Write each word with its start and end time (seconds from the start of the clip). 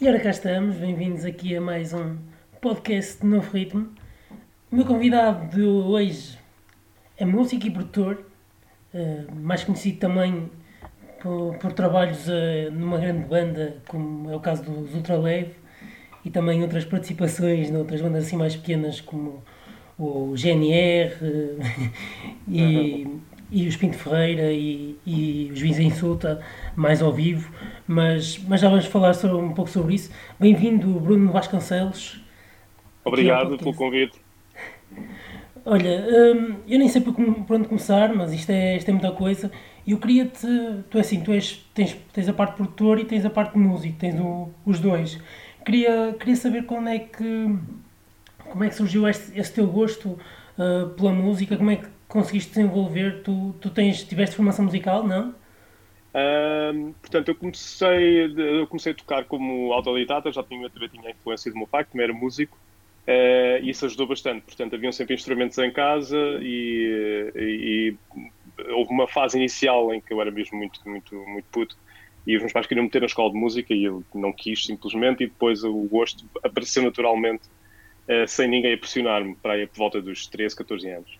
E 0.00 0.08
ora 0.08 0.20
cá 0.20 0.30
estamos, 0.30 0.76
bem-vindos 0.76 1.24
aqui 1.24 1.56
a 1.56 1.60
mais 1.60 1.92
um 1.92 2.18
podcast 2.60 3.20
de 3.20 3.26
Novo 3.26 3.50
Ritmo. 3.50 3.88
O 4.70 4.76
meu 4.76 4.84
convidado 4.84 5.48
de 5.48 5.60
hoje 5.60 6.38
é 7.16 7.24
músico 7.24 7.66
e 7.66 7.70
produtor, 7.72 8.24
eh, 8.94 9.24
mais 9.34 9.64
conhecido 9.64 9.98
também 9.98 10.52
por, 11.20 11.58
por 11.58 11.72
trabalhos 11.72 12.28
eh, 12.28 12.70
numa 12.70 12.96
grande 12.98 13.26
banda, 13.26 13.78
como 13.88 14.30
é 14.30 14.36
o 14.36 14.40
caso 14.40 14.62
dos 14.62 14.94
Ultraleve, 14.94 15.56
e 16.24 16.30
também 16.30 16.62
outras 16.62 16.84
participações 16.84 17.68
noutras 17.68 18.00
bandas 18.00 18.24
assim 18.24 18.36
mais 18.36 18.54
pequenas, 18.54 19.00
como 19.00 19.42
o 19.98 20.32
GNR 20.36 21.12
e, 22.46 23.04
e 23.50 23.66
os 23.66 23.76
Pinto 23.76 23.96
Ferreira 23.96 24.52
e, 24.52 24.96
e 25.06 25.50
os 25.52 25.60
Vins 25.60 25.78
Insulta, 25.78 26.40
mais 26.76 27.00
ao 27.02 27.12
vivo, 27.12 27.50
mas, 27.86 28.38
mas 28.46 28.60
já 28.60 28.68
vamos 28.68 28.86
falar 28.86 29.14
sobre, 29.14 29.36
um 29.36 29.52
pouco 29.52 29.70
sobre 29.70 29.94
isso. 29.94 30.10
Bem-vindo, 30.38 30.88
Bruno 31.00 31.32
Vasconcelos. 31.32 32.20
Obrigado 33.04 33.56
pelo 33.56 33.74
convite. 33.74 34.20
Olha, 35.64 36.06
hum, 36.08 36.56
eu 36.66 36.78
nem 36.78 36.88
sei 36.88 37.00
por, 37.00 37.14
por, 37.14 37.56
onde 37.56 37.68
começar, 37.68 38.14
mas 38.14 38.32
isto 38.32 38.50
é, 38.50 38.76
isto 38.76 38.88
é 38.88 38.92
muita 38.92 39.12
coisa. 39.12 39.50
Eu 39.86 39.98
queria-te. 39.98 40.46
Tu 40.90 40.98
é 40.98 41.00
assim, 41.00 41.20
tu 41.20 41.32
és, 41.32 41.64
tens, 41.74 41.96
tens 42.12 42.28
a 42.28 42.32
parte 42.32 42.56
produtor 42.56 42.98
e 42.98 43.04
tens 43.04 43.24
a 43.24 43.30
parte 43.30 43.52
de 43.52 43.58
músico, 43.58 43.98
tens 43.98 44.18
o, 44.18 44.48
os 44.64 44.80
dois. 44.80 45.18
Queria, 45.64 46.14
queria 46.18 46.36
saber 46.36 46.64
quando 46.64 46.88
é 46.88 46.98
que. 46.98 47.56
Como 48.50 48.64
é 48.64 48.68
que 48.68 48.74
surgiu 48.74 49.06
este, 49.06 49.38
este 49.38 49.56
teu 49.56 49.66
gosto 49.66 50.18
uh, 50.58 50.88
pela 50.96 51.12
música? 51.12 51.54
Como 51.56 51.70
é 51.70 51.76
que 51.76 51.86
conseguiste 52.08 52.50
desenvolver? 52.50 53.22
Tu, 53.22 53.54
tu 53.60 53.70
tens, 53.70 54.02
tiveste 54.02 54.34
formação 54.34 54.64
musical, 54.64 55.06
não? 55.06 55.34
Portanto, 57.00 57.28
eu 57.28 57.34
comecei, 57.34 58.34
eu 58.36 58.66
comecei 58.66 58.92
a 58.92 58.94
tocar 58.94 59.24
como 59.24 59.72
autodidata, 59.72 60.32
já 60.32 60.42
tinha, 60.42 60.68
também 60.70 60.88
tinha 60.88 61.08
a 61.08 61.10
influência 61.10 61.50
do 61.50 61.58
meu 61.58 61.66
pai, 61.66 61.84
que 61.84 61.92
também 61.92 62.04
era 62.04 62.12
músico, 62.12 62.58
uh, 63.06 63.62
e 63.62 63.70
isso 63.70 63.86
ajudou 63.86 64.06
bastante. 64.06 64.42
Portanto, 64.42 64.74
haviam 64.74 64.92
sempre 64.92 65.14
instrumentos 65.14 65.56
em 65.58 65.70
casa 65.70 66.16
e, 66.40 67.30
e, 67.34 67.96
e, 67.96 68.72
houve 68.72 68.90
uma 68.90 69.06
fase 69.06 69.38
inicial 69.38 69.94
em 69.94 70.00
que 70.00 70.12
eu 70.12 70.20
era 70.20 70.30
mesmo 70.30 70.58
muito, 70.58 70.80
muito, 70.88 71.14
muito 71.14 71.46
puto 71.50 71.76
e 72.26 72.36
os 72.36 72.42
meus 72.42 72.52
pais 72.52 72.66
queriam 72.66 72.84
meter 72.84 73.00
na 73.00 73.06
escola 73.06 73.32
de 73.32 73.38
música 73.38 73.72
e 73.72 73.84
eu 73.84 74.04
não 74.14 74.32
quis 74.32 74.66
simplesmente, 74.66 75.24
e 75.24 75.28
depois 75.28 75.64
o 75.64 75.72
gosto 75.84 76.28
apareceu 76.42 76.82
naturalmente, 76.82 77.44
uh, 78.08 78.26
sem 78.26 78.48
ninguém 78.48 78.74
a 78.74 78.78
pressionar-me, 78.78 79.34
para 79.36 79.54
aí 79.54 79.66
por 79.66 79.78
volta 79.78 80.00
dos 80.00 80.26
13, 80.26 80.56
14 80.56 80.90
anos. 80.90 81.18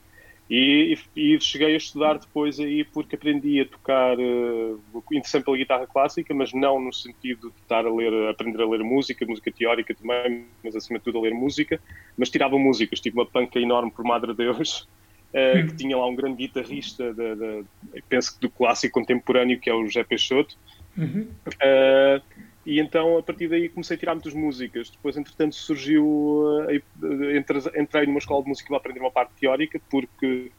E, 0.50 0.96
e, 1.14 1.38
cheguei 1.40 1.74
a 1.74 1.76
estudar 1.76 2.18
depois 2.18 2.58
aí 2.58 2.82
porque 2.82 3.16
aprendi 3.16 3.60
a 3.60 3.66
tocar, 3.66 4.16
uh, 4.18 4.82
interessante 5.12 5.44
pela 5.44 5.58
guitarra 5.58 5.86
clássica, 5.86 6.32
mas 6.32 6.54
não 6.54 6.80
no 6.80 6.92
sentido 6.92 7.50
de 7.50 7.60
estar 7.60 7.84
a 7.84 7.92
ler, 7.92 8.30
aprender 8.30 8.62
a 8.62 8.66
ler 8.66 8.82
música, 8.82 9.26
música 9.26 9.52
teórica 9.52 9.94
também, 9.94 10.46
mas 10.64 10.74
acima 10.74 10.98
de 10.98 11.04
tudo 11.04 11.18
a 11.18 11.22
ler 11.22 11.34
música, 11.34 11.78
mas 12.16 12.30
tirava 12.30 12.58
músicas, 12.58 12.98
tive 12.98 13.18
uma 13.18 13.26
panca 13.26 13.60
enorme 13.60 13.90
por 13.90 14.06
Madre 14.06 14.32
Deus, 14.32 14.88
uh, 15.34 15.66
que 15.68 15.76
tinha 15.76 15.98
lá 15.98 16.06
um 16.06 16.16
grande 16.16 16.38
guitarrista, 16.38 17.12
de, 17.12 17.36
de, 17.36 17.64
penso 18.08 18.34
que 18.34 18.40
do 18.40 18.50
clássico 18.50 18.98
contemporâneo, 18.98 19.60
que 19.60 19.68
é 19.68 19.74
o 19.74 19.84
José 19.84 20.02
Peixoto, 20.02 20.56
uhum. 20.96 21.28
uh, 21.46 22.22
e 22.68 22.80
então, 22.80 23.16
a 23.16 23.22
partir 23.22 23.48
daí, 23.48 23.70
comecei 23.70 23.96
a 23.96 23.98
tirar 23.98 24.14
muitas 24.14 24.34
músicas. 24.34 24.90
Depois, 24.90 25.16
entretanto, 25.16 25.54
surgiu. 25.54 26.04
Uh, 26.04 27.78
entrei 27.80 28.04
numa 28.04 28.18
escola 28.18 28.42
de 28.42 28.50
música 28.50 28.68
para 28.68 28.76
aprender 28.76 29.00
uma 29.00 29.10
parte 29.10 29.32
teórica, 29.40 29.80
porque 29.88 30.52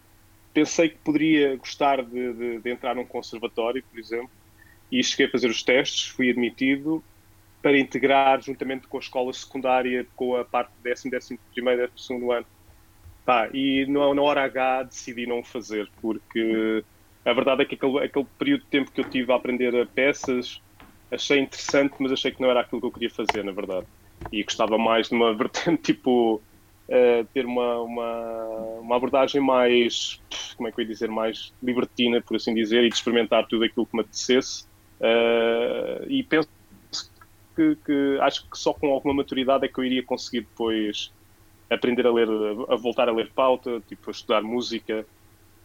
pensei 0.51 0.89
que 0.89 0.97
poderia 0.97 1.55
gostar 1.57 2.03
de, 2.03 2.33
de, 2.33 2.59
de, 2.61 2.71
entrar 2.71 2.95
num 2.95 3.05
conservatório, 3.05 3.83
por 3.83 3.99
exemplo, 3.99 4.31
e 4.91 5.03
cheguei 5.03 5.27
a 5.27 5.29
fazer 5.29 5.51
os 5.51 5.61
testes, 5.61 6.07
fui 6.07 6.31
admitido 6.31 7.03
para 7.61 7.77
integrar 7.77 8.41
juntamente 8.41 8.87
com 8.87 8.97
a 8.97 9.01
escola 9.01 9.31
secundária, 9.31 10.07
com 10.15 10.35
a 10.35 10.43
parte 10.43 10.71
de 10.77 10.81
décimo, 10.81 11.11
décimo 11.11 11.39
primeiro, 11.53 11.81
décimo 11.81 11.99
segundo 11.99 12.31
ano. 12.31 12.47
Pá, 13.23 13.51
e 13.53 13.85
na, 13.85 14.15
na 14.15 14.21
hora 14.23 14.45
H 14.45 14.81
decidi 14.81 15.27
não 15.27 15.43
fazer, 15.43 15.87
porque 16.01 16.83
a 17.23 17.33
verdade 17.33 17.61
é 17.61 17.65
que 17.65 17.75
aquele, 17.75 17.99
aquele 17.99 18.25
período 18.39 18.61
de 18.61 18.67
tempo 18.67 18.91
que 18.91 18.99
eu 18.99 19.07
tive 19.07 19.31
a 19.31 19.35
aprender 19.35 19.87
peças 19.89 20.59
achei 21.11 21.39
interessante, 21.39 21.95
mas 21.99 22.11
achei 22.11 22.31
que 22.31 22.41
não 22.41 22.49
era 22.49 22.61
aquilo 22.61 22.81
que 22.81 22.87
eu 22.87 22.91
queria 22.91 23.09
fazer, 23.09 23.43
na 23.43 23.51
verdade. 23.51 23.85
E 24.31 24.43
gostava 24.43 24.77
mais 24.77 25.09
de 25.09 25.15
uma 25.15 25.33
vertente 25.35 25.81
tipo 25.93 26.35
uh, 26.35 27.25
ter 27.33 27.45
uma, 27.45 27.79
uma, 27.81 28.55
uma, 28.81 28.95
abordagem 28.95 29.41
mais, 29.41 30.21
como 30.55 30.67
é 30.67 30.71
que 30.71 30.79
eu 30.79 30.83
ia 30.83 30.89
dizer, 30.89 31.09
mais 31.09 31.53
libertina, 31.61 32.21
por 32.21 32.35
assim 32.35 32.53
dizer, 32.53 32.83
e 32.83 32.89
de 32.89 32.95
experimentar 32.95 33.47
tudo 33.47 33.63
aquilo 33.63 33.85
que 33.85 33.95
me 33.95 34.01
apetecesse. 34.01 34.65
Uh, 34.99 36.05
e 36.07 36.23
penso 36.23 36.49
que, 37.55 37.75
que, 37.85 38.17
acho 38.21 38.49
que 38.49 38.57
só 38.57 38.73
com 38.73 38.91
alguma 38.91 39.13
maturidade 39.13 39.65
é 39.65 39.67
que 39.67 39.79
eu 39.79 39.83
iria 39.83 40.03
conseguir 40.03 40.41
depois 40.41 41.11
aprender 41.69 42.05
a 42.05 42.11
ler, 42.11 42.27
a 42.69 42.75
voltar 42.75 43.07
a 43.07 43.11
ler 43.11 43.31
pauta, 43.31 43.81
tipo, 43.87 44.09
a 44.09 44.11
estudar 44.11 44.41
música. 44.41 45.05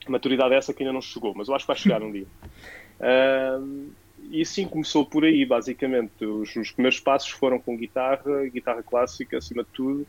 Maturidade 0.07 0.55
essa 0.55 0.75
que 0.75 0.83
ainda 0.83 0.93
não 0.93 1.01
chegou, 1.01 1.33
mas 1.35 1.49
eu 1.49 1.55
acho 1.55 1.65
que 1.65 1.69
vai 1.69 1.77
chegar 1.77 2.03
um 2.03 2.13
dia. 2.13 2.27
Uh, 2.95 3.91
e 4.35 4.43
assim 4.43 4.67
começou 4.67 5.07
por 5.07 5.25
aí, 5.25 5.47
basicamente. 5.47 6.25
Os, 6.25 6.55
os, 6.57 6.73
primeiros 6.73 6.99
passos 6.99 7.31
foram 7.31 7.61
com 7.61 7.77
guitarra, 7.77 8.45
guitarra 8.53 8.83
clássica, 8.83 9.39
acima 9.39 9.63
de 9.63 9.69
tudo. 9.71 10.05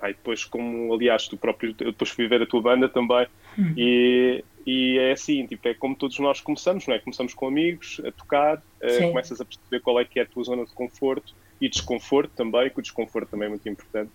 Aí 0.00 0.12
depois, 0.14 0.44
como 0.44 0.94
aliás, 0.94 1.26
tu 1.26 1.36
próprio, 1.36 1.74
eu 1.80 1.90
depois 1.90 2.10
fui 2.10 2.28
ver 2.28 2.40
a 2.42 2.46
tua 2.46 2.62
banda 2.62 2.88
também, 2.88 3.26
hum. 3.58 3.74
e, 3.76 4.44
e 4.64 4.98
é 4.98 5.12
assim, 5.12 5.44
tipo, 5.46 5.66
é 5.66 5.74
como 5.74 5.96
todos 5.96 6.18
nós 6.20 6.40
começamos, 6.40 6.86
não 6.86 6.94
é? 6.94 7.00
Começamos 7.00 7.34
com 7.34 7.48
amigos, 7.48 8.00
a 8.04 8.12
tocar, 8.12 8.58
uh, 8.58 9.08
começas 9.08 9.40
a 9.40 9.44
perceber 9.44 9.80
qual 9.80 9.98
é 9.98 10.04
que 10.04 10.20
é 10.20 10.22
a 10.22 10.26
tua 10.26 10.44
zona 10.44 10.64
de 10.64 10.72
conforto 10.72 11.34
e 11.60 11.68
desconforto 11.68 12.32
também, 12.36 12.70
que 12.70 12.78
o 12.78 12.82
desconforto 12.82 13.28
também 13.28 13.46
é 13.46 13.50
muito 13.50 13.68
importante. 13.68 14.10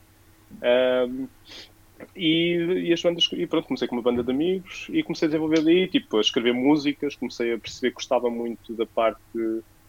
Um, 0.62 1.28
e, 2.16 2.86
e, 2.88 2.94
as 2.94 3.02
bandas, 3.02 3.30
e 3.32 3.48
pronto, 3.48 3.68
comecei 3.68 3.88
com 3.88 3.96
uma 3.96 4.02
banda 4.02 4.24
de 4.24 4.32
amigos 4.32 4.88
e 4.90 5.04
comecei 5.04 5.28
a 5.28 5.30
desenvolver 5.30 5.62
daí, 5.62 5.88
tipo, 5.88 6.18
a 6.18 6.22
escrever 6.22 6.54
músicas, 6.54 7.16
comecei 7.16 7.54
a 7.54 7.58
perceber 7.58 7.90
que 7.90 7.96
gostava 7.96 8.30
muito 8.30 8.74
da 8.74 8.86
parte 8.86 9.22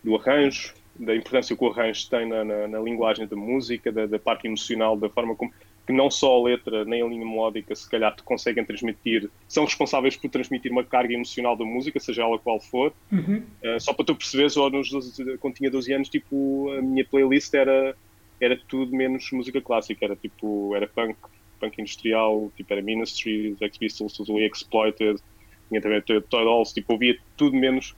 do 0.02 0.16
arranjo, 0.16 0.74
da 0.98 1.14
importância 1.14 1.56
que 1.56 1.64
o 1.64 1.68
arranjo 1.68 2.08
tem 2.08 2.28
na, 2.28 2.44
na, 2.44 2.68
na 2.68 2.80
linguagem 2.80 3.26
da 3.26 3.36
música, 3.36 3.92
da, 3.92 4.06
da, 4.06 4.18
parte 4.18 4.46
emocional, 4.46 4.96
da 4.96 5.08
forma 5.08 5.34
como 5.36 5.52
que 5.86 5.92
não 5.92 6.10
só 6.10 6.38
a 6.38 6.42
letra 6.42 6.84
nem 6.84 7.00
a 7.00 7.06
linha 7.06 7.24
melódica 7.24 7.74
se 7.74 7.88
calhar 7.88 8.14
te 8.14 8.22
conseguem 8.22 8.62
transmitir, 8.62 9.30
são 9.48 9.64
responsáveis 9.64 10.16
por 10.16 10.28
transmitir 10.28 10.70
uma 10.70 10.84
carga 10.84 11.14
emocional 11.14 11.56
da 11.56 11.64
música, 11.64 11.98
seja 11.98 12.24
ela 12.24 12.38
qual 12.38 12.60
for. 12.60 12.92
Uhum. 13.10 13.42
Uh, 13.64 13.80
só 13.80 13.94
para 13.94 14.04
tu 14.04 14.14
perceberes, 14.14 14.54
ou 14.58 14.68
nos 14.68 14.90
12, 14.90 15.38
quando 15.38 15.54
tinha 15.54 15.70
12 15.70 15.90
anos, 15.94 16.08
tipo, 16.10 16.70
a 16.76 16.82
minha 16.82 17.06
playlist 17.06 17.54
era, 17.54 17.96
era 18.38 18.60
tudo 18.68 18.94
menos 18.94 19.30
música 19.32 19.62
clássica, 19.62 20.04
era 20.04 20.14
tipo, 20.14 20.76
era 20.76 20.86
punk, 20.86 21.16
punk 21.58 21.80
industrial, 21.80 22.50
tipo 22.56 22.72
era 22.72 22.82
Ministry, 22.82 23.56
Sex 23.58 23.78
Pistols, 23.78 24.12
Totally 24.14 24.46
Exploited, 24.46 25.20
tinha 25.68 25.80
também 25.80 26.00
Toy 26.02 26.22
Dolls, 26.30 26.72
tipo, 26.72 26.92
ouvia 26.94 27.18
tudo 27.36 27.56
menos. 27.56 27.94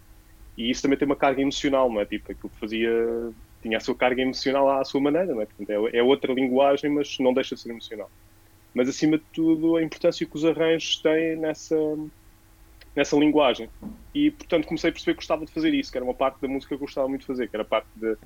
E 0.57 0.71
isso 0.71 0.83
também 0.83 0.99
tem 0.99 1.07
uma 1.07 1.17
carga 1.17 1.41
emocional, 1.41 1.91
não 1.91 2.01
é? 2.01 2.05
Tipo, 2.05 2.33
aquilo 2.33 2.51
que 2.51 2.59
fazia 2.59 2.91
tinha 3.63 3.77
a 3.77 3.81
sua 3.81 3.95
carga 3.95 4.23
emocional 4.23 4.69
à 4.71 4.85
sua 4.85 5.01
maneira, 5.01 5.35
não 5.35 5.43
é? 5.43 5.47
Portanto, 5.47 5.71
é, 5.71 5.99
é 5.99 6.03
outra 6.03 6.33
linguagem, 6.33 6.91
mas 6.91 7.19
não 7.19 7.33
deixa 7.33 7.55
de 7.55 7.61
ser 7.61 7.71
emocional. 7.71 8.11
Mas 8.73 8.89
acima 8.89 9.19
de 9.19 9.25
tudo, 9.33 9.77
a 9.77 9.83
importância 9.83 10.27
que 10.27 10.37
os 10.37 10.45
arranjos 10.45 10.99
têm 11.03 11.37
nessa, 11.37 11.77
nessa 12.95 13.17
linguagem. 13.17 13.69
E 14.15 14.31
portanto 14.31 14.67
comecei 14.67 14.91
a 14.91 14.93
perceber 14.93 15.13
que 15.13 15.19
gostava 15.19 15.45
de 15.45 15.53
fazer 15.53 15.75
isso, 15.75 15.91
que 15.91 15.99
era 15.99 16.05
uma 16.05 16.15
parte 16.15 16.41
da 16.41 16.49
música 16.49 16.69
que 16.69 16.75
eu 16.75 16.87
gostava 16.87 17.09
muito 17.09 17.23
de 17.23 17.27
fazer, 17.27 17.49
que 17.49 17.57
era 17.57 17.63
a 17.63 17.67
parte 17.67 17.89
de 17.97 18.17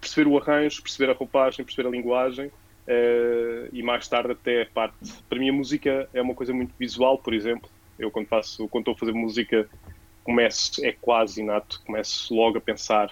perceber 0.00 0.28
o 0.28 0.36
arranjo, 0.36 0.82
perceber 0.82 1.10
a 1.12 1.14
roupagem, 1.14 1.64
perceber 1.64 1.88
a 1.88 1.90
linguagem 1.90 2.50
Uh, 2.86 3.68
e 3.72 3.82
mais 3.82 4.06
tarde 4.06 4.32
até 4.32 4.62
a 4.62 4.66
parte. 4.66 4.96
Para 5.28 5.38
mim 5.38 5.50
a 5.50 5.52
música 5.52 6.08
é 6.14 6.22
uma 6.22 6.34
coisa 6.34 6.52
muito 6.52 6.72
visual, 6.78 7.18
por 7.18 7.34
exemplo. 7.34 7.68
Eu 7.98 8.10
quando 8.10 8.26
faço, 8.26 8.68
quando 8.68 8.82
estou 8.82 8.94
a 8.94 8.98
fazer 8.98 9.12
música, 9.12 9.68
começo, 10.22 10.84
é 10.84 10.92
quase 10.92 11.40
inato, 11.40 11.82
começo 11.84 12.34
logo 12.34 12.58
a 12.58 12.60
pensar 12.60 13.10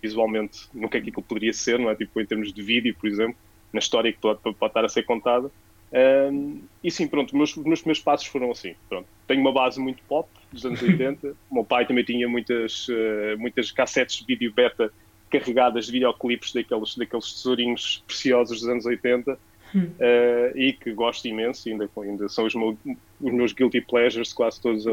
visualmente 0.00 0.68
no 0.72 0.88
que 0.88 0.96
é 0.96 1.00
que 1.00 1.10
aquilo 1.10 1.24
poderia 1.24 1.52
ser, 1.52 1.78
não 1.78 1.90
é? 1.90 1.94
Tipo 1.94 2.20
em 2.20 2.26
termos 2.26 2.52
de 2.52 2.62
vídeo, 2.62 2.94
por 2.98 3.08
exemplo, 3.08 3.36
na 3.72 3.78
história 3.78 4.12
que 4.12 4.18
pode, 4.18 4.40
pode 4.40 4.66
estar 4.66 4.84
a 4.84 4.88
ser 4.88 5.02
contada. 5.02 5.50
Um, 5.92 6.62
e 6.82 6.90
sim, 6.90 7.06
pronto, 7.06 7.36
meus, 7.36 7.54
meus 7.56 7.80
primeiros 7.80 8.02
passos 8.02 8.26
foram 8.26 8.50
assim. 8.50 8.74
Pronto. 8.88 9.08
Tenho 9.26 9.40
uma 9.40 9.52
base 9.52 9.80
muito 9.80 10.02
pop 10.04 10.28
dos 10.52 10.64
anos 10.64 10.80
80. 10.82 11.34
o 11.50 11.54
meu 11.54 11.64
pai 11.64 11.86
também 11.86 12.04
tinha 12.04 12.28
muitas, 12.28 12.88
uh, 12.88 13.38
muitas 13.38 13.70
cassetes 13.70 14.18
de 14.18 14.26
vídeo 14.26 14.52
beta 14.52 14.92
carregadas 15.38 15.86
de 15.86 15.92
videoclipes 15.92 16.52
daqueles, 16.52 16.96
daqueles 16.96 17.32
tesourinhos 17.32 18.02
preciosos 18.06 18.60
dos 18.60 18.68
anos 18.68 18.86
80 18.86 19.38
hum. 19.74 19.80
uh, 19.80 20.58
e 20.58 20.72
que 20.72 20.92
gosto 20.92 21.26
imenso, 21.26 21.68
ainda, 21.68 21.88
ainda 21.98 22.28
são 22.28 22.46
os, 22.46 22.54
meu, 22.54 22.76
os 23.20 23.32
meus 23.32 23.52
guilty 23.52 23.80
pleasures 23.80 24.32
quase 24.32 24.60
todos. 24.60 24.84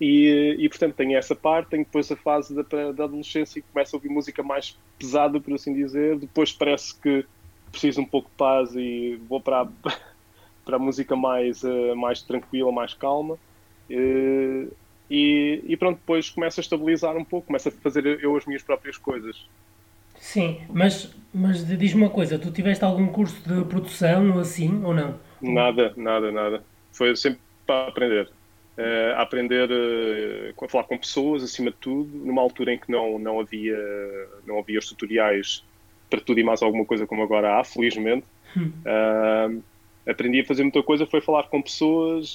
E, 0.00 0.56
e 0.58 0.68
portanto 0.68 0.94
tenho 0.94 1.16
essa 1.16 1.34
parte, 1.34 1.70
tenho 1.70 1.84
depois 1.84 2.10
a 2.10 2.16
fase 2.16 2.54
da, 2.54 2.62
da 2.92 3.04
adolescência 3.04 3.60
e 3.60 3.62
começo 3.62 3.94
a 3.94 3.98
ouvir 3.98 4.08
música 4.08 4.42
mais 4.42 4.76
pesada, 4.98 5.40
por 5.40 5.54
assim 5.54 5.72
dizer. 5.72 6.18
Depois 6.18 6.52
parece 6.52 6.94
que 6.94 7.24
preciso 7.70 8.00
um 8.00 8.04
pouco 8.04 8.28
de 8.28 8.36
paz 8.36 8.74
e 8.74 9.20
vou 9.28 9.40
para 9.40 9.62
a, 9.62 9.66
para 10.64 10.76
a 10.76 10.78
música 10.78 11.14
mais, 11.14 11.62
uh, 11.62 11.94
mais 11.96 12.22
tranquila, 12.22 12.72
mais 12.72 12.94
calma. 12.94 13.38
Uh, 13.90 14.72
e, 15.14 15.62
e, 15.66 15.76
pronto, 15.76 15.98
depois 15.98 16.30
começa 16.30 16.58
a 16.58 16.62
estabilizar 16.62 17.14
um 17.14 17.24
pouco, 17.24 17.48
começa 17.48 17.68
a 17.68 17.72
fazer 17.72 18.06
eu 18.22 18.34
as 18.34 18.46
minhas 18.46 18.62
próprias 18.62 18.96
coisas. 18.96 19.46
Sim, 20.16 20.62
mas, 20.70 21.14
mas 21.34 21.66
diz-me 21.66 22.04
uma 22.04 22.08
coisa, 22.08 22.38
tu 22.38 22.50
tiveste 22.50 22.82
algum 22.82 23.06
curso 23.08 23.36
de 23.46 23.62
produção 23.66 24.32
ou 24.32 24.40
assim, 24.40 24.82
ou 24.82 24.94
não? 24.94 25.18
Nada, 25.42 25.92
nada, 25.98 26.32
nada. 26.32 26.64
Foi 26.92 27.14
sempre 27.14 27.40
para 27.66 27.88
aprender. 27.88 28.30
Uh, 28.78 29.12
a 29.18 29.20
aprender 29.20 29.68
uh, 29.70 30.64
a 30.64 30.68
falar 30.68 30.84
com 30.84 30.96
pessoas, 30.96 31.42
acima 31.42 31.70
de 31.70 31.76
tudo, 31.76 32.16
numa 32.24 32.40
altura 32.40 32.72
em 32.72 32.78
que 32.78 32.90
não, 32.90 33.18
não, 33.18 33.38
havia, 33.38 33.76
não 34.46 34.60
havia 34.60 34.78
os 34.78 34.88
tutoriais 34.88 35.62
para 36.08 36.22
tudo 36.22 36.40
e 36.40 36.42
mais 36.42 36.62
alguma 36.62 36.86
coisa 36.86 37.06
como 37.06 37.22
agora 37.22 37.60
há, 37.60 37.64
felizmente. 37.64 38.24
Uh, 38.56 39.62
aprendi 40.06 40.40
a 40.40 40.44
fazer 40.44 40.62
muita 40.62 40.82
coisa, 40.82 41.06
foi 41.06 41.20
falar 41.20 41.44
com 41.44 41.62
pessoas, 41.62 42.34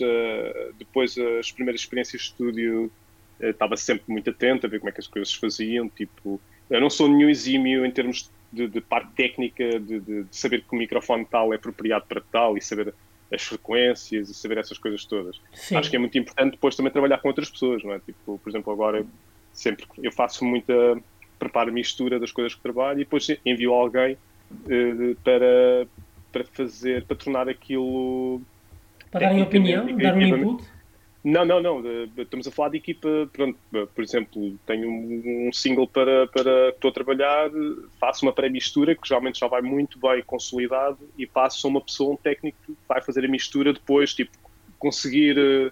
depois 0.77 1.17
as 1.39 1.51
primeiras 1.51 1.81
experiências 1.81 2.21
de 2.21 2.27
estúdio 2.29 2.91
estava 3.39 3.75
sempre 3.77 4.05
muito 4.07 4.29
atento 4.29 4.65
a 4.65 4.69
ver 4.69 4.79
como 4.79 4.89
é 4.89 4.91
que 4.91 4.99
as 4.99 5.07
coisas 5.07 5.29
se 5.29 5.39
faziam, 5.39 5.89
tipo, 5.89 6.39
eu 6.69 6.81
não 6.81 6.89
sou 6.89 7.07
nenhum 7.07 7.29
exímio 7.29 7.85
em 7.85 7.91
termos 7.91 8.29
de, 8.51 8.67
de 8.67 8.81
parte 8.81 9.11
técnica, 9.13 9.79
de, 9.79 9.99
de, 9.99 10.23
de, 10.23 10.35
saber 10.35 10.61
que 10.61 10.73
o 10.73 10.77
microfone 10.77 11.25
tal 11.25 11.53
é 11.53 11.55
apropriado 11.55 12.05
para 12.07 12.21
tal 12.21 12.57
e 12.57 12.61
saber 12.61 12.93
as 13.31 13.43
frequências 13.43 14.29
e 14.29 14.33
saber 14.33 14.57
essas 14.57 14.77
coisas 14.77 15.03
todas. 15.05 15.39
Sim. 15.53 15.75
Acho 15.75 15.89
que 15.89 15.95
é 15.95 15.99
muito 15.99 16.17
importante 16.17 16.51
depois 16.51 16.75
também 16.75 16.91
trabalhar 16.91 17.17
com 17.17 17.27
outras 17.27 17.49
pessoas, 17.49 17.83
não 17.83 17.93
é? 17.93 17.99
Tipo, 17.99 18.39
por 18.39 18.49
exemplo, 18.49 18.71
agora 18.71 19.05
sempre 19.51 19.85
eu 20.01 20.11
faço 20.11 20.45
muita 20.45 20.73
preparo 21.37 21.71
mistura 21.71 22.19
das 22.19 22.31
coisas 22.31 22.55
que 22.55 22.61
trabalho 22.61 22.99
e 22.99 23.03
depois 23.03 23.27
envio 23.45 23.73
alguém 23.73 24.17
uh, 24.51 25.15
para 25.23 25.87
para 26.31 26.44
fazer, 26.45 27.06
para 27.06 27.18
tornar 27.18 27.50
aquilo 27.50 28.41
para 29.12 29.21
darem 29.21 29.41
opinião, 29.41 29.85
dar 29.97 30.15
um 30.15 30.21
input 30.21 30.77
não, 31.27 31.44
não, 31.44 31.62
não. 31.62 31.83
Estamos 32.18 32.47
a 32.47 32.51
falar 32.51 32.69
de 32.69 32.77
equipa. 32.77 33.29
Pronto, 33.33 33.59
por 33.94 34.01
exemplo, 34.01 34.57
tenho 34.65 34.89
um 34.89 35.51
single 35.51 35.85
para, 35.85 36.25
para 36.27 36.71
que 36.71 36.77
estou 36.77 36.89
a 36.89 36.94
trabalhar, 36.94 37.50
faço 38.00 38.25
uma 38.25 38.31
pré-mistura 38.31 38.95
que 38.95 39.06
geralmente 39.06 39.39
já 39.39 39.47
vai 39.47 39.62
muito 39.62 40.00
bem 40.00 40.24
consolidado 40.25 40.97
e 41.18 41.27
passo 41.27 41.68
a 41.68 41.69
uma 41.69 41.81
pessoa, 41.81 42.13
um 42.13 42.15
técnico, 42.15 42.57
que 42.65 42.74
vai 42.88 43.01
fazer 43.01 43.25
a 43.25 43.27
mistura 43.27 43.74
depois, 43.74 44.13
tipo, 44.13 44.31
conseguir 44.79 45.38
eh, 45.38 45.71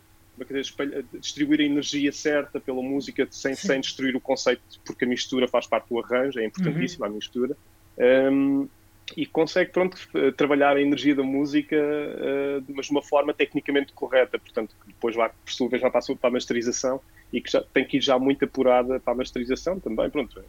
distribuir 1.14 1.62
a 1.62 1.64
energia 1.64 2.12
certa 2.12 2.60
pela 2.60 2.82
música 2.82 3.26
sem, 3.32 3.56
sem 3.56 3.80
destruir 3.80 4.14
o 4.14 4.20
conceito, 4.20 4.62
porque 4.86 5.06
a 5.06 5.08
mistura 5.08 5.48
faz 5.48 5.68
parte 5.68 5.88
do 5.88 6.00
arranjo, 6.00 6.38
é 6.38 6.46
importantíssima 6.46 7.06
uhum. 7.06 7.14
a 7.14 7.16
mistura. 7.16 7.58
Um, 7.98 8.68
e 9.16 9.26
consegue 9.26 9.72
pronto, 9.72 9.98
trabalhar 10.36 10.76
a 10.76 10.82
energia 10.82 11.14
da 11.14 11.24
música, 11.24 11.76
uh, 11.76 12.64
mas 12.70 12.88
de 12.88 12.92
uma 12.92 13.02
forma 13.02 13.34
tecnicamente 13.34 13.94
correta, 13.94 14.40
portanto, 14.40 14.76
depois 14.88 15.16
vai, 15.16 15.30
por 15.30 15.52
sua 15.52 15.70
vez, 15.70 15.82
já 15.82 15.92
passa 15.92 16.16
para 16.16 16.30
a 16.30 16.34
masterização 16.34 17.00
e 17.32 17.40
que 17.40 17.52
já, 17.52 17.62
tem 17.62 17.86
que 17.86 17.98
ir 17.98 18.02
já 18.02 18.18
muito 18.18 18.46
apurada 18.46 19.00
para 19.00 19.14
a 19.14 19.18
masterização 19.18 19.80
também, 19.80 20.10
pronto. 20.10 20.44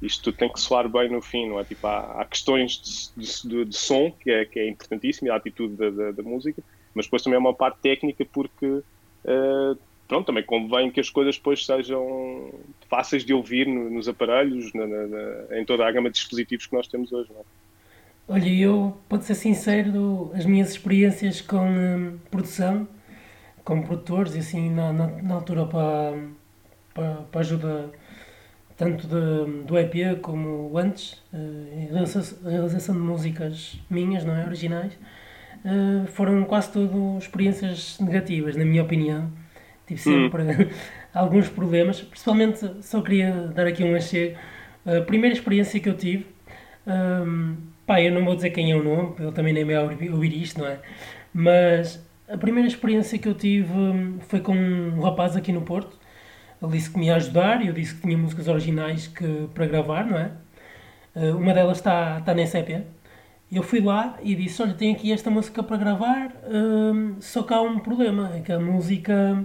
Isto 0.00 0.32
tem 0.32 0.50
que 0.50 0.60
soar 0.60 0.88
bem 0.88 1.10
no 1.10 1.20
fim, 1.20 1.48
não 1.48 1.60
é? 1.60 1.64
Tipo, 1.64 1.86
há, 1.86 2.22
há 2.22 2.24
questões 2.24 3.12
de, 3.16 3.48
de, 3.48 3.64
de, 3.66 3.76
som, 3.76 4.10
que 4.12 4.30
é, 4.30 4.44
que 4.44 4.58
é 4.58 4.68
importantíssimo, 4.68 5.30
a 5.30 5.36
atitude 5.36 5.74
da, 5.74 5.90
da, 5.90 6.10
da, 6.12 6.22
música, 6.22 6.62
mas 6.94 7.06
depois 7.06 7.22
também 7.22 7.36
é 7.36 7.40
uma 7.40 7.52
parte 7.52 7.80
técnica, 7.82 8.24
porque, 8.24 8.66
uh, 8.66 9.78
pronto, 10.08 10.26
também 10.26 10.42
convém 10.42 10.90
que 10.90 11.00
as 11.00 11.10
coisas 11.10 11.36
depois 11.36 11.66
sejam 11.66 12.50
fáceis 12.88 13.24
de 13.24 13.34
ouvir 13.34 13.66
no, 13.66 13.90
nos 13.90 14.08
aparelhos, 14.08 14.72
na, 14.72 14.86
na, 14.86 15.58
em 15.60 15.66
toda 15.66 15.86
a 15.86 15.92
gama 15.92 16.08
de 16.08 16.14
dispositivos 16.14 16.66
que 16.66 16.74
nós 16.74 16.88
temos 16.88 17.12
hoje, 17.12 17.30
não 17.30 17.40
é? 17.40 17.59
Olha, 18.32 18.48
eu, 18.48 18.96
para 19.08 19.20
ser 19.22 19.34
sincero, 19.34 20.30
as 20.36 20.46
minhas 20.46 20.70
experiências 20.70 21.40
com 21.40 21.66
hum, 21.66 22.16
produção, 22.30 22.86
como 23.64 23.84
produtores, 23.84 24.36
e 24.36 24.38
assim, 24.38 24.70
na, 24.70 24.92
na, 24.92 25.08
na 25.08 25.34
altura 25.34 25.66
para, 25.66 26.14
para, 26.94 27.14
para 27.22 27.40
ajuda 27.40 27.90
tanto 28.76 29.08
de, 29.08 29.64
do 29.64 29.76
EP 29.76 30.20
como 30.22 30.78
antes, 30.78 31.14
uh, 31.34 32.48
realização 32.48 32.94
de 32.94 33.00
músicas 33.00 33.80
minhas, 33.90 34.24
não 34.24 34.36
é? 34.36 34.46
Originais, 34.46 34.92
uh, 35.64 36.06
foram 36.06 36.44
quase 36.44 36.70
tudo 36.70 37.18
experiências 37.18 37.98
negativas, 37.98 38.54
na 38.54 38.64
minha 38.64 38.84
opinião. 38.84 39.28
Tive 39.88 40.00
sempre 40.00 40.42
hum. 40.44 40.70
alguns 41.12 41.48
problemas, 41.48 42.00
principalmente, 42.00 42.64
só 42.80 43.02
queria 43.02 43.48
dar 43.48 43.66
aqui 43.66 43.82
um 43.82 43.96
achego. 43.96 44.38
A 44.86 45.00
primeira 45.00 45.34
experiência 45.34 45.80
que 45.80 45.88
eu 45.88 45.96
tive. 45.96 46.28
Um, 46.86 47.56
Pá, 47.90 48.00
eu 48.00 48.12
não 48.12 48.24
vou 48.24 48.36
dizer 48.36 48.50
quem 48.50 48.70
é 48.70 48.76
o 48.76 48.84
nome, 48.84 49.16
ele 49.18 49.32
também 49.32 49.52
nem 49.52 49.64
vai 49.64 49.76
ouvir 49.76 50.32
isto, 50.40 50.60
não 50.60 50.68
é? 50.68 50.78
Mas 51.34 52.00
a 52.28 52.38
primeira 52.38 52.68
experiência 52.68 53.18
que 53.18 53.26
eu 53.26 53.34
tive 53.34 53.66
foi 54.28 54.38
com 54.38 54.54
um 54.54 55.00
rapaz 55.00 55.34
aqui 55.34 55.50
no 55.50 55.62
Porto. 55.62 55.98
Ele 56.62 56.70
disse 56.70 56.88
que 56.88 56.96
me 57.00 57.06
ia 57.06 57.16
ajudar 57.16 57.60
e 57.60 57.66
eu 57.66 57.72
disse 57.72 57.96
que 57.96 58.02
tinha 58.02 58.16
músicas 58.16 58.46
originais 58.46 59.08
que, 59.08 59.48
para 59.52 59.66
gravar, 59.66 60.06
não 60.06 60.16
é? 60.18 60.30
Eh, 61.16 61.32
uma 61.32 61.52
delas 61.52 61.78
está, 61.78 62.18
está 62.20 62.32
nessa 62.32 62.60
EP. 62.60 62.86
Eu 63.50 63.64
fui 63.64 63.80
lá 63.80 64.16
e 64.22 64.36
disse: 64.36 64.62
Olha, 64.62 64.74
tenho 64.74 64.94
aqui 64.94 65.12
esta 65.12 65.28
música 65.28 65.60
para 65.60 65.76
gravar, 65.76 66.32
hum, 66.48 67.16
só 67.20 67.42
que 67.42 67.52
há 67.52 67.60
um 67.60 67.80
problema: 67.80 68.32
é 68.36 68.40
que 68.40 68.52
a 68.52 68.60
música 68.60 69.44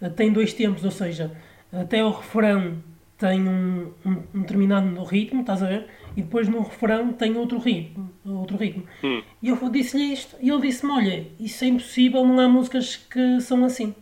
eh, 0.00 0.08
tem 0.10 0.32
dois 0.32 0.52
tempos, 0.54 0.84
ou 0.84 0.92
seja, 0.92 1.32
até 1.72 2.04
o 2.04 2.10
refrão 2.12 2.76
tem 3.20 3.46
um, 3.46 3.92
um, 4.04 4.22
um 4.34 4.40
determinado 4.40 5.04
ritmo, 5.04 5.42
estás 5.42 5.62
a 5.62 5.66
ver? 5.66 5.86
e 6.16 6.22
depois 6.22 6.48
no 6.48 6.62
refrão 6.62 7.12
tem 7.12 7.36
outro 7.36 7.58
ritmo. 7.58 8.10
Outro 8.24 8.56
ritmo. 8.56 8.84
Hum. 9.02 9.22
E 9.42 9.48
eu 9.48 9.56
disse-lhe 9.70 10.12
isto 10.12 10.36
e 10.40 10.50
ele 10.50 10.62
disse-me: 10.62 10.92
Olha, 10.92 11.26
isso 11.38 11.64
é 11.64 11.68
impossível, 11.68 12.24
não 12.24 12.38
há 12.38 12.48
músicas 12.48 12.96
que 12.96 13.40
são 13.40 13.64
assim. 13.64 13.94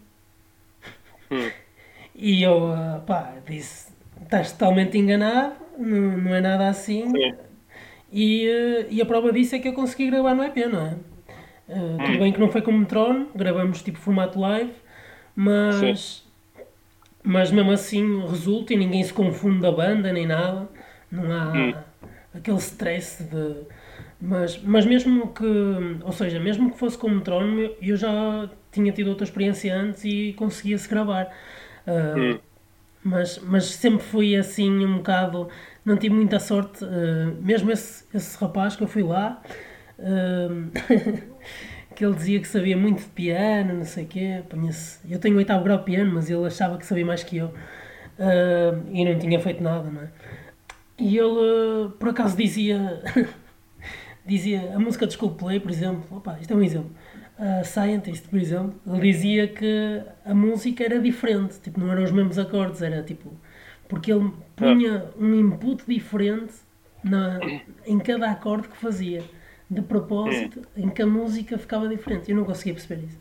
Hum. 1.31 1.51
E 2.21 2.43
eu, 2.43 2.73
ah, 2.73 3.01
pá, 3.07 3.35
disse: 3.49 3.93
Estás 4.21 4.51
totalmente 4.51 4.99
enganado, 4.99 5.55
não, 5.79 6.19
não 6.19 6.35
é 6.35 6.41
nada 6.41 6.69
assim. 6.69 7.09
Sim. 7.09 7.35
E, 8.13 8.49
ah, 8.49 8.87
e 8.91 9.01
a 9.01 9.07
prova 9.07 9.33
disso 9.33 9.55
é 9.55 9.61
que 9.61 9.69
eu 9.69 9.73
consegui 9.73 10.11
gravar 10.11 10.35
no 10.35 10.43
EP, 10.43 10.57
não 10.69 10.85
é? 10.85 10.97
Uh, 11.69 11.97
tudo 12.05 12.19
bem 12.19 12.33
que 12.33 12.41
não 12.41 12.51
foi 12.51 12.61
com 12.61 12.73
o 12.73 12.79
Metron, 12.79 13.27
gravamos 13.37 13.83
tipo 13.83 13.99
formato 13.99 14.41
live, 14.41 14.73
mas, 15.37 16.28
mas 17.29 17.51
mesmo 17.51 17.71
assim 17.71 18.27
resulta 18.27 18.73
e 18.73 18.77
ninguém 18.77 19.05
se 19.05 19.13
confunde 19.13 19.61
da 19.61 19.71
banda 19.71 20.13
nem 20.13 20.27
nada. 20.27 20.69
Não 21.11 21.33
há, 21.33 21.53
hum 21.53 21.75
aquele 22.39 22.59
stress 22.59 23.23
de. 23.23 23.67
Mas, 24.21 24.61
mas 24.63 24.85
mesmo 24.85 25.33
que, 25.33 25.45
ou 26.03 26.13
seja, 26.13 26.41
mesmo 26.41 26.73
que 26.73 26.79
fosse 26.79 26.99
com 26.99 27.09
metrónomo, 27.09 27.71
eu 27.81 27.97
já 27.97 28.51
tinha 28.73 28.91
tido 28.91 29.09
outra 29.09 29.25
experiência 29.25 29.75
antes 29.75 30.05
e 30.05 30.35
conseguia-se 30.37 30.89
gravar. 30.89 31.33
Uh, 31.87 32.19
hum. 32.19 32.39
mas, 33.03 33.39
mas 33.39 33.65
sempre 33.67 34.03
fui 34.05 34.37
assim 34.37 34.85
um 34.85 34.97
bocado, 34.97 35.49
não 35.85 35.97
tive 35.97 36.15
muita 36.15 36.41
sorte, 36.41 36.85
uh, 36.85 37.37
mesmo 37.41 37.71
esse, 37.71 38.05
esse 38.13 38.37
rapaz 38.39 38.75
que 38.75 38.83
eu 38.83 38.89
fui 38.89 39.05
lá, 39.05 39.41
uh, 40.01 40.71
que 41.99 42.05
ele 42.05 42.15
dizia 42.15 42.39
que 42.39 42.47
sabia 42.47 42.77
muito 42.77 43.01
de 43.01 43.09
piano, 43.09 43.75
não 43.75 43.85
sei 43.85 44.05
o 44.05 44.07
quê, 44.07 44.45
eu 45.11 45.19
tenho 45.19 45.37
oitavo 45.37 45.65
grau 45.65 45.79
de 45.79 45.85
piano, 45.85 46.15
mas 46.15 46.31
ele 46.31 46.47
achava 46.47 46.79
que 46.79 46.87
sabia 46.87 47.05
mais 47.05 47.25
que 47.25 47.39
eu, 47.39 47.53
e 48.93 49.05
não 49.05 49.19
tinha 49.19 49.41
feito 49.41 49.61
nada, 49.61 49.91
não 49.91 50.03
é? 50.03 50.09
E 50.97 51.19
ele, 51.19 51.89
por 51.99 52.11
acaso, 52.11 52.37
dizia, 52.37 53.03
dizia 54.25 54.77
a 54.77 54.79
música 54.79 55.09
de 55.09 55.19
Coldplay, 55.19 55.59
por 55.59 55.73
exemplo, 55.73 56.05
opa, 56.17 56.39
isto 56.41 56.53
é 56.53 56.57
um 56.57 56.63
exemplo, 56.63 56.93
a 57.37 57.65
Scientist, 57.65 58.29
por 58.29 58.39
exemplo, 58.39 58.81
ele 58.87 59.01
dizia 59.01 59.49
que 59.49 60.01
a 60.25 60.33
música 60.33 60.85
era 60.85 61.01
diferente, 61.01 61.59
tipo, 61.59 61.81
não 61.81 61.91
eram 61.91 62.05
os 62.05 62.13
mesmos 62.13 62.39
acordes, 62.39 62.81
era 62.81 63.03
tipo, 63.03 63.33
porque 63.89 64.13
ele 64.13 64.33
punha 64.55 65.07
um 65.19 65.35
input 65.35 65.83
diferente 65.85 66.55
na, 67.03 67.41
em 67.85 67.99
cada 67.99 68.31
acorde 68.31 68.69
que 68.69 68.77
fazia, 68.77 69.25
de 69.71 69.83
propósito, 69.83 70.63
em 70.77 70.89
que 70.89 71.03
a 71.03 71.07
música 71.07 71.59
ficava 71.59 71.89
diferente. 71.89 72.31
Eu 72.31 72.37
não 72.37 72.45
conseguia 72.45 72.75
perceber 72.75 73.05
isso. 73.05 73.19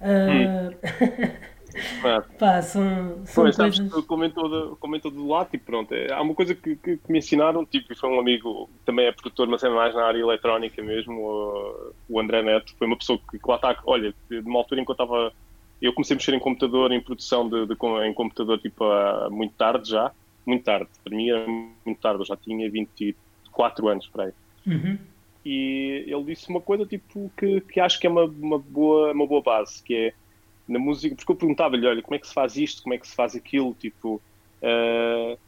Uh, 0.00 0.76
Pá, 2.38 2.62
são, 2.62 3.24
são 3.26 3.44
pois, 3.44 3.56
coisas... 3.56 3.76
sabes, 3.76 4.06
comentou, 4.06 4.76
comentou 4.76 5.10
do 5.10 5.26
lado, 5.26 5.50
tipo, 5.50 5.66
pronto, 5.66 5.92
é, 5.92 6.12
há 6.12 6.22
uma 6.22 6.34
coisa 6.34 6.54
que, 6.54 6.76
que, 6.76 6.96
que, 6.96 7.12
me 7.12 7.18
ensinaram, 7.18 7.64
tipo, 7.66 7.94
foi 7.94 8.08
um 8.08 8.18
amigo, 8.18 8.68
também 8.84 9.06
é 9.06 9.12
produtor, 9.12 9.46
mas 9.46 9.62
é 9.62 9.68
mais 9.68 9.94
na 9.94 10.04
área 10.04 10.18
eletrónica 10.18 10.82
mesmo, 10.82 11.20
o, 11.20 11.92
o 12.08 12.20
André 12.20 12.42
Neto, 12.42 12.74
foi 12.78 12.86
uma 12.86 12.96
pessoa 12.96 13.18
que, 13.30 13.38
que 13.38 13.48
lá 13.48 13.56
está, 13.56 13.78
olha, 13.84 14.14
de 14.28 14.38
uma 14.38 14.58
altura 14.58 14.80
em 14.80 14.84
que 14.84 14.90
eu 14.90 14.94
estava, 14.94 15.32
eu 15.80 15.92
comecei 15.92 16.14
a 16.14 16.16
mexer 16.16 16.34
em 16.34 16.40
computador, 16.40 16.92
em 16.92 17.00
produção 17.00 17.48
de, 17.48 17.66
de 17.66 17.76
em 18.06 18.14
computador, 18.14 18.58
tipo, 18.58 18.84
há, 18.84 19.28
muito 19.30 19.54
tarde 19.54 19.90
já, 19.90 20.10
muito 20.46 20.64
tarde, 20.64 20.88
para 21.04 21.14
mim 21.14 21.28
era 21.30 21.46
muito 21.46 22.00
tarde, 22.00 22.20
eu 22.20 22.26
já 22.26 22.36
tinha 22.36 22.70
24 22.70 23.88
anos, 23.88 24.06
para 24.08 24.24
aí. 24.24 24.32
Uhum. 24.66 24.98
E 25.48 26.02
ele 26.08 26.24
disse 26.24 26.48
uma 26.48 26.60
coisa, 26.60 26.84
tipo, 26.84 27.30
que, 27.36 27.60
que 27.60 27.78
acho 27.78 28.00
que 28.00 28.06
é 28.08 28.10
uma, 28.10 28.24
uma, 28.24 28.58
boa, 28.58 29.12
uma 29.12 29.24
boa 29.28 29.40
base, 29.40 29.80
que 29.80 29.94
é 29.94 30.14
na 30.66 30.76
música, 30.76 31.14
porque 31.14 31.30
eu 31.30 31.36
perguntava-lhe, 31.36 31.86
olha, 31.86 32.02
como 32.02 32.16
é 32.16 32.18
que 32.18 32.26
se 32.26 32.34
faz 32.34 32.56
isto, 32.56 32.82
como 32.82 32.94
é 32.94 32.98
que 32.98 33.06
se 33.06 33.14
faz 33.14 33.36
aquilo, 33.36 33.72
tipo, 33.74 34.20
uh, 34.60 35.38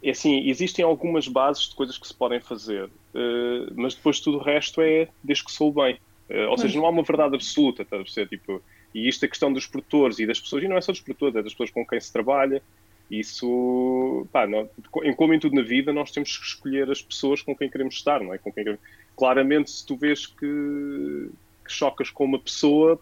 é 0.00 0.10
assim, 0.10 0.48
existem 0.48 0.84
algumas 0.84 1.26
bases 1.26 1.70
de 1.70 1.74
coisas 1.74 1.98
que 1.98 2.06
se 2.06 2.14
podem 2.14 2.38
fazer, 2.40 2.84
uh, 2.84 3.72
mas 3.74 3.96
depois 3.96 4.20
tudo 4.20 4.38
o 4.38 4.40
resto 4.40 4.80
é 4.80 5.08
desde 5.24 5.44
que 5.44 5.50
sou 5.50 5.72
bem, 5.72 5.98
uh, 6.30 6.48
ou 6.48 6.56
seja, 6.56 6.78
não 6.78 6.86
há 6.86 6.90
uma 6.90 7.02
verdade 7.02 7.34
absoluta, 7.34 7.82
está 7.82 7.96
a 7.96 8.04
perceber, 8.04 8.28
tipo, 8.28 8.62
e 8.94 9.08
isto 9.08 9.24
é 9.24 9.28
questão 9.28 9.52
dos 9.52 9.66
produtores 9.66 10.20
e 10.20 10.26
das 10.26 10.38
pessoas, 10.38 10.62
e 10.62 10.68
não 10.68 10.76
é 10.76 10.80
só 10.80 10.92
dos 10.92 11.00
produtores, 11.00 11.34
é 11.34 11.42
das 11.42 11.52
pessoas 11.52 11.72
com 11.72 11.84
quem 11.84 12.00
se 12.00 12.12
trabalha, 12.12 12.62
Isso, 13.10 14.24
pá, 14.30 14.46
não, 14.46 14.70
em 15.02 15.12
como 15.12 15.34
em 15.34 15.40
tudo 15.40 15.56
na 15.56 15.62
vida, 15.62 15.92
nós 15.92 16.12
temos 16.12 16.38
que 16.38 16.44
escolher 16.44 16.88
as 16.88 17.02
pessoas 17.02 17.42
com 17.42 17.56
quem 17.56 17.68
queremos 17.68 17.96
estar, 17.96 18.20
não 18.22 18.32
é? 18.32 18.38
Com 18.38 18.52
quem 18.52 18.62
queremos... 18.62 18.80
Claramente, 19.20 19.70
se 19.70 19.84
tu 19.84 19.98
vês 19.98 20.26
que, 20.26 21.28
que 21.62 21.70
chocas 21.70 22.08
com 22.08 22.24
uma 22.24 22.38
pessoa, 22.38 22.98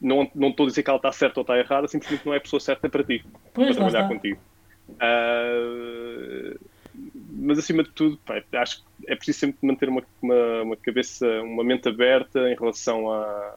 não, 0.00 0.26
não 0.34 0.48
estou 0.48 0.64
a 0.64 0.68
dizer 0.70 0.82
que 0.82 0.88
ela 0.88 0.96
está 0.96 1.12
certa 1.12 1.38
ou 1.38 1.42
está 1.42 1.58
errada, 1.58 1.86
simplesmente 1.86 2.24
não 2.24 2.32
é 2.32 2.38
a 2.38 2.40
pessoa 2.40 2.58
certa 2.58 2.88
para 2.88 3.04
ti, 3.04 3.22
pois, 3.52 3.66
para 3.66 3.76
trabalhar 3.76 4.08
contigo. 4.08 4.40
Uh, 4.88 6.58
mas 7.42 7.58
acima 7.58 7.82
de 7.82 7.90
tudo, 7.90 8.16
pá, 8.24 8.42
acho 8.54 8.78
que 8.78 8.84
é 9.06 9.14
preciso 9.14 9.40
sempre 9.40 9.66
manter 9.66 9.90
uma, 9.90 10.02
uma, 10.22 10.62
uma, 10.62 10.76
cabeça, 10.78 11.26
uma 11.42 11.62
mente 11.62 11.90
aberta 11.90 12.50
em 12.50 12.56
relação 12.56 13.12
a, 13.12 13.56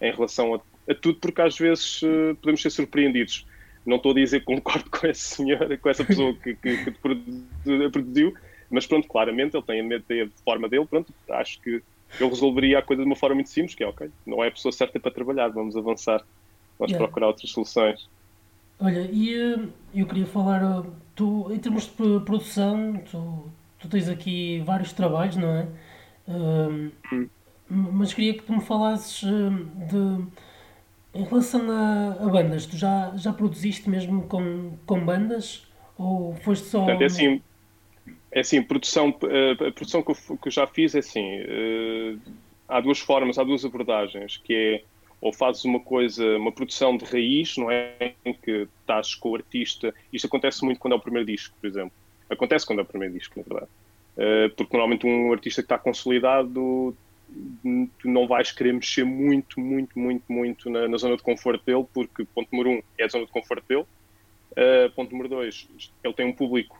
em 0.00 0.10
relação 0.10 0.56
a, 0.56 0.60
a 0.90 0.94
tudo, 0.96 1.20
porque 1.20 1.40
às 1.40 1.56
vezes 1.56 2.02
uh, 2.02 2.36
podemos 2.42 2.60
ser 2.60 2.70
surpreendidos. 2.70 3.46
Não 3.86 3.94
estou 3.94 4.10
a 4.10 4.14
dizer 4.16 4.40
que 4.40 4.46
concordo 4.46 4.90
com 4.90 5.06
essa 5.06 5.36
senhora, 5.36 5.78
com 5.78 5.88
essa 5.88 6.04
pessoa 6.04 6.34
que, 6.34 6.56
que, 6.56 6.84
que 6.84 6.90
te 6.90 6.98
produziu, 6.98 8.34
mas 8.70 8.86
pronto, 8.86 9.08
claramente 9.08 9.56
ele 9.56 9.64
tem 9.64 9.94
a, 9.94 10.00
tem 10.00 10.22
a 10.22 10.28
forma 10.44 10.68
dele, 10.68 10.86
pronto, 10.86 11.12
acho 11.30 11.60
que 11.60 11.82
eu 12.20 12.28
resolveria 12.28 12.78
a 12.78 12.82
coisa 12.82 13.02
de 13.02 13.08
uma 13.08 13.16
forma 13.16 13.36
muito 13.36 13.50
simples, 13.50 13.74
que 13.74 13.84
é 13.84 13.86
ok, 13.86 14.10
não 14.26 14.42
é 14.42 14.48
a 14.48 14.50
pessoa 14.50 14.72
certa 14.72 14.98
para 14.98 15.10
trabalhar, 15.10 15.48
vamos 15.48 15.76
avançar, 15.76 16.24
vamos 16.78 16.92
yeah. 16.92 17.06
procurar 17.06 17.28
outras 17.28 17.50
soluções. 17.50 18.08
Olha, 18.80 19.08
e 19.12 19.34
eh, 19.34 19.68
eu 19.94 20.06
queria 20.06 20.26
falar, 20.26 20.62
eh, 20.62 20.90
tu, 21.14 21.52
em 21.52 21.58
termos 21.58 21.84
de 21.84 22.20
produção, 22.24 23.00
tu, 23.10 23.50
tu 23.78 23.88
tens 23.88 24.08
aqui 24.08 24.60
vários 24.64 24.92
trabalhos, 24.92 25.36
não 25.36 25.48
é? 25.48 25.68
hum. 26.28 27.28
Mas 27.70 28.14
queria 28.14 28.32
que 28.32 28.42
tu 28.42 28.52
me 28.52 28.60
falasses 28.60 29.20
de. 29.20 30.24
Em 31.14 31.24
relação 31.24 31.70
a, 31.70 32.16
a, 32.24 32.28
bandas, 32.28 32.64
tu 32.64 32.76
já, 32.76 33.12
já 33.16 33.32
produziste 33.32 33.88
mesmo 33.90 34.22
com, 34.22 34.72
com 34.86 35.04
bandas? 35.04 35.66
Ou 35.98 36.34
foste 36.36 36.66
só. 36.66 36.78
Portanto, 36.78 37.02
é 37.02 37.06
assim, 37.06 37.42
é 38.30 38.40
assim 38.40 38.62
produção, 38.62 39.08
a 39.08 39.72
produção 39.72 40.02
que 40.02 40.10
eu, 40.10 40.36
que 40.36 40.48
eu 40.48 40.52
já 40.52 40.66
fiz 40.66 40.94
é 40.94 40.98
assim. 40.98 41.40
há 42.68 42.80
duas 42.80 42.98
formas, 42.98 43.38
há 43.38 43.44
duas 43.44 43.64
abordagens, 43.64 44.36
que 44.36 44.54
é 44.54 44.82
ou 45.20 45.32
fazes 45.32 45.64
uma 45.64 45.80
coisa, 45.80 46.24
uma 46.36 46.52
produção 46.52 46.96
de 46.96 47.04
raiz, 47.04 47.56
não 47.56 47.70
é? 47.70 48.14
Em 48.24 48.32
que 48.32 48.68
estás 48.80 49.14
com 49.14 49.30
o 49.30 49.34
artista. 49.34 49.92
Isto 50.12 50.26
acontece 50.26 50.64
muito 50.64 50.78
quando 50.78 50.92
é 50.92 50.96
o 50.96 51.00
primeiro 51.00 51.26
disco, 51.26 51.56
por 51.60 51.66
exemplo. 51.66 51.92
Acontece 52.30 52.64
quando 52.64 52.80
é 52.80 52.82
o 52.82 52.86
primeiro 52.86 53.14
disco, 53.14 53.38
na 53.38 53.42
verdade. 53.42 53.70
Uh, 54.16 54.54
porque 54.54 54.76
normalmente 54.76 55.06
um 55.06 55.32
artista 55.32 55.62
que 55.62 55.66
está 55.66 55.78
consolidado, 55.78 56.96
tu 57.98 58.08
não 58.08 58.26
vais 58.26 58.52
querer 58.52 58.72
mexer 58.72 59.04
muito, 59.04 59.60
muito, 59.60 59.98
muito, 59.98 60.24
muito 60.32 60.70
na, 60.70 60.88
na, 60.88 60.96
zona 60.96 61.16
de 61.16 61.22
conforto 61.22 61.64
dele, 61.64 61.84
porque 61.92 62.24
ponto 62.24 62.48
número 62.52 62.78
um 62.78 62.82
é 62.96 63.04
a 63.04 63.08
zona 63.08 63.26
de 63.26 63.32
conforto 63.32 63.64
dele. 63.66 63.86
Uh, 64.52 64.90
ponto 64.94 65.10
número 65.10 65.28
dois, 65.28 65.68
ele 66.02 66.14
tem 66.14 66.26
um 66.26 66.32
público 66.32 66.78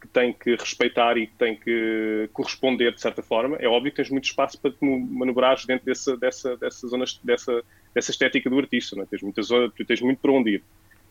que 0.00 0.08
tem 0.08 0.32
que 0.32 0.54
respeitar 0.54 1.16
e 1.16 1.26
que 1.26 1.34
tem 1.34 1.56
que 1.56 2.28
corresponder 2.32 2.92
de 2.92 3.00
certa 3.00 3.22
forma. 3.22 3.56
É 3.56 3.68
óbvio 3.68 3.90
que 3.90 3.96
tens 3.96 4.10
muito 4.10 4.24
espaço 4.24 4.60
para 4.60 4.70
te 4.70 4.84
manobrares 4.84 5.64
dentro 5.66 5.84
dessa, 5.86 6.16
dessa, 6.16 6.56
dessa 6.56 6.86
zona, 6.88 7.04
dessa, 7.22 7.62
dessa 7.94 8.10
estética 8.10 8.48
do 8.48 8.58
artista, 8.58 8.96
não 8.96 9.02
é? 9.02 9.06
tens, 9.06 9.22
muita 9.22 9.42
zona, 9.42 9.72
tens 9.86 10.00
muito 10.00 10.20
para 10.20 10.32
onde 10.32 10.50
ir. 10.56 10.64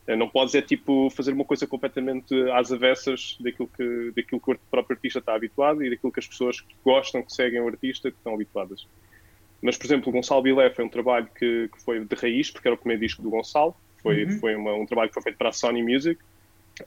Eh, 0.06 0.16
não 0.16 0.28
podes 0.28 0.54
é 0.54 0.62
tipo 0.62 1.10
fazer 1.10 1.32
uma 1.32 1.44
coisa 1.44 1.66
completamente 1.66 2.34
às 2.52 2.72
avessas 2.72 3.36
daquilo 3.40 3.68
que, 3.68 4.12
daquilo 4.16 4.40
que 4.40 4.52
o 4.52 4.58
próprio 4.70 4.96
artista 4.96 5.18
está 5.18 5.34
habituado 5.34 5.84
e 5.84 5.90
daquilo 5.90 6.10
que 6.10 6.20
as 6.20 6.26
pessoas 6.26 6.60
que 6.62 6.74
gostam, 6.82 7.22
que 7.22 7.32
seguem 7.32 7.60
o 7.60 7.68
artista, 7.68 8.10
que 8.10 8.16
estão 8.16 8.34
habituadas. 8.34 8.86
Mas, 9.60 9.76
por 9.76 9.86
exemplo, 9.86 10.08
o 10.08 10.12
Gonçalo 10.12 10.40
Bilé 10.40 10.70
foi 10.70 10.84
um 10.84 10.88
trabalho 10.88 11.28
que, 11.38 11.68
que 11.68 11.82
foi 11.82 12.02
de 12.02 12.16
raiz, 12.16 12.50
porque 12.50 12.66
era 12.66 12.74
o 12.74 12.78
primeiro 12.78 13.02
disco 13.02 13.20
do 13.20 13.28
Gonçalo. 13.28 13.74
Foi, 14.02 14.24
uhum. 14.24 14.38
foi 14.38 14.54
uma, 14.54 14.72
um 14.74 14.86
trabalho 14.86 15.10
que 15.10 15.14
foi 15.14 15.22
feito 15.24 15.36
para 15.36 15.50
a 15.50 15.52
Sony 15.52 15.82
Music. 15.82 16.20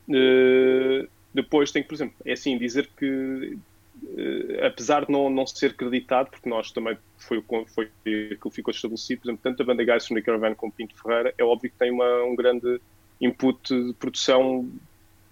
Uh, 0.07 1.07
depois 1.33 1.71
tem 1.71 1.81
que, 1.81 1.89
por 1.89 1.95
exemplo, 1.95 2.15
é 2.25 2.33
assim, 2.33 2.57
dizer 2.57 2.89
que 2.97 3.05
uh, 3.05 4.65
apesar 4.65 5.05
de 5.05 5.11
não, 5.11 5.29
não 5.29 5.45
ser 5.47 5.71
acreditado, 5.71 6.29
porque 6.29 6.49
nós 6.49 6.71
também 6.71 6.97
foi, 7.17 7.43
foi 7.73 7.89
aquilo 8.05 8.51
ficou 8.51 8.71
estabelecido, 8.71 9.21
por 9.21 9.27
exemplo, 9.27 9.41
tanto 9.43 9.61
a 9.61 9.65
banda 9.65 9.83
Guys 9.83 10.07
from 10.07 10.15
the 10.15 10.21
Caravan 10.21 10.55
como 10.55 10.71
Pinto 10.71 10.95
Ferreira, 11.01 11.33
é 11.37 11.43
óbvio 11.43 11.71
que 11.71 11.77
tem 11.77 11.91
uma, 11.91 12.23
um 12.23 12.35
grande 12.35 12.81
input 13.19 13.73
de 13.73 13.93
produção 13.93 14.69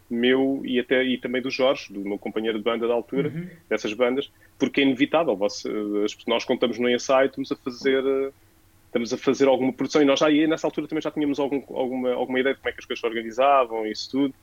meu 0.09 0.61
e 0.65 0.79
até 0.79 1.03
e 1.03 1.17
também 1.19 1.41
do 1.41 1.51
Jorge, 1.51 1.93
do 1.93 1.99
meu 1.99 2.17
companheiro 2.17 2.57
de 2.57 2.63
banda 2.63 2.87
da 2.87 2.93
altura, 2.93 3.29
uhum. 3.29 3.47
dessas 3.69 3.93
bandas, 3.93 4.31
porque 4.57 4.81
é 4.81 4.83
inevitável. 4.83 5.35
Você, 5.35 5.69
nós 6.25 6.43
contamos 6.43 6.79
no 6.79 6.89
ensaio, 6.89 7.27
estamos 7.27 7.51
a 7.51 7.55
fazer 7.55 8.03
estamos 8.85 9.13
a 9.13 9.17
fazer 9.19 9.47
alguma 9.47 9.71
produção 9.71 10.01
e 10.01 10.05
nós 10.05 10.19
já 10.19 10.31
nessa 10.47 10.65
altura 10.65 10.87
também 10.87 11.01
já 11.03 11.11
tínhamos 11.11 11.39
algum, 11.39 11.61
alguma, 11.75 12.11
alguma 12.13 12.39
ideia 12.39 12.55
de 12.55 12.61
como 12.61 12.69
é 12.69 12.73
que 12.73 12.79
as 12.79 12.85
coisas 12.85 12.99
se 12.99 13.05
organizavam 13.05 13.85
e 13.85 13.91
isso 13.91 14.09
tudo 14.09 14.33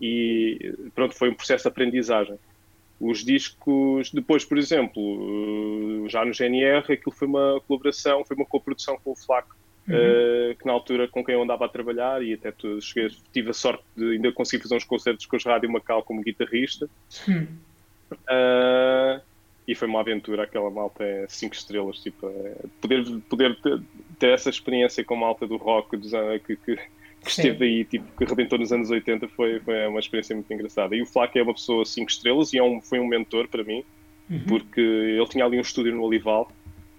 e 0.00 0.74
pronto, 0.94 1.14
foi 1.14 1.30
um 1.30 1.34
processo 1.34 1.64
de 1.64 1.68
aprendizagem. 1.68 2.38
Os 3.00 3.24
discos, 3.24 4.10
depois, 4.10 4.44
por 4.44 4.56
exemplo, 4.56 6.06
já 6.08 6.24
no 6.24 6.32
GNR, 6.32 6.92
aquilo 6.92 7.12
foi 7.12 7.28
uma 7.28 7.60
colaboração, 7.66 8.24
foi 8.24 8.36
uma 8.36 8.46
coprodução 8.46 8.98
com 9.02 9.12
o 9.12 9.16
Flaco, 9.16 9.54
uhum. 9.86 9.94
uh, 9.94 10.56
que 10.56 10.66
na 10.66 10.72
altura 10.72 11.06
com 11.06 11.24
quem 11.24 11.34
eu 11.34 11.42
andava 11.42 11.66
a 11.66 11.68
trabalhar 11.68 12.22
e 12.22 12.32
até 12.32 12.52
cheguei, 12.80 13.14
tive 13.32 13.50
a 13.50 13.54
sorte 13.54 13.84
de 13.94 14.12
ainda 14.12 14.32
conseguir 14.32 14.62
fazer 14.62 14.76
uns 14.76 14.84
concertos 14.84 15.26
com 15.26 15.36
os 15.36 15.44
Rádio 15.44 15.70
Macau 15.70 16.02
como 16.02 16.22
guitarrista. 16.22 16.88
Uhum. 17.28 17.46
Uh, 18.12 19.20
e 19.68 19.74
foi 19.74 19.88
uma 19.88 20.00
aventura, 20.00 20.44
aquela 20.44 20.70
malta 20.70 21.02
é 21.02 21.26
5 21.28 21.54
estrelas, 21.54 21.98
tipo, 21.98 22.28
é, 22.28 22.54
poder, 22.80 23.04
poder 23.28 23.56
ter, 23.60 23.80
ter, 24.18 24.30
essa 24.30 24.48
experiência 24.48 25.04
com 25.04 25.14
a 25.14 25.18
malta 25.18 25.46
do 25.46 25.56
rock 25.56 25.96
dos 25.96 26.12
que, 26.46 26.56
que 26.56 26.78
que 27.26 27.32
esteve 27.32 27.64
aí, 27.64 27.84
tipo, 27.84 28.06
que 28.16 28.24
arrebentou 28.24 28.58
nos 28.58 28.72
anos 28.72 28.90
80, 28.90 29.28
foi, 29.28 29.60
foi 29.60 29.86
uma 29.86 30.00
experiência 30.00 30.34
muito 30.34 30.52
engraçada. 30.52 30.94
E 30.94 31.02
o 31.02 31.06
Flaco 31.06 31.38
é 31.38 31.42
uma 31.42 31.54
pessoa 31.54 31.84
5 31.84 32.10
estrelas 32.10 32.52
e 32.52 32.58
é 32.58 32.62
um, 32.62 32.80
foi 32.80 32.98
um 32.98 33.06
mentor 33.06 33.48
para 33.48 33.64
mim, 33.64 33.84
uhum. 34.30 34.44
porque 34.48 34.80
ele 34.80 35.26
tinha 35.26 35.44
ali 35.44 35.58
um 35.58 35.62
estúdio 35.62 35.94
no 35.94 36.02
Olival, 36.02 36.50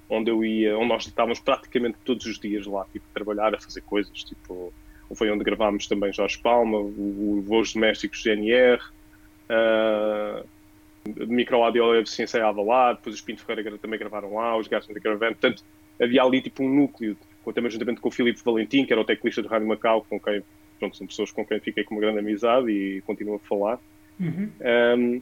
onde 0.09 0.29
eu 0.29 0.43
ia, 0.43 0.77
onde 0.77 0.89
nós 0.89 1.05
estávamos 1.07 1.39
praticamente 1.39 1.97
todos 2.05 2.25
os 2.25 2.39
dias 2.39 2.65
lá, 2.65 2.85
tipo, 2.91 3.05
a 3.09 3.13
trabalhar, 3.13 3.55
a 3.55 3.59
fazer 3.59 3.81
coisas, 3.81 4.23
tipo, 4.23 4.73
foi 5.15 5.31
onde 5.31 5.43
gravámos 5.43 5.87
também 5.87 6.11
Jorge 6.13 6.37
Palma, 6.39 6.77
o, 6.77 7.37
o 7.37 7.41
Voos 7.41 7.73
Domésticos 7.73 8.21
GNR, 8.21 8.81
uh, 9.49 10.45
Micro 11.27 11.63
Audio 11.63 12.05
se 12.05 12.23
ensaiava 12.23 12.61
lá, 12.61 12.93
depois 12.93 13.15
os 13.15 13.21
Pinto 13.21 13.43
Ferreira 13.45 13.77
também 13.77 13.97
gravaram 13.97 14.33
lá, 14.33 14.57
os 14.57 14.67
Gajos 14.67 14.93
da 14.93 14.99
Caravan, 14.99 15.27
portanto, 15.27 15.63
havia 16.01 16.21
ali 16.21 16.41
tipo 16.41 16.63
um 16.63 16.73
núcleo 16.73 17.17
também 17.53 17.71
juntamente 17.71 18.01
com 18.01 18.09
o 18.09 18.11
Filipe 18.11 18.41
Valentim, 18.43 18.85
que 18.85 18.93
era 18.93 19.01
o 19.01 19.05
teclista 19.05 19.41
do 19.41 19.47
Rádio 19.47 19.67
Macau, 19.67 20.05
com 20.09 20.19
quem 20.19 20.43
pronto, 20.77 20.95
são 20.95 21.07
pessoas 21.07 21.31
com 21.31 21.45
quem 21.45 21.59
fiquei 21.59 21.83
com 21.83 21.95
uma 21.95 22.01
grande 22.01 22.19
amizade 22.19 22.71
e 22.71 23.01
continuo 23.01 23.35
a 23.35 23.39
falar. 23.39 23.79
Uhum. 24.19 24.51
Um, 24.61 25.21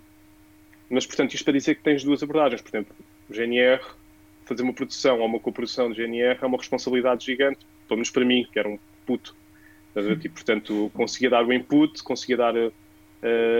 mas, 0.89 1.05
portanto, 1.05 1.33
isto 1.33 1.43
para 1.43 1.53
dizer 1.53 1.75
que 1.75 1.81
tens 1.81 2.03
duas 2.03 2.21
abordagens. 2.21 2.61
Por 2.61 2.69
exemplo, 2.69 2.95
o 3.29 3.33
GNR, 3.33 3.81
fazer 4.45 4.61
uma 4.61 4.73
produção 4.73 5.19
ou 5.19 5.25
uma 5.25 5.39
coprodução 5.39 5.91
de 5.91 5.97
GNR 5.97 6.39
é 6.41 6.45
uma 6.45 6.57
responsabilidade 6.57 7.25
gigante, 7.25 7.65
pelo 7.87 7.97
menos 7.97 8.11
para 8.11 8.23
mim, 8.23 8.47
que 8.51 8.59
era 8.59 8.69
um 8.69 8.77
puto. 9.05 9.35
Uhum. 9.95 10.19
E, 10.23 10.29
portanto, 10.29 10.91
conseguia 10.93 11.29
dar 11.29 11.45
o 11.45 11.53
input, 11.53 12.03
conseguia 12.03 12.37
dar 12.37 12.55
uh, 12.55 12.71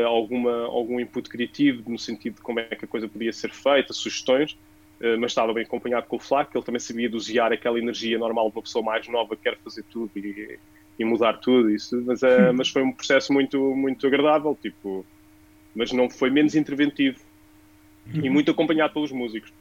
alguma, 0.06 0.66
algum 0.66 1.00
input 1.00 1.30
criativo 1.30 1.90
no 1.90 1.98
sentido 1.98 2.36
de 2.36 2.42
como 2.42 2.60
é 2.60 2.64
que 2.64 2.86
a 2.86 2.88
coisa 2.88 3.08
podia 3.08 3.32
ser 3.32 3.52
feita, 3.52 3.94
sugestões, 3.94 4.58
mas 5.20 5.32
estava 5.32 5.54
bem 5.54 5.64
acompanhado 5.64 6.08
com 6.08 6.16
o 6.16 6.20
Flaco, 6.20 6.58
ele 6.58 6.64
também 6.64 6.80
sabia 6.80 7.10
dosear 7.10 7.52
aquela 7.52 7.78
energia 7.78 8.18
normal 8.18 8.50
de 8.50 8.58
uma 8.58 8.62
pessoa 8.64 8.84
mais 8.84 9.08
nova 9.08 9.36
que 9.36 9.44
quer 9.44 9.58
fazer 9.58 9.84
tudo 9.84 10.12
e, 10.16 10.58
e 10.98 11.06
mudar 11.06 11.34
tudo, 11.34 11.70
isso, 11.70 12.02
mas, 12.06 12.22
uh, 12.22 12.54
mas 12.56 12.70
foi 12.70 12.82
um 12.82 12.92
processo 12.92 13.34
muito, 13.34 13.60
muito 13.76 14.08
agradável, 14.08 14.58
tipo, 14.62 15.06
mas 15.76 15.92
não 15.92 16.10
foi 16.10 16.30
menos 16.30 16.56
interventivo 16.56 17.20
e 18.14 18.30
muito 18.30 18.52
acompanhado 18.52 18.94
pelos 18.94 19.12
músicos. 19.12 19.52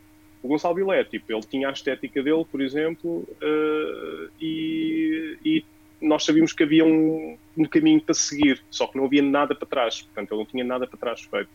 O 0.42 0.48
Gonçalo 0.48 0.74
Bilé, 0.74 1.02
tipo, 1.04 1.32
ele 1.32 1.40
tinha 1.42 1.68
a 1.68 1.72
estética 1.72 2.22
dele, 2.22 2.44
por 2.44 2.60
exemplo, 2.60 3.26
uh, 3.42 4.30
e, 4.40 5.38
e, 5.44 5.64
nós 6.00 6.24
sabíamos 6.24 6.52
que 6.52 6.62
havia 6.62 6.84
um, 6.84 7.38
um 7.56 7.64
caminho 7.64 8.00
para 8.00 8.14
seguir, 8.14 8.62
só 8.70 8.86
que 8.86 8.96
não 8.98 9.06
havia 9.06 9.22
nada 9.22 9.54
para 9.54 9.66
trás, 9.66 10.02
portanto, 10.02 10.32
ele 10.32 10.38
não 10.38 10.46
tinha 10.46 10.64
nada 10.64 10.86
para 10.86 10.98
trás 10.98 11.22
feito. 11.22 11.48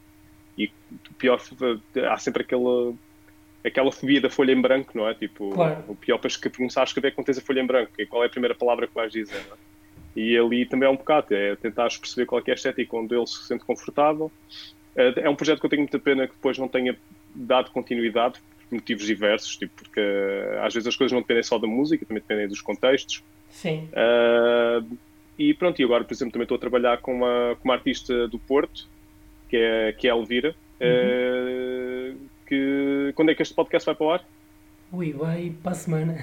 E 0.58 0.72
pior, 1.18 1.40
há 2.10 2.18
sempre 2.18 2.42
aquela 2.42 2.94
aquela 3.64 3.92
fobia 3.92 4.22
da 4.22 4.30
folha 4.30 4.52
em 4.52 4.62
branco, 4.62 4.92
não 4.96 5.08
é? 5.08 5.14
Tipo, 5.14 5.52
claro. 5.52 5.84
o 5.88 5.96
pior 5.96 6.18
para 6.18 6.30
começar 6.56 6.82
a 6.82 6.84
escrever 6.86 7.14
quando 7.14 7.26
tens 7.26 7.38
a 7.38 7.42
folha 7.42 7.62
em 7.62 7.66
branco, 7.66 7.92
e 7.98 8.06
qual 8.06 8.24
é 8.24 8.28
a 8.28 8.30
primeira 8.30 8.56
palavra 8.56 8.88
que 8.88 8.94
vais 8.94 9.12
dizer, 9.12 9.42
não 9.48 9.56
é? 9.56 9.60
E 10.16 10.38
ali 10.38 10.66
também 10.66 10.88
é 10.88 10.92
um 10.92 10.96
bocado, 10.96 11.34
é 11.34 11.56
tentar 11.56 11.88
perceber 11.88 12.26
qual 12.26 12.42
é 12.46 12.52
a 12.52 12.54
estética 12.54 12.98
onde 12.98 13.16
ele 13.16 13.28
se 13.28 13.46
sente 13.46 13.64
confortável. 13.64 14.32
É, 14.96 15.22
é 15.22 15.30
um 15.30 15.36
projeto 15.36 15.60
que 15.60 15.66
eu 15.66 15.70
tenho 15.70 15.84
muita 15.84 16.00
pena 16.00 16.28
que 16.28 16.34
depois 16.34 16.58
não 16.58 16.68
tenha 16.68 16.98
dado 17.34 17.72
continuidade, 17.72 18.40
por 18.70 18.76
motivos 18.76 19.06
diversos, 19.06 19.58
tipo, 19.58 19.74
porque 19.76 20.00
eh, 20.00 20.60
às 20.62 20.74
vezes 20.74 20.88
as 20.88 20.96
coisas 20.96 21.12
não 21.12 21.22
dependem 21.22 21.44
só 21.44 21.58
da 21.58 21.68
música, 21.68 22.06
também 22.06 22.22
dependem 22.22 22.48
dos 22.48 22.62
contextos. 22.62 23.24
Sim. 23.50 23.90
Uh, 23.94 24.98
e 25.38 25.54
pronto, 25.54 25.80
e 25.80 25.84
agora, 25.84 26.04
por 26.04 26.14
exemplo, 26.14 26.34
também 26.34 26.44
estou 26.44 26.58
a 26.58 26.60
trabalhar 26.60 26.98
com 27.00 27.16
uma, 27.16 27.56
com 27.56 27.68
uma 27.68 27.74
artista 27.74 28.28
do 28.28 28.38
Porto, 28.38 28.88
que 29.50 29.58
é, 29.58 29.94
que 29.94 30.08
é 30.08 30.12
a 30.12 30.16
Elvira, 30.16 30.56
uhum. 30.80 32.14
uh, 32.14 32.29
que 32.50 33.14
quando 33.16 33.30
é 33.30 33.36
que 33.36 33.44
este 33.44 33.54
podcast 33.54 33.86
vai 33.86 33.96
para 33.96 34.06
o 34.06 34.12
ar? 34.12 34.26
Ui, 34.92 35.14
vai 35.14 35.54
para 35.62 35.72
a 35.72 35.76
semana. 35.76 36.16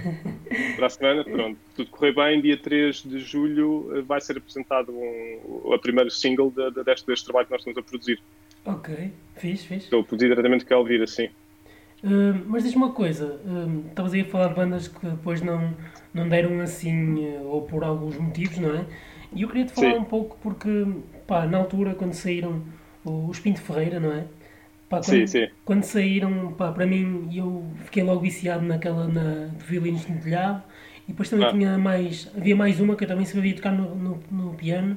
Para 0.75 0.87
a 0.87 0.91
semana, 0.91 1.25
pronto. 1.25 1.57
Tudo 1.77 1.91
correr 1.91 2.13
bem, 2.13 2.41
dia 2.41 2.59
3 2.59 3.05
de 3.05 3.21
julho 3.21 3.97
eh, 3.97 4.03
vai 4.03 4.21
ser 4.21 4.37
apresentado 4.37 4.93
um, 4.93 5.73
a 5.73 5.79
primeiro 5.79 6.11
single 6.11 6.51
de, 6.51 6.73
de, 6.73 6.83
deste, 6.83 7.07
deste 7.07 7.25
trabalho 7.25 7.47
que 7.47 7.53
nós 7.53 7.61
estamos 7.61 7.79
a 7.79 7.83
produzir. 7.83 8.21
Ok, 8.65 9.13
fiz, 9.37 9.65
fiz. 9.65 9.85
Estou 9.85 10.01
a 10.01 10.05
produzir 10.05 10.29
diretamente 10.29 10.65
com 10.65 10.75
a 10.75 10.79
Elvira, 10.79 11.05
assim. 11.05 11.27
Uh, 12.03 12.43
mas 12.47 12.65
diz-me 12.65 12.83
uma 12.83 12.93
coisa, 12.93 13.41
uh, 13.45 13.89
estavas 13.89 14.13
aí 14.13 14.23
a 14.23 14.25
falar 14.25 14.49
de 14.49 14.55
bandas 14.55 14.89
que 14.89 15.07
depois 15.07 15.41
não, 15.41 15.73
não 16.13 16.29
deram 16.29 16.61
assim, 16.61 17.25
uh, 17.25 17.47
ou 17.47 17.63
por 17.63 17.85
alguns 17.85 18.19
motivos, 18.19 18.59
não 18.59 18.75
é? 18.75 18.85
E 19.33 19.43
eu 19.43 19.49
queria 19.49 19.65
te 19.65 19.73
falar 19.73 19.93
Sim. 19.93 19.99
um 20.01 20.05
pouco 20.05 20.37
porque, 20.43 20.87
pá, 21.27 21.47
na 21.47 21.59
altura 21.59 21.95
quando 21.95 22.15
saíram 22.15 22.63
os 23.05 23.39
Pinto 23.39 23.61
Ferreira, 23.61 24.01
não 24.01 24.13
é? 24.13 24.27
Pá, 24.89 24.99
quando, 24.99 25.05
Sim, 25.05 25.27
sim. 25.27 25.49
quando 25.65 25.83
saíram, 25.83 26.53
pá, 26.53 26.71
para 26.71 26.87
mim, 26.87 27.29
eu 27.35 27.65
fiquei 27.85 28.03
logo 28.05 28.21
viciado 28.21 28.65
naquela 28.65 29.09
na, 29.09 29.47
de 29.49 29.65
violinos 29.65 30.07
no 30.07 30.21
telhado. 30.21 30.63
E 31.09 31.13
depois 31.13 31.29
também 31.29 31.47
Ah. 31.47 31.51
tinha 31.53 31.79
mais, 31.79 32.31
havia 32.37 32.55
mais 32.57 32.79
uma 32.81 32.95
que 32.97 33.05
eu 33.05 33.09
também 33.09 33.25
sabia 33.25 33.55
tocar 33.55 33.73
no, 33.73 33.95
no, 33.95 34.23
no 34.31 34.55
piano. 34.55 34.97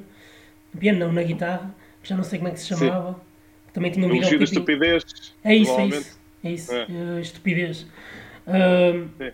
No 0.72 0.80
piano 0.80 0.98
não, 1.00 1.12
na 1.12 1.22
guitarra, 1.24 1.74
já 2.04 2.16
não 2.16 2.22
sei 2.24 2.38
como 2.38 2.48
é 2.48 2.52
que 2.52 2.60
se 2.60 2.66
Sim. 2.66 2.76
chamava. 2.86 3.20
Também 3.72 3.90
tinha 3.90 4.06
um 4.06 4.10
O 4.10 4.12
elogio 4.14 4.38
da 4.38 4.44
videoclipe- 4.44 4.72
estupidez. 4.72 5.34
é 5.44 5.54
isso, 5.56 5.72
é 5.80 5.86
isso. 5.86 6.20
É 6.44 6.50
isso. 6.52 6.72
É. 6.74 6.86
eh, 6.88 7.20
estupidez. 7.20 7.86
Sim. 9.18 9.30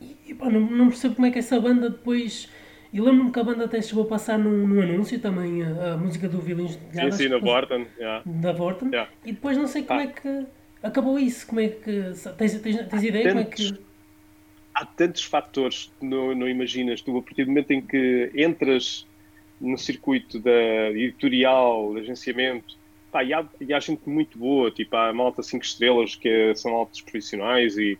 e, 0.00 0.16
e, 0.28 0.34
pá, 0.34 0.48
não, 0.50 0.60
não 0.60 0.88
percebo 0.88 1.14
como 1.16 1.26
é 1.26 1.30
que 1.30 1.38
essa 1.38 1.60
banda 1.60 1.90
depois. 1.90 2.48
E 2.92 3.00
lembro-me 3.00 3.30
que 3.30 3.38
a 3.38 3.44
banda 3.44 3.66
até 3.66 3.82
chegou 3.82 4.04
a 4.04 4.06
passar 4.06 4.38
num, 4.38 4.66
num 4.66 4.80
anúncio 4.80 5.18
também 5.20 5.62
a, 5.62 5.94
a 5.94 5.96
música 5.96 6.28
do 6.28 6.40
Violins 6.40 6.70
de 6.72 6.78
Sim, 6.78 6.90
Telhado, 6.90 7.12
sim, 7.12 7.22
que 7.24 7.28
foi 7.30 7.40
Vorten. 7.40 7.86
yeah. 7.98 8.22
Da 8.24 8.52
Vorten. 8.52 8.88
Yeah. 8.88 9.10
E 9.26 9.32
depois 9.32 9.56
não 9.58 9.66
sei 9.66 9.82
como 9.82 10.00
Ah. 10.00 10.04
é 10.04 10.06
que 10.06 10.46
acabou 10.82 11.18
isso. 11.18 11.46
Como 11.46 11.60
é 11.60 11.68
que. 11.68 12.02
Tens, 12.38 12.60
tens, 12.60 12.86
tens 12.88 13.02
ideia 13.04 13.28
como 13.28 13.40
é 13.40 13.44
que. 13.44 13.64
tantos- 13.68 13.88
Há 14.74 14.86
tantos 14.86 15.24
fatores 15.24 15.92
que 15.98 16.06
não, 16.06 16.34
não 16.36 16.48
imaginas. 16.48 17.00
Tu, 17.02 17.16
a 17.16 17.20
partir 17.22 17.44
do 17.44 17.48
momento 17.50 17.72
em 17.72 17.82
que 17.82 18.30
entras 18.36 19.06
no 19.60 19.76
circuito 19.76 20.38
da 20.38 20.90
editorial, 20.92 21.92
de 21.94 22.00
agenciamento, 22.00 22.76
pá, 23.10 23.24
e, 23.24 23.34
há, 23.34 23.44
e 23.60 23.74
há 23.74 23.80
gente 23.80 24.08
muito 24.08 24.38
boa, 24.38 24.70
tipo, 24.70 24.94
há 24.96 25.12
malta 25.12 25.42
5 25.42 25.64
estrelas 25.64 26.14
que 26.14 26.54
são 26.54 26.74
altos 26.76 27.00
profissionais 27.00 27.76
e 27.76 27.98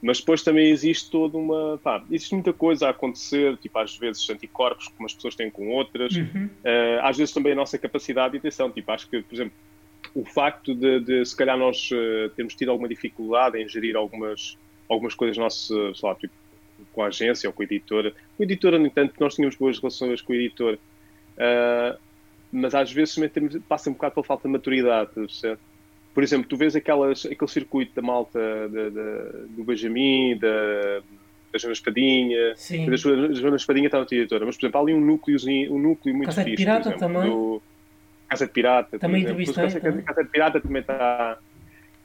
mas 0.00 0.20
depois 0.20 0.42
também 0.42 0.70
existe 0.70 1.10
toda 1.10 1.36
uma. 1.36 1.78
Pá, 1.78 2.02
existe 2.10 2.32
muita 2.34 2.52
coisa 2.52 2.86
a 2.86 2.90
acontecer, 2.90 3.56
tipo, 3.56 3.78
às 3.78 3.96
vezes 3.96 4.28
anticorpos 4.30 4.88
que 4.88 4.94
umas 4.98 5.12
pessoas 5.12 5.34
têm 5.34 5.50
com 5.50 5.68
outras, 5.70 6.14
Uhum. 6.14 6.46
Uh, 6.46 7.00
às 7.02 7.16
vezes 7.16 7.32
também 7.34 7.52
a 7.52 7.56
nossa 7.56 7.78
capacidade 7.78 8.32
de 8.32 8.38
atenção. 8.38 8.70
Tipo, 8.70 8.92
acho 8.92 9.08
que, 9.08 9.22
por 9.22 9.34
exemplo, 9.34 9.52
o 10.14 10.24
facto 10.24 10.74
de, 10.74 11.00
de 11.00 11.24
se 11.24 11.36
calhar 11.36 11.56
nós 11.56 11.90
uh, 11.90 12.30
termos 12.30 12.54
tido 12.54 12.70
alguma 12.70 12.88
dificuldade 12.88 13.60
em 13.60 13.68
gerir 13.68 13.96
algumas, 13.96 14.56
algumas 14.88 15.14
coisas 15.14 15.36
nossas, 15.36 15.98
sei 15.98 16.08
lá, 16.08 16.14
tipo, 16.14 16.34
com 16.92 17.02
a 17.02 17.06
agência 17.06 17.48
ou 17.48 17.52
com 17.52 17.62
a 17.62 17.64
editora. 17.64 18.12
Com 18.36 18.42
a 18.42 18.44
editora, 18.44 18.78
no 18.78 18.86
entanto, 18.86 19.14
nós 19.18 19.34
tínhamos 19.34 19.56
boas 19.56 19.78
relações 19.78 20.20
com 20.20 20.32
a 20.32 20.36
editora. 20.36 20.78
Uh, 21.36 21.98
mas 22.50 22.74
às 22.74 22.90
vezes 22.90 23.14
também 23.14 23.30
temos, 23.30 23.56
passa 23.68 23.90
um 23.90 23.92
bocado 23.92 24.14
pela 24.14 24.24
falta 24.24 24.48
de 24.48 24.52
maturidade, 24.52 25.10
certo? 25.32 25.60
Por 26.18 26.24
exemplo, 26.24 26.48
tu 26.48 26.56
vês 26.56 26.74
aquelas, 26.74 27.24
aquele 27.26 27.48
circuito 27.48 27.94
da 27.94 28.02
malta 28.02 28.40
da- 28.40 28.88
da- 28.90 29.30
do 29.50 29.62
Benjamin, 29.62 30.36
da, 30.36 30.98
da 31.52 31.58
Joana 31.60 31.74
Espadinha, 31.74 32.56
Sim. 32.56 32.90
da 32.90 32.96
Joana 32.96 33.54
Espadinha 33.54 33.86
está 33.86 34.00
na 34.00 34.04
editora, 34.10 34.44
mas 34.44 34.56
por 34.56 34.66
exemplo, 34.66 34.80
há 34.80 34.82
ali 34.82 34.94
um 34.94 35.00
núcleozinho, 35.00 35.72
um 35.72 35.78
núcleo 35.78 36.12
muito 36.16 36.26
Casa 36.26 36.42
de 36.42 36.50
fixe, 36.50 36.64
Pirata 36.64 36.82
por 36.90 36.96
exemplo, 36.96 37.14
também. 37.14 37.30
do 37.30 37.62
Casa 38.28 38.46
de 38.48 38.52
Pirata, 38.52 38.98
Também 38.98 39.22
entrevistei, 39.22 39.62
Casa, 39.62 39.78
também. 39.80 40.02
Casa 40.02 40.24
de 40.24 40.28
Pirata 40.30 40.60
também 40.60 40.80
está. 40.80 41.38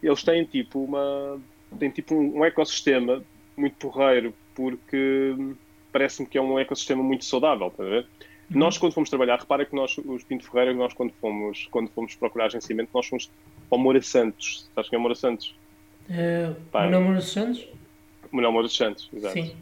Eles 0.04 0.24
têm 0.24 0.46
tipo 0.46 0.84
uma 0.84 1.42
têm 1.80 1.90
tipo 1.90 2.14
um, 2.14 2.38
um 2.38 2.46
ecossistema 2.46 3.20
muito 3.58 3.78
porreiro 3.78 4.32
porque 4.54 5.34
hum, 5.40 5.56
parece-me 5.92 6.30
que 6.30 6.38
é 6.38 6.42
um 6.42 6.60
ecossistema 6.60 7.02
muito 7.02 7.26
saudável, 7.26 7.70
está 7.70 7.82
a 7.84 7.88
ver? 7.90 8.06
Uhum. 8.52 8.60
Nós 8.60 8.78
quando 8.78 8.94
fomos 8.94 9.10
trabalhar, 9.10 9.40
repara 9.40 9.66
que 9.66 9.76
nós, 9.76 9.98
os 9.98 10.24
Pinto 10.24 10.50
Ferreira, 10.50 10.74
nós 10.74 10.94
quando 10.94 11.12
fomos, 11.22 11.68
quando 11.72 11.90
fomos 11.90 12.16
procurar 12.16 12.46
agenciamento, 12.46 12.90
nós 12.94 13.06
fomos 13.08 13.30
para 13.70 13.78
o 13.78 13.82
Moura 13.82 14.02
Santos. 14.02 14.70
Sabes 14.76 14.90
quem 14.90 14.98
é 14.98 15.00
o 15.00 15.02
Moura 15.02 15.16
Santos? 15.16 15.56
Uh, 16.10 16.54
Pá. 16.72 16.82
Manuel 16.84 17.02
Moura 17.02 17.22
Santos? 17.22 17.66
Manuel 18.32 18.52
Moura 18.52 18.68
Santos, 18.68 19.10
exato. 19.14 19.34
Sim. 19.34 19.56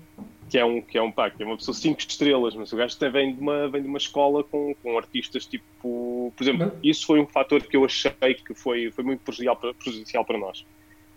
que 0.49 0.57
é 0.57 0.65
um 0.65 0.81
que 0.81 0.97
é 0.97 1.01
um 1.01 1.11
pá, 1.11 1.29
que 1.29 1.41
é 1.41 1.45
uma 1.45 1.55
pessoa 1.57 1.73
cinco 1.75 1.99
estrelas, 1.99 2.55
mas 2.55 2.73
o 2.73 2.75
gajo 2.75 2.95
até 2.95 3.09
vem 3.09 3.33
de 3.35 3.39
uma 3.39 3.69
vem 3.69 3.81
de 3.81 3.87
uma 3.87 3.97
escola 3.97 4.43
com, 4.43 4.73
com 4.81 4.97
artistas 4.97 5.45
tipo, 5.45 6.33
por 6.35 6.43
exemplo, 6.43 6.67
Mas- 6.73 6.79
isso 6.83 7.05
foi 7.05 7.19
um 7.21 7.25
fator 7.27 7.61
que 7.63 7.77
eu 7.77 7.85
achei 7.85 8.11
que 8.33 8.53
foi 8.53 8.91
foi 8.91 9.03
muito 9.03 9.19
prejudicial 9.21 9.55
para, 9.55 9.73
prejudicial 9.73 10.25
para 10.25 10.37
nós, 10.37 10.65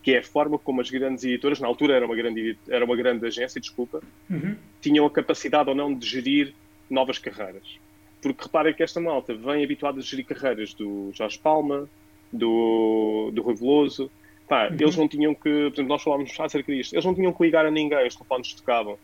que 0.03 0.13
é 0.13 0.19
a 0.19 0.23
forma 0.23 0.57
como 0.59 0.81
as 0.81 0.89
grandes 0.91 1.25
editoras, 1.25 1.59
na 1.59 1.67
altura 1.67 1.95
era 1.95 2.07
uma 2.07 2.15
grande 2.15 2.57
era 2.69 2.85
uma 2.85 2.95
grande 2.95 3.27
agência, 3.27 3.61
desculpa, 3.61 4.01
Uhum. 4.31 4.57
tinham 4.81 5.05
a 5.07 5.11
capacidade 5.11 5.69
ou 5.69 5.75
não 5.75 5.93
de 5.95 6.07
gerir 6.07 6.55
novas 6.95 7.19
carreiras. 7.19 7.79
Porque 8.23 8.45
reparem 8.45 8.73
que 8.73 8.83
esta 8.83 9.01
malta 9.01 9.35
vem 9.35 9.63
habituada 9.63 9.99
a 9.99 10.03
gerir 10.03 10.25
carreiras 10.25 10.73
do 10.73 11.11
Jorge 11.13 11.39
Palma, 11.39 11.89
do, 12.33 13.31
do 13.33 13.43
Rui 13.43 13.55
Veloso. 13.55 14.11
Pá, 14.49 14.69
Uhum. 14.69 14.77
Eles 14.79 14.97
não 14.97 15.09
tinham 15.09 15.35
que, 15.35 15.43
por 15.43 15.75
exemplo, 15.75 15.89
nós 15.89 16.03
falámos 16.03 16.39
acerca 16.39 16.73
disto, 16.73 16.95
eles 16.95 17.05
não 17.05 17.15
tinham 17.15 17.33
que 17.33 17.43
ligar 17.43 17.65
a 17.65 17.71
ninguém, 17.71 18.07
os 18.07 18.15
telefones 18.15 18.53
tocavam. 18.55 18.99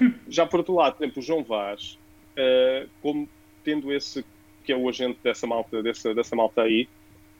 Já 0.28 0.46
por 0.46 0.60
outro 0.60 0.74
lado, 0.74 0.96
por 0.96 1.04
exemplo, 1.04 1.22
o 1.22 1.24
João 1.24 1.44
Vaz, 1.44 1.98
eh, 2.36 2.86
como 3.02 3.28
tendo 3.64 3.92
esse, 3.92 4.24
que 4.64 4.72
é 4.72 4.76
o 4.76 4.88
agente 4.88 5.18
dessa 5.22 5.46
malta, 5.46 5.82
dessa, 5.82 6.14
dessa 6.14 6.34
malta 6.34 6.62
aí, 6.62 6.88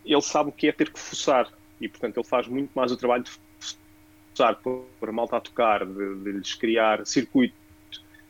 ele 0.04 0.20
sabe 0.22 0.50
o 0.50 0.52
que 0.52 0.68
é 0.68 0.72
ter 0.72 0.90
que 0.90 0.98
forçar. 0.98 1.50
E, 1.80 1.88
portanto, 1.88 2.18
ele 2.18 2.26
faz 2.26 2.46
muito 2.48 2.70
mais 2.74 2.90
o 2.90 2.96
trabalho 2.96 3.22
de 3.22 3.30
forçar, 3.30 4.56
pôr 4.56 4.84
a 5.00 5.12
malta 5.12 5.36
a 5.36 5.40
tocar, 5.40 5.86
de, 5.86 6.16
de 6.16 6.32
lhes 6.32 6.54
criar 6.54 7.06
circuito, 7.06 7.54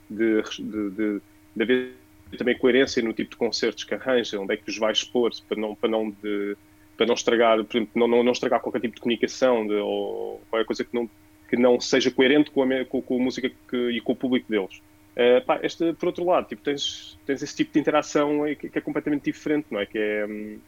de, 0.09 0.43
de, 0.59 0.91
de, 0.91 1.23
de 1.59 1.62
haver 1.64 1.92
também 2.37 2.57
coerência 2.57 3.03
no 3.03 3.12
tipo 3.12 3.31
de 3.31 3.37
concertos 3.37 3.85
que 3.85 3.94
arranja, 3.94 4.38
onde 4.38 4.55
é 4.55 4.57
que 4.57 4.68
os 4.68 4.79
vai 4.79 4.92
expor, 4.92 5.31
para 5.49 5.59
não, 5.59 5.75
para 5.75 5.88
não, 5.88 6.11
de, 6.11 6.57
para 6.97 7.07
não 7.07 7.14
estragar, 7.14 7.62
por 7.64 7.77
exemplo, 7.77 7.92
não, 7.94 8.07
não, 8.07 8.23
não 8.23 8.33
estragar 8.33 8.61
qualquer 8.61 8.81
tipo 8.81 8.97
de 8.97 9.01
comunicação 9.01 9.66
de, 9.66 9.75
ou 9.75 10.40
qualquer 10.51 10.66
coisa 10.66 10.85
que 10.85 10.94
não, 10.94 11.09
que 11.49 11.57
não 11.57 11.81
seja 11.81 12.11
coerente 12.11 12.51
com 12.51 12.62
a, 12.62 12.85
com, 12.85 13.01
com 13.01 13.16
a 13.16 13.23
música 13.23 13.51
que, 13.68 13.90
e 13.90 14.01
com 14.01 14.12
o 14.12 14.16
público 14.16 14.51
deles. 14.51 14.81
Eh, 15.16 15.40
pá, 15.40 15.59
este, 15.62 15.92
por 15.94 16.07
outro 16.07 16.25
lado, 16.25 16.47
tipo, 16.47 16.62
tens, 16.62 17.18
tens 17.27 17.42
esse 17.42 17.57
tipo 17.57 17.73
de 17.73 17.81
interação 17.81 18.44
que, 18.55 18.68
que 18.68 18.79
é 18.79 18.81
completamente 18.81 19.25
diferente, 19.25 19.66
não 19.71 19.81
é? 19.81 19.87
Que 19.87 19.99
é, 19.99 20.27
hum, 20.27 20.59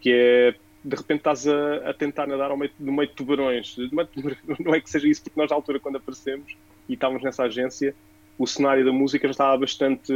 que 0.00 0.10
é 0.10 0.54
de 0.82 0.96
repente 0.96 1.18
estás 1.18 1.46
a, 1.48 1.90
a 1.90 1.92
tentar 1.92 2.26
nadar 2.28 2.56
meio, 2.56 2.70
no 2.78 2.92
meio 2.92 3.08
de 3.08 3.14
tubarões. 3.14 3.76
Não 3.92 4.02
é, 4.02 4.08
não 4.58 4.74
é 4.74 4.80
que 4.80 4.88
seja 4.88 5.08
isso, 5.08 5.22
porque 5.22 5.38
nós, 5.38 5.50
na 5.50 5.56
altura, 5.56 5.80
quando 5.80 5.96
aparecemos 5.96 6.56
e 6.88 6.94
estávamos 6.94 7.22
nessa 7.22 7.42
agência, 7.42 7.94
o 8.38 8.46
cenário 8.46 8.84
da 8.84 8.92
música 8.92 9.26
já 9.28 9.32
estava 9.32 9.56
bastante 9.58 10.12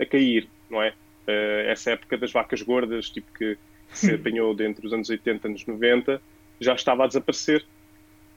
a 0.00 0.06
cair, 0.06 0.50
não 0.70 0.82
é? 0.82 0.94
Eh, 1.26 1.66
essa 1.70 1.92
época 1.92 2.16
das 2.18 2.32
vacas 2.32 2.62
gordas, 2.62 3.10
tipo 3.10 3.32
que 3.32 3.58
se 3.92 4.12
apanhou 4.14 4.54
dentro 4.54 4.82
dos 4.82 4.92
anos 4.92 5.08
80, 5.10 5.48
anos 5.48 5.66
90, 5.66 6.22
já 6.60 6.74
estava 6.74 7.04
a 7.04 7.06
desaparecer. 7.06 7.64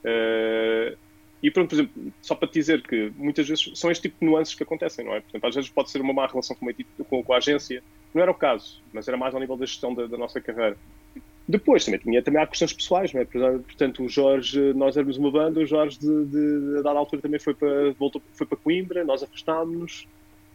Eh, 0.03 0.97
e 1.41 1.51
pronto, 1.51 1.69
por 1.69 1.75
exemplo, 1.75 2.13
só 2.21 2.33
para 2.35 2.47
te 2.47 2.53
dizer 2.55 2.81
que 2.81 3.11
muitas 3.15 3.47
vezes 3.47 3.71
são 3.75 3.91
este 3.91 4.03
tipo 4.09 4.17
de 4.19 4.25
nuances 4.25 4.55
que 4.55 4.63
acontecem, 4.63 5.05
não 5.05 5.13
é? 5.13 5.21
Por 5.21 5.29
exemplo, 5.29 5.49
às 5.49 5.55
vezes 5.55 5.69
pode 5.69 5.91
ser 5.91 6.01
uma 6.01 6.13
má 6.13 6.25
relação 6.25 6.55
com, 6.55 6.65
uma 6.65 6.71
equipe- 6.71 7.03
com, 7.03 7.23
com 7.23 7.33
a 7.33 7.37
agência. 7.37 7.83
Não 8.13 8.21
era 8.23 8.31
o 8.31 8.35
caso, 8.35 8.83
mas 8.91 9.07
era 9.07 9.17
mais 9.17 9.35
ao 9.35 9.39
nível 9.41 9.55
da 9.57 9.65
gestão 9.65 9.93
da, 9.93 10.07
da 10.07 10.17
nossa 10.17 10.41
carreira. 10.41 10.77
Depois 11.47 11.85
também 11.85 11.99
tinha 11.99 12.21
também 12.21 12.41
há 12.41 12.47
questões 12.47 12.73
pessoais, 12.73 13.13
não 13.13 13.21
é? 13.21 13.25
Portanto, 13.25 14.03
o 14.03 14.09
Jorge, 14.09 14.73
nós 14.73 14.97
éramos 14.97 15.17
uma 15.17 15.31
banda, 15.31 15.61
o 15.61 15.65
Jorge 15.65 15.97
de, 15.97 16.25
de, 16.25 16.79
a 16.79 16.81
dada 16.81 16.99
altura 16.99 17.21
também 17.21 17.39
foi 17.39 17.53
para, 17.53 17.91
voltou, 17.91 18.21
foi 18.33 18.45
para 18.45 18.57
Coimbra, 18.57 19.05
nós 19.05 19.23
afastámos-nos, 19.23 20.05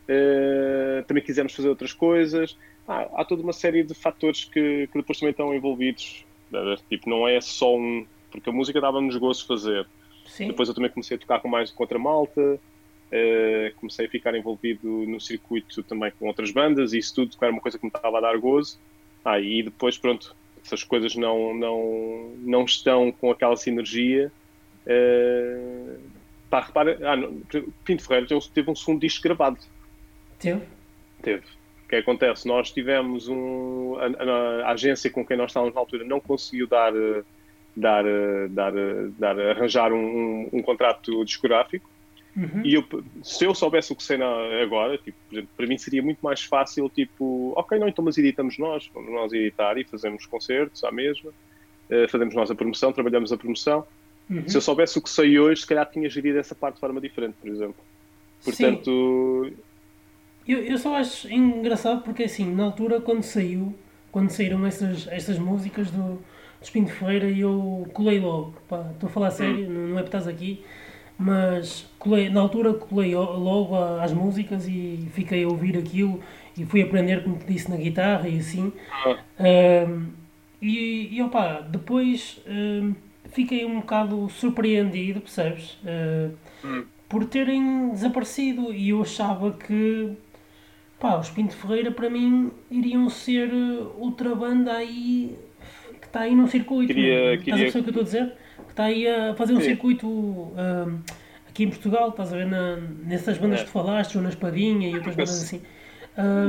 eh, 0.07 1.03
também 1.07 1.23
quisemos 1.23 1.55
fazer 1.55 1.69
outras 1.69 1.95
coisas. 1.95 2.59
Ah, 2.87 3.09
há 3.15 3.25
toda 3.25 3.43
uma 3.43 3.55
série 3.55 3.83
de 3.83 3.95
fatores 3.95 4.45
que, 4.45 4.87
que 4.89 4.99
depois 4.99 5.19
também 5.19 5.31
estão 5.31 5.55
envolvidos. 5.55 6.27
né? 6.51 6.77
Tipo, 6.91 7.09
não 7.09 7.27
é 7.27 7.41
só 7.41 7.75
um. 7.75 8.05
Porque 8.31 8.51
a 8.51 8.53
música 8.53 8.81
dava-nos 8.81 9.17
gosto 9.17 9.47
fazer. 9.47 9.87
Sim. 10.27 10.49
Depois 10.49 10.69
eu 10.69 10.75
também 10.75 10.91
comecei 10.91 11.17
a 11.17 11.21
tocar 11.21 11.41
com 11.41 11.49
mais 11.49 11.71
com 11.71 11.83
outra 11.83 11.99
malta, 11.99 12.59
eh, 13.11 13.73
comecei 13.77 14.07
a 14.07 14.09
ficar 14.09 14.35
envolvido 14.35 14.89
no 14.89 15.21
circuito 15.21 15.83
também 15.83 16.11
com 16.19 16.27
outras 16.27 16.51
bandas 16.51 16.93
e 16.93 16.99
isso 16.99 17.15
tudo 17.15 17.37
era 17.41 17.53
uma 17.53 17.61
coisa 17.61 17.79
que 17.79 17.85
me 17.85 17.91
estava 17.95 18.19
a 18.19 18.21
dar 18.21 18.37
gozo. 18.39 18.79
Ah, 19.25 19.39
e 19.39 19.63
depois, 19.63 19.97
pronto, 19.99 20.35
essas 20.65 20.85
coisas 20.85 21.15
não, 21.17 21.55
não, 21.55 22.35
não 22.39 22.65
estão 22.65 23.11
com 23.13 23.31
aquela 23.31 23.57
sinergia. 23.57 24.31
eh, 24.87 25.97
pá, 26.51 26.61
repara, 26.61 26.99
ah, 27.03 27.17
não, 27.17 27.41
Pinto 27.85 28.03
Ferreira 28.07 28.27
teve- 28.53 28.71
um 28.71 28.75
segundo 28.75 29.01
disco 29.01 29.23
gravado. 29.23 29.59
Teve? 30.39 30.63
Teve. 31.23 31.45
O 31.85 31.89
que 31.89 31.97
acontece? 31.97 32.47
Nós 32.49 32.71
tivemos 32.73 33.29
um. 33.29 33.97
A, 33.97 34.07
a- 34.07 34.69
a 34.69 34.73
agência 34.73 35.11
com 35.11 35.25
quem 35.27 35.37
nós 35.37 35.51
estávamos 35.51 35.75
na 35.75 35.81
altura 35.81 36.05
não 36.05 36.21
conseguiu 36.21 36.67
dar. 36.67 36.95
eh, 36.95 37.23
dar, 37.75 38.05
eh, 38.05 38.49
dar, 38.51 38.73
dar 39.19 39.39
arranjar 39.41 39.93
um, 39.95 39.97
um, 39.97 40.49
um 40.53 40.63
contrato 40.63 41.25
discográfico. 41.25 41.89
Uhum. 42.35 42.63
E 42.65 42.75
eu, 42.75 42.85
se 43.23 43.45
eu 43.45 43.55
soubesse 43.55 43.93
o 43.93 43.97
que 43.97 44.03
sei 44.03 44.19
agora, 44.63 44.97
tipo, 44.97 45.17
exemplo, 45.31 45.51
para 45.57 45.67
mim 45.67 45.77
seria 45.77 46.03
muito 46.03 46.21
mais 46.23 46.43
fácil, 46.43 46.89
tipo, 46.89 47.53
ok, 47.57 47.79
não, 47.79 47.89
então 47.89 48.05
mas 48.05 48.17
editamos 48.17 48.59
nós, 48.59 48.91
vamos 48.95 49.13
nós 49.13 49.33
editar 49.33 49.77
e 49.77 49.85
fazemos 49.85 50.25
concertos 50.25 50.83
à 50.83 50.91
mesma, 50.91 51.31
eh, 51.91 52.09
fazemos 52.09 52.35
nós 52.35 52.51
a 52.51 52.55
promoção, 52.55 52.93
trabalhamos 52.93 53.33
a 53.33 53.37
promoção. 53.37 53.87
Uhum. 54.31 54.49
Se 54.49 54.57
eu 54.57 54.63
soubesse 54.63 54.99
o 54.99 55.03
que 55.03 55.11
sei 55.11 55.39
hoje, 55.39 55.61
se 55.61 55.67
calhar 55.67 55.89
tinha 55.91 56.09
gerido 56.09 56.39
essa 56.39 56.55
parte 56.55 56.77
de 56.77 56.81
forma 56.81 57.01
diferente, 57.01 57.35
por 57.41 57.51
exemplo. 57.51 57.85
Portanto. 58.43 59.47
Sim. 59.49 59.57
Eu, 60.49 60.59
eu 60.59 60.79
só 60.79 60.97
acho 60.97 61.29
engraçado 61.33 62.03
porque 62.03 62.25
assim, 62.25 62.53
na 62.53 62.65
altura 62.65 63.01
quando 63.01 63.23
saiu, 63.23 63.75
quando 64.11 64.31
saíram 64.31 64.65
essas, 64.67 65.07
essas 65.09 65.39
músicas 65.39 65.91
do, 65.91 66.15
do 66.15 66.23
Espinho 66.63 66.87
de 66.87 66.93
Feira, 66.93 67.29
eu 67.31 67.87
colei 67.93 68.19
logo. 68.19 68.55
Estou 68.93 69.09
a 69.09 69.13
falar 69.13 69.31
sério, 69.31 69.69
hum. 69.69 69.89
não 69.91 69.99
é 69.99 70.03
para 70.03 70.19
estás 70.19 70.27
aqui, 70.27 70.65
mas 71.19 71.87
colei, 71.99 72.29
na 72.29 72.41
altura 72.41 72.75
colei 72.75 73.15
logo 73.15 73.77
às 73.77 74.13
músicas 74.13 74.67
e 74.67 75.09
fiquei 75.13 75.45
a 75.45 75.49
ouvir 75.49 75.77
aquilo 75.77 76.21
e 76.57 76.65
fui 76.65 76.83
aprender, 76.83 77.23
como 77.23 77.37
te 77.37 77.47
disse, 77.47 77.71
na 77.71 77.77
guitarra 77.77 78.29
e 78.29 78.39
assim. 78.39 78.73
Ah. 78.91 79.17
Um, 79.89 80.09
e, 80.61 81.17
e 81.17 81.23
opa, 81.23 81.61
depois 81.69 82.41
um, 82.47 82.95
fiquei 83.27 83.65
um 83.65 83.81
bocado 83.81 84.29
surpreendido, 84.29 85.21
percebes? 85.21 85.79
Uh, 85.83 86.33
hum. 86.65 86.85
Por 87.09 87.25
terem 87.27 87.91
desaparecido 87.91 88.73
e 88.73 88.91
eu 88.91 89.03
achava 89.03 89.53
que 89.53 90.13
pá, 90.99 91.19
os 91.19 91.29
Pinto 91.29 91.55
Ferreira 91.55 91.91
para 91.91 92.09
mim 92.09 92.51
iriam 92.71 93.09
ser 93.11 93.51
outra 93.99 94.35
banda 94.35 94.73
aí 94.73 95.37
que 96.01 96.07
está 96.07 96.21
aí 96.21 96.35
num 96.35 96.47
circuito. 96.47 96.95
Queria, 96.95 97.35
Estás 97.35 97.45
queria... 97.45 97.55
a 97.55 97.59
perceber 97.65 97.81
o 97.81 97.93
que 97.93 97.99
eu 97.99 98.03
estou 98.03 98.21
a 98.21 98.25
dizer? 98.25 98.37
Que 98.73 98.81
está 98.81 98.85
aí 98.85 99.07
a 99.07 99.35
fazer 99.35 99.53
um 99.53 99.61
Sim. 99.61 99.67
circuito. 99.67 100.09
Um, 100.09 101.01
aqui 101.47 101.65
em 101.65 101.69
Portugal, 101.69 102.09
estás 102.09 102.33
a 102.33 102.37
ver 102.37 102.47
na, 102.47 102.77
nessas 102.77 103.37
bandas 103.37 103.61
é. 103.61 103.65
que 103.65 103.69
tu 103.69 103.73
falaste, 103.73 104.17
ou 104.17 104.23
na 104.23 104.31
Espadinha 104.31 104.89
e 104.89 104.95
outras 104.95 105.15
bandas 105.15 105.43
assim. 105.43 105.61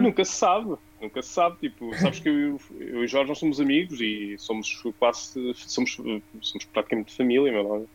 Nunca 0.01 0.23
se 0.23 0.31
sabe, 0.31 0.75
nunca 1.01 1.21
se 1.21 1.29
sabe. 1.29 1.57
Tipo, 1.59 1.93
sabes 1.97 2.19
que 2.19 2.29
eu, 2.29 2.59
eu 2.79 3.03
e 3.03 3.07
Jorge 3.07 3.27
nós 3.27 3.39
somos 3.39 3.59
amigos 3.59 3.99
e 3.99 4.35
somos 4.37 4.81
quase, 4.97 5.53
somos, 5.53 5.97
somos 6.41 6.65
praticamente 6.71 7.13
família, 7.13 7.51
meu 7.51 7.87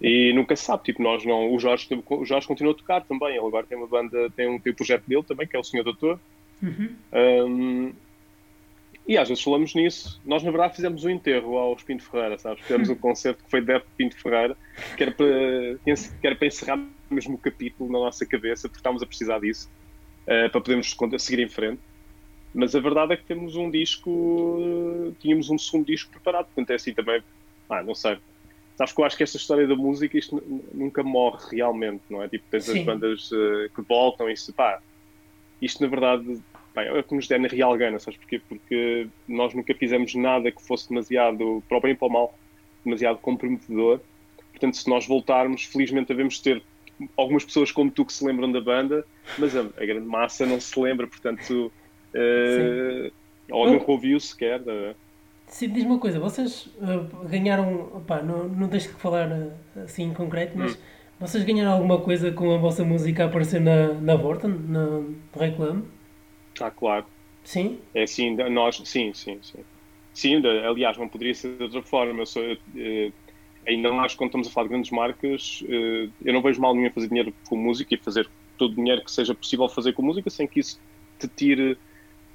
E 0.00 0.32
nunca 0.32 0.54
se 0.54 0.64
sabe, 0.64 0.84
tipo, 0.84 1.02
nós 1.02 1.24
não. 1.24 1.52
O 1.52 1.58
Jorge, 1.58 1.88
o 2.08 2.24
Jorge 2.24 2.46
continua 2.46 2.72
a 2.72 2.76
tocar 2.76 3.02
também. 3.02 3.36
Ele 3.36 3.46
agora 3.46 3.66
tem 3.66 3.76
uma 3.76 3.88
banda, 3.88 4.30
tem 4.36 4.48
um, 4.48 4.60
tem 4.60 4.72
um 4.72 4.76
projeto 4.76 5.02
dele 5.08 5.24
também, 5.24 5.48
que 5.48 5.56
é 5.56 5.58
o 5.58 5.64
Senhor 5.64 5.82
Doutor. 5.82 6.20
Uhum. 6.62 6.90
Um, 7.12 7.92
e 9.06 9.18
às 9.18 9.28
vezes 9.28 9.42
falamos 9.42 9.74
nisso. 9.74 10.20
Nós, 10.24 10.42
na 10.42 10.50
verdade, 10.50 10.76
fizemos 10.76 11.04
um 11.04 11.10
enterro 11.10 11.56
ao 11.56 11.76
Pinto 11.76 12.04
Ferreira, 12.04 12.38
sabes? 12.38 12.62
Fizemos 12.62 12.88
um 12.88 12.94
concerto 12.94 13.42
que 13.44 13.50
foi 13.50 13.60
de 13.60 13.80
Pinto 13.96 14.16
Ferreira, 14.16 14.56
que 14.96 15.02
era, 15.02 15.12
para, 15.12 15.26
que 15.84 16.26
era 16.26 16.36
para 16.36 16.46
encerrar 16.46 16.80
mesmo 17.10 17.34
o 17.34 17.38
capítulo 17.38 17.90
na 17.90 17.98
nossa 17.98 18.24
cabeça, 18.24 18.68
porque 18.68 18.78
estávamos 18.78 19.02
a 19.02 19.06
precisar 19.06 19.40
disso, 19.40 19.68
uh, 20.22 20.50
para 20.50 20.60
podermos 20.60 20.96
seguir 21.18 21.42
em 21.42 21.48
frente. 21.48 21.80
Mas 22.54 22.74
a 22.74 22.80
verdade 22.80 23.14
é 23.14 23.16
que 23.16 23.24
temos 23.24 23.56
um 23.56 23.70
disco, 23.70 25.14
tínhamos 25.20 25.50
um 25.50 25.58
segundo 25.58 25.86
disco 25.86 26.10
preparado, 26.10 26.46
portanto 26.46 26.70
é 26.70 26.74
assim 26.74 26.92
também, 26.92 27.22
ah, 27.68 27.82
não 27.82 27.94
sei. 27.94 28.18
Sabes 28.76 28.92
que 28.92 29.00
eu 29.00 29.04
acho 29.04 29.16
que 29.16 29.22
esta 29.22 29.36
história 29.36 29.66
da 29.66 29.74
música, 29.74 30.16
isto 30.16 30.42
nunca 30.72 31.02
morre 31.02 31.56
realmente, 31.56 32.02
não 32.10 32.22
é? 32.22 32.28
Tipo, 32.28 32.44
tens 32.50 32.64
Sim. 32.64 32.80
as 32.80 32.84
bandas 32.84 33.32
uh, 33.32 33.70
que 33.74 33.82
voltam 33.82 34.28
e 34.30 34.36
se 34.36 34.52
pá, 34.52 34.80
isto 35.60 35.82
na 35.82 35.88
verdade 35.88 36.40
Bem, 36.74 36.86
é 36.86 36.98
o 36.98 37.02
que 37.02 37.14
nos 37.14 37.28
der 37.28 37.38
na 37.38 37.48
real 37.48 37.76
gana, 37.76 37.98
sabes 37.98 38.18
porquê? 38.18 38.40
Porque 38.48 39.06
nós 39.28 39.52
nunca 39.54 39.74
fizemos 39.74 40.14
nada 40.14 40.50
que 40.50 40.62
fosse 40.62 40.88
demasiado, 40.88 41.62
para 41.68 41.78
o 41.78 41.80
bem 41.80 41.92
e 41.92 41.94
para 41.94 42.08
o 42.08 42.10
mal, 42.10 42.38
demasiado 42.84 43.18
comprometedor. 43.18 44.00
Portanto, 44.50 44.76
se 44.76 44.88
nós 44.88 45.06
voltarmos, 45.06 45.64
felizmente 45.64 46.08
devemos 46.08 46.38
ter 46.40 46.62
algumas 47.16 47.44
pessoas 47.44 47.70
como 47.70 47.90
tu 47.90 48.04
que 48.04 48.12
se 48.12 48.24
lembram 48.24 48.50
da 48.50 48.60
banda, 48.60 49.04
mas 49.38 49.56
a, 49.56 49.60
a 49.60 49.84
grande 49.84 50.06
massa 50.06 50.46
não 50.46 50.60
se 50.60 50.78
lembra, 50.78 51.06
portanto, 51.06 51.70
uh, 52.14 53.12
ou 53.50 53.70
nunca 53.70 53.90
ouviu 53.90 54.18
sequer. 54.18 54.60
Uh. 54.60 54.94
Sim, 55.46 55.68
diz 55.68 55.84
uma 55.84 55.98
coisa, 55.98 56.18
vocês 56.18 56.66
uh, 56.78 57.28
ganharam, 57.28 57.96
opá, 57.96 58.22
não, 58.22 58.48
não 58.48 58.68
tens 58.68 58.86
que 58.86 58.94
falar 58.94 59.30
uh, 59.30 59.52
assim 59.84 60.04
em 60.04 60.14
concreto, 60.14 60.56
mas 60.56 60.74
hum. 60.74 60.78
vocês 61.20 61.44
ganharam 61.44 61.72
alguma 61.72 62.00
coisa 62.00 62.32
com 62.32 62.54
a 62.54 62.56
vossa 62.56 62.84
música 62.84 63.24
a 63.24 63.26
aparecer 63.26 63.60
na, 63.60 63.92
na 63.94 64.16
Vorten, 64.16 64.50
na 64.50 65.02
Reclame? 65.38 65.84
Está 66.52 66.70
claro. 66.70 67.06
Sim? 67.44 67.78
É 67.94 68.04
assim, 68.04 68.36
nós, 68.50 68.80
sim, 68.84 69.12
sim, 69.14 69.38
sim. 69.42 69.64
Sim, 70.14 70.42
aliás, 70.46 70.96
não 70.98 71.08
poderia 71.08 71.34
ser 71.34 71.56
de 71.56 71.62
outra 71.62 71.82
forma. 71.82 72.20
Eu 72.20 72.26
sou, 72.26 72.42
uh, 72.42 73.12
ainda 73.66 73.92
mais 73.92 74.14
quando 74.14 74.28
estamos 74.28 74.48
a 74.48 74.50
falar 74.50 74.66
de 74.66 74.72
grandes 74.74 74.90
marcas, 74.90 75.62
uh, 75.62 76.10
eu 76.24 76.32
não 76.32 76.42
vejo 76.42 76.60
mal 76.60 76.74
nenhum 76.74 76.90
fazer 76.90 77.08
dinheiro 77.08 77.34
com 77.48 77.56
música 77.56 77.94
e 77.94 77.98
fazer 77.98 78.28
todo 78.58 78.72
o 78.72 78.76
dinheiro 78.76 79.02
que 79.02 79.10
seja 79.10 79.34
possível 79.34 79.68
fazer 79.68 79.92
com 79.92 80.02
música 80.02 80.28
sem 80.28 80.46
que 80.46 80.60
isso 80.60 80.78
te 81.18 81.28
tire. 81.28 81.78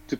Te, 0.07 0.19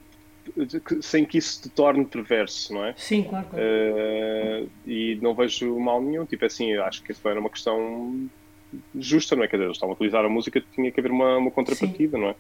sem 1.01 1.25
que 1.25 1.39
isso 1.39 1.63
te 1.63 1.69
torne 1.69 2.05
perverso, 2.05 2.73
não 2.73 2.86
é? 2.86 2.93
Sim, 2.95 3.23
claro. 3.23 3.47
claro. 3.47 3.65
Uh, 3.65 4.69
e 4.86 5.17
não 5.21 5.33
vejo 5.33 5.77
mal 5.79 6.01
nenhum. 6.01 6.25
Tipo 6.25 6.45
assim, 6.45 6.73
acho 6.75 7.03
que 7.03 7.12
isso 7.12 7.27
era 7.27 7.39
uma 7.39 7.49
questão 7.49 8.29
justa, 8.95 9.36
não 9.36 9.43
é? 9.43 9.47
Quer 9.47 9.57
dizer, 9.57 9.65
eles 9.65 9.77
estavam 9.77 9.93
a 9.93 9.95
utilizar 9.95 10.23
a 10.23 10.29
música, 10.29 10.63
tinha 10.73 10.91
que 10.91 10.99
haver 10.99 11.12
uma, 11.12 11.38
uma 11.38 11.51
contrapartida, 11.51 12.17
sim. 12.17 12.23
não 12.23 12.29
é? 12.29 12.36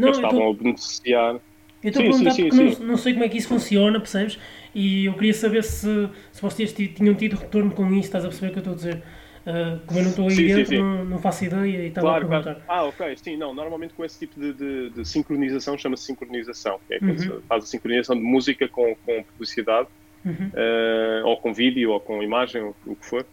Não, 0.00 0.08
Eles 0.08 0.18
estavam 0.18 0.40
tô... 0.40 0.50
a 0.50 0.54
beneficiar. 0.54 1.34
Eu 1.82 1.88
estou 1.88 2.02
a 2.02 2.06
perguntar 2.06 2.30
sim, 2.30 2.48
porque 2.48 2.56
sim, 2.56 2.80
não, 2.80 2.88
não, 2.88 2.96
sei 2.96 3.12
como 3.12 3.24
é 3.24 3.28
que 3.28 3.38
isso 3.38 3.48
funciona, 3.48 3.98
percebes? 3.98 4.38
E 4.74 5.06
eu 5.06 5.14
queria 5.14 5.34
saber 5.34 5.62
se, 5.62 6.08
se 6.32 6.42
vocês 6.42 6.72
tinham 6.72 7.14
tido 7.14 7.36
retorno 7.36 7.70
com 7.70 7.86
isso, 7.92 8.06
estás 8.06 8.24
a 8.24 8.28
perceber 8.28 8.48
o 8.48 8.52
que 8.52 8.58
eu 8.58 8.60
estou 8.60 8.72
a 8.72 8.76
dizer? 8.76 9.02
Uh, 9.40 9.80
como 9.86 9.98
eu 9.98 10.02
não 10.04 10.10
estou 10.10 10.28
aí 10.28 10.34
sim, 10.34 10.46
dentro, 10.46 10.66
sim, 10.66 10.76
sim. 10.76 10.82
Não, 10.82 11.04
não, 11.04 11.18
faço 11.18 11.44
ideia 11.44 11.82
e 11.82 11.86
estava 11.88 12.06
claro, 12.06 12.26
a 12.26 12.28
perguntar. 12.28 12.54
Claro. 12.56 12.62
Ah, 12.68 12.84
ok, 12.84 13.16
sim, 13.16 13.36
não, 13.36 13.54
normalmente 13.54 13.94
com 13.94 14.04
esse 14.04 14.18
tipo 14.18 14.38
de, 14.38 14.52
de, 14.52 14.90
de 14.90 15.08
sincronização 15.08 15.78
chama-se 15.78 16.04
sincronização, 16.04 16.78
que 16.86 16.94
é 16.94 16.98
quando 16.98 17.18
uhum. 17.18 17.40
faz 17.48 17.64
a 17.64 17.66
sincronização 17.66 18.16
de 18.16 18.22
música 18.22 18.68
com, 18.68 18.94
com 19.06 19.22
publicidade, 19.22 19.88
uhum. 20.24 20.32
uh, 20.32 21.26
ou 21.26 21.36
com 21.38 21.54
vídeo, 21.54 21.90
ou 21.90 22.00
com 22.00 22.22
imagem, 22.22 22.62
ou 22.62 22.76
o 22.86 22.94
que 22.94 23.06
for, 23.06 23.24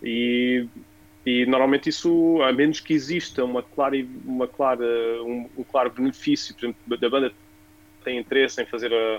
e 0.00 0.66
e 1.26 1.44
normalmente 1.44 1.88
isso, 1.88 2.40
a 2.40 2.52
menos 2.52 2.78
que 2.78 2.94
exista 2.94 3.44
uma 3.44 3.60
clara, 3.60 3.96
uma 4.24 4.46
clara, 4.46 4.86
um, 5.24 5.50
um 5.58 5.64
claro 5.64 5.90
benefício, 5.90 6.54
por 6.54 6.66
exemplo, 6.66 6.96
da 6.96 7.10
banda 7.10 7.32
tem 8.04 8.16
interesse 8.16 8.62
em 8.62 8.66
fazer 8.66 8.94
a, 8.94 9.16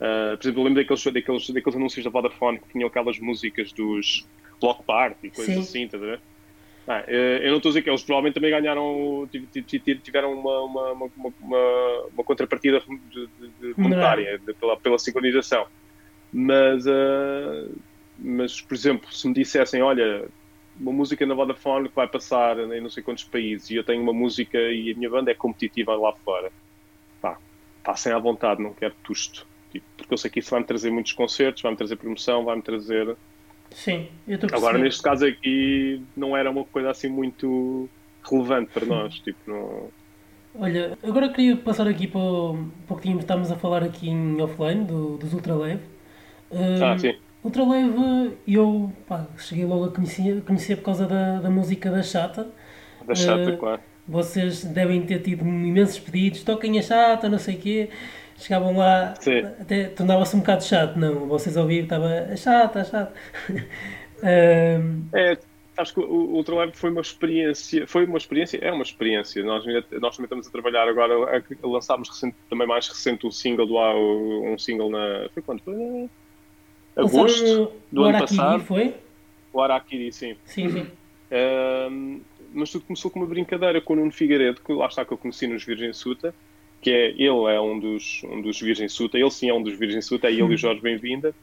a, 0.00 0.36
por 0.38 0.44
exemplo, 0.44 0.60
eu 0.60 0.64
lembro 0.64 0.82
daqueles, 0.82 1.04
daqueles, 1.04 1.50
daqueles 1.50 1.76
anúncios 1.76 2.02
da 2.02 2.10
Vodafone 2.10 2.58
que 2.58 2.68
tinham 2.72 2.88
aquelas 2.88 3.18
músicas 3.18 3.70
dos 3.70 4.26
Block 4.58 4.82
Party 4.84 5.26
e 5.26 5.30
coisas 5.30 5.54
Sim. 5.54 5.60
assim, 5.60 5.82
estás 5.84 6.02
a 6.02 6.06
ver? 6.06 6.20
Ah, 6.88 7.04
eu 7.06 7.50
não 7.50 7.58
estou 7.58 7.68
a 7.68 7.72
dizer 7.72 7.82
que 7.82 7.90
eles 7.90 8.02
provavelmente 8.02 8.34
também 8.34 8.50
ganharam, 8.50 9.28
tiveram 10.02 10.32
uma, 10.32 10.60
uma, 10.62 10.92
uma, 10.92 11.10
uma, 11.38 12.06
uma 12.12 12.24
contrapartida 12.24 12.80
de 12.80 13.74
monetária 13.76 14.40
pela, 14.58 14.76
pela 14.78 14.98
sincronização. 14.98 15.66
Mas, 16.32 16.86
uh, 16.86 17.70
mas, 18.18 18.60
por 18.60 18.74
exemplo, 18.74 19.12
se 19.12 19.28
me 19.28 19.34
dissessem, 19.34 19.82
olha, 19.82 20.26
uma 20.82 20.92
música 20.92 21.24
na 21.24 21.34
Vodafone 21.34 21.88
que 21.88 21.94
vai 21.94 22.08
passar 22.08 22.58
em 22.58 22.80
não 22.80 22.90
sei 22.90 23.02
quantos 23.02 23.24
países 23.24 23.70
e 23.70 23.76
eu 23.76 23.84
tenho 23.84 24.02
uma 24.02 24.12
música 24.12 24.58
e 24.58 24.90
a 24.90 24.94
minha 24.96 25.08
banda 25.08 25.30
é 25.30 25.34
competitiva 25.34 25.94
lá 25.94 26.12
fora. 26.12 26.50
Pá, 27.20 27.38
passem 27.84 28.12
à 28.12 28.18
vontade, 28.18 28.60
não 28.60 28.74
quero 28.74 28.94
tusto. 29.04 29.46
Tipo, 29.70 29.86
porque 29.96 30.12
eu 30.12 30.18
sei 30.18 30.30
que 30.30 30.40
isso 30.40 30.50
vai-me 30.50 30.66
trazer 30.66 30.90
muitos 30.90 31.12
concertos, 31.12 31.62
vai-me 31.62 31.78
trazer 31.78 31.96
promoção, 31.96 32.44
vai-me 32.44 32.62
trazer. 32.62 33.16
Sim, 33.70 34.08
eu 34.26 34.34
estou 34.34 34.50
Agora, 34.52 34.76
neste 34.76 35.00
caso 35.00 35.24
aqui, 35.24 36.02
não 36.16 36.36
era 36.36 36.50
uma 36.50 36.64
coisa 36.64 36.90
assim 36.90 37.08
muito 37.08 37.88
relevante 38.28 38.70
para 38.72 38.84
nós. 38.84 39.14
tipo, 39.20 39.38
não... 39.46 39.88
Olha, 40.54 40.98
agora 41.02 41.30
queria 41.30 41.56
passar 41.56 41.86
aqui 41.86 42.06
para 42.06 42.20
o, 42.20 42.68
para 42.86 42.94
o 42.94 42.96
que 42.96 43.02
tínhamos, 43.04 43.24
estávamos 43.24 43.50
a 43.50 43.56
falar 43.56 43.82
aqui 43.82 44.10
em 44.10 44.38
offline, 44.42 44.84
do, 44.84 45.16
dos 45.16 45.32
Ultraleve. 45.32 45.80
Um, 46.50 46.84
ah, 46.84 46.98
sim 46.98 47.14
Outra 47.42 47.68
leve, 47.68 48.36
eu 48.46 48.92
pá, 49.08 49.26
cheguei 49.36 49.64
logo 49.64 49.86
a 49.86 49.90
conhecer, 49.90 50.38
a 50.38 50.40
conhecer 50.42 50.76
por 50.76 50.84
causa 50.84 51.06
da, 51.06 51.40
da 51.40 51.50
música 51.50 51.90
da 51.90 52.02
Chata. 52.02 52.48
Da 53.04 53.14
Chata, 53.14 53.50
uh, 53.50 53.58
claro. 53.58 53.80
Vocês 54.06 54.64
devem 54.64 55.02
ter 55.02 55.20
tido 55.22 55.42
imensos 55.42 55.98
pedidos, 55.98 56.44
toquem 56.44 56.78
a 56.78 56.82
Chata, 56.82 57.28
não 57.28 57.38
sei 57.38 57.56
o 57.56 57.58
quê. 57.58 57.90
Chegavam 58.36 58.76
lá, 58.76 59.14
Sim. 59.20 59.40
até 59.60 59.84
tornava-se 59.84 60.34
um 60.34 60.40
bocado 60.40 60.64
chato, 60.64 60.98
não? 60.98 61.26
Vocês 61.26 61.56
ouviam, 61.56 61.84
estava 61.84 62.08
a 62.08 62.36
chata, 62.36 62.80
a 62.80 62.84
chata. 62.84 63.12
uh, 63.50 65.06
é, 65.14 65.38
acho 65.76 65.94
que 65.94 66.00
o 66.00 66.34
Ultraleve 66.34 66.72
foi 66.74 66.90
uma 66.90 67.00
experiência, 67.00 67.86
foi 67.86 68.04
uma 68.04 68.18
experiência, 68.18 68.58
é 68.58 68.72
uma 68.72 68.82
experiência. 68.82 69.44
Nós, 69.44 69.64
nós 69.64 70.16
também 70.16 70.24
estamos 70.24 70.46
a 70.46 70.50
trabalhar 70.50 70.88
agora, 70.88 71.44
lançámos 71.62 72.08
recente, 72.08 72.36
também 72.48 72.66
mais 72.66 72.88
recente 72.88 73.26
um 73.26 73.30
single 73.30 73.66
do 73.66 73.78
um 74.44 74.58
single 74.58 74.90
na. 74.90 75.28
Foi 75.32 75.42
quando? 75.42 75.62
Foi 75.62 76.08
agosto 76.96 77.72
do 77.90 78.04
ano 78.04 78.18
passado. 78.18 78.64
foi? 78.64 78.94
O 79.52 79.60
Araquiri, 79.60 80.12
sim. 80.12 80.36
Sim, 80.44 80.70
sim. 80.70 80.86
Um, 81.90 82.20
mas 82.54 82.70
tudo 82.70 82.84
começou 82.84 83.10
com 83.10 83.20
uma 83.20 83.26
brincadeira 83.26 83.80
com 83.80 83.94
o 83.94 83.96
Nuno 83.96 84.12
Figueiredo, 84.12 84.60
que 84.60 84.72
lá 84.72 84.86
está 84.86 85.04
que 85.04 85.12
eu 85.12 85.18
conheci 85.18 85.46
nos 85.46 85.64
Virgem 85.64 85.92
Suta, 85.92 86.34
que 86.80 86.90
é, 86.90 87.10
ele 87.10 87.54
é 87.54 87.60
um 87.60 87.78
dos, 87.78 88.22
um 88.24 88.42
dos 88.42 88.60
Virgem 88.60 88.88
Suta, 88.88 89.18
ele 89.18 89.30
sim 89.30 89.48
é 89.48 89.54
um 89.54 89.62
dos 89.62 89.78
Virgem 89.78 90.02
Suta, 90.02 90.26
é 90.26 90.32
ele 90.32 90.42
e 90.42 90.54
o 90.54 90.56
Jorge 90.56 90.80
Bem-vinda. 90.80 91.34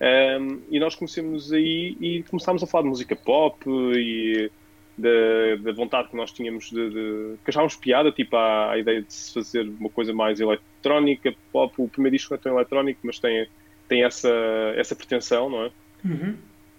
Um, 0.00 0.60
e 0.68 0.80
nós 0.80 0.96
conhecemos 0.96 1.52
aí 1.52 1.96
e 2.00 2.24
começámos 2.24 2.62
a 2.62 2.66
falar 2.66 2.82
de 2.82 2.88
música 2.88 3.14
pop 3.14 3.64
e 3.68 4.50
da, 4.98 5.56
da 5.62 5.72
vontade 5.72 6.08
que 6.08 6.16
nós 6.16 6.32
tínhamos 6.32 6.70
de, 6.70 6.90
de 6.90 7.36
que 7.44 7.50
achávamos 7.50 7.76
piada, 7.76 8.10
tipo 8.10 8.36
a, 8.36 8.72
a 8.72 8.78
ideia 8.78 9.02
de 9.02 9.12
se 9.12 9.32
fazer 9.32 9.68
uma 9.78 9.88
coisa 9.88 10.12
mais 10.12 10.40
eletrónica, 10.40 11.32
pop. 11.52 11.72
O 11.78 11.88
primeiro 11.88 12.16
disco 12.16 12.34
não 12.34 12.38
é 12.38 12.42
tão 12.42 12.56
eletrónico, 12.56 13.00
mas 13.04 13.20
tem 13.20 13.46
tem 13.92 14.04
essa, 14.04 14.30
essa 14.74 14.96
pretensão, 14.96 15.50
não 15.50 15.64
é? 15.66 15.70
Uhum. 16.04 16.34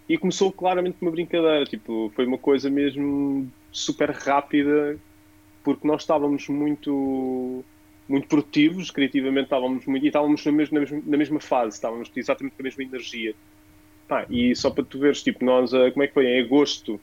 e 0.09 0.17
começou 0.17 0.51
claramente 0.51 0.97
uma 0.99 1.11
brincadeira, 1.11 1.63
tipo, 1.63 2.11
foi 2.13 2.25
uma 2.25 2.37
coisa 2.37 2.69
mesmo 2.69 3.49
super 3.71 4.09
rápida, 4.09 4.97
porque 5.63 5.87
nós 5.87 6.01
estávamos 6.01 6.49
muito 6.49 7.63
muito 8.09 8.27
produtivos, 8.27 8.91
criativamente 8.91 9.45
estávamos 9.45 9.85
muito, 9.85 10.03
e 10.03 10.07
estávamos 10.07 10.43
na 10.45 10.51
mesma, 10.51 10.79
na 11.05 11.17
mesma, 11.17 11.39
fase, 11.39 11.75
estávamos 11.75 12.11
exatamente 12.13 12.53
com 12.55 12.61
a 12.61 12.65
mesma 12.65 12.83
energia. 12.83 13.33
E 14.29 14.53
só 14.55 14.69
para 14.69 14.83
tu 14.83 14.99
veres, 14.99 15.23
tipo, 15.23 15.45
nós, 15.45 15.71
eh, 15.73 15.89
como 15.91 16.03
é 16.03 16.07
que 16.07 16.13
foi, 16.13 16.25
em 16.25 16.41
agosto 16.41 16.99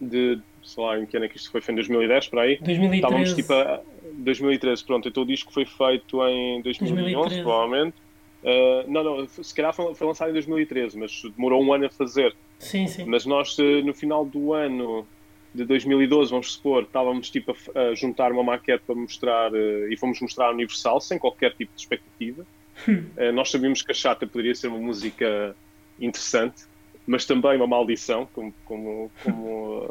de, 0.00 0.38
sei 0.62 0.84
lá, 0.84 0.98
em 1.00 1.06
que 1.06 1.16
ano 1.16 1.26
é 1.26 1.28
que 1.28 1.36
isto 1.36 1.50
foi? 1.50 1.60
Foi 1.60 1.72
em 1.72 1.76
2010, 1.76 2.28
para 2.28 2.42
aí? 2.42 2.58
2013. 2.58 2.94
Estávamos, 2.94 3.34
tipo, 3.34 3.52
a, 3.52 3.82
2013, 4.18 4.84
pronto, 4.84 5.08
então 5.08 5.22
o 5.24 5.26
disco 5.26 5.52
foi 5.52 5.66
feito 5.66 6.24
em 6.28 6.62
2011, 6.62 6.94
2013. 6.94 7.42
provavelmente. 7.42 8.03
Uh, 8.44 8.90
não, 8.90 9.02
não, 9.02 9.26
se 9.26 9.54
calhar 9.54 9.72
foi, 9.72 9.94
foi, 9.94 10.06
lançado 10.06 10.28
em 10.28 10.34
2013, 10.34 10.98
mas 10.98 11.22
demorou 11.34 11.64
um 11.64 11.72
ano 11.72 11.86
a 11.86 11.90
fazer. 11.90 12.36
Sim, 12.58 12.86
sim. 12.86 13.06
Mas 13.06 13.24
nós, 13.24 13.58
eh, 13.58 13.80
no 13.82 13.94
final 13.94 14.24
do 14.24 14.52
ano 14.52 15.06
de 15.54 15.64
2012, 15.64 16.30
vamos 16.30 16.52
supor, 16.52 16.82
estávamos 16.82 17.30
tipo 17.30 17.56
a, 17.74 17.80
a 17.80 17.94
juntar 17.94 18.32
uma 18.32 18.42
maquete 18.42 18.84
para 18.86 18.94
mostrar 18.94 19.50
uh, 19.52 19.90
e 19.90 19.96
fomos 19.96 20.20
mostrar 20.20 20.48
a 20.48 20.50
Universal 20.50 21.00
sem 21.00 21.18
qualquer 21.18 21.54
tipo 21.54 21.74
de 21.74 21.80
expectativa. 21.80 22.46
Uh, 22.86 23.32
nós 23.32 23.50
sabíamos 23.50 23.80
que 23.80 23.92
a 23.92 23.94
Chata 23.94 24.26
poderia 24.26 24.54
ser 24.54 24.68
uma 24.68 24.78
música 24.78 25.56
interessante, 25.98 26.64
mas 27.06 27.24
também 27.24 27.56
uma 27.56 27.66
maldição, 27.66 28.28
como, 28.32 28.54
como, 28.66 29.10
como, 29.22 29.88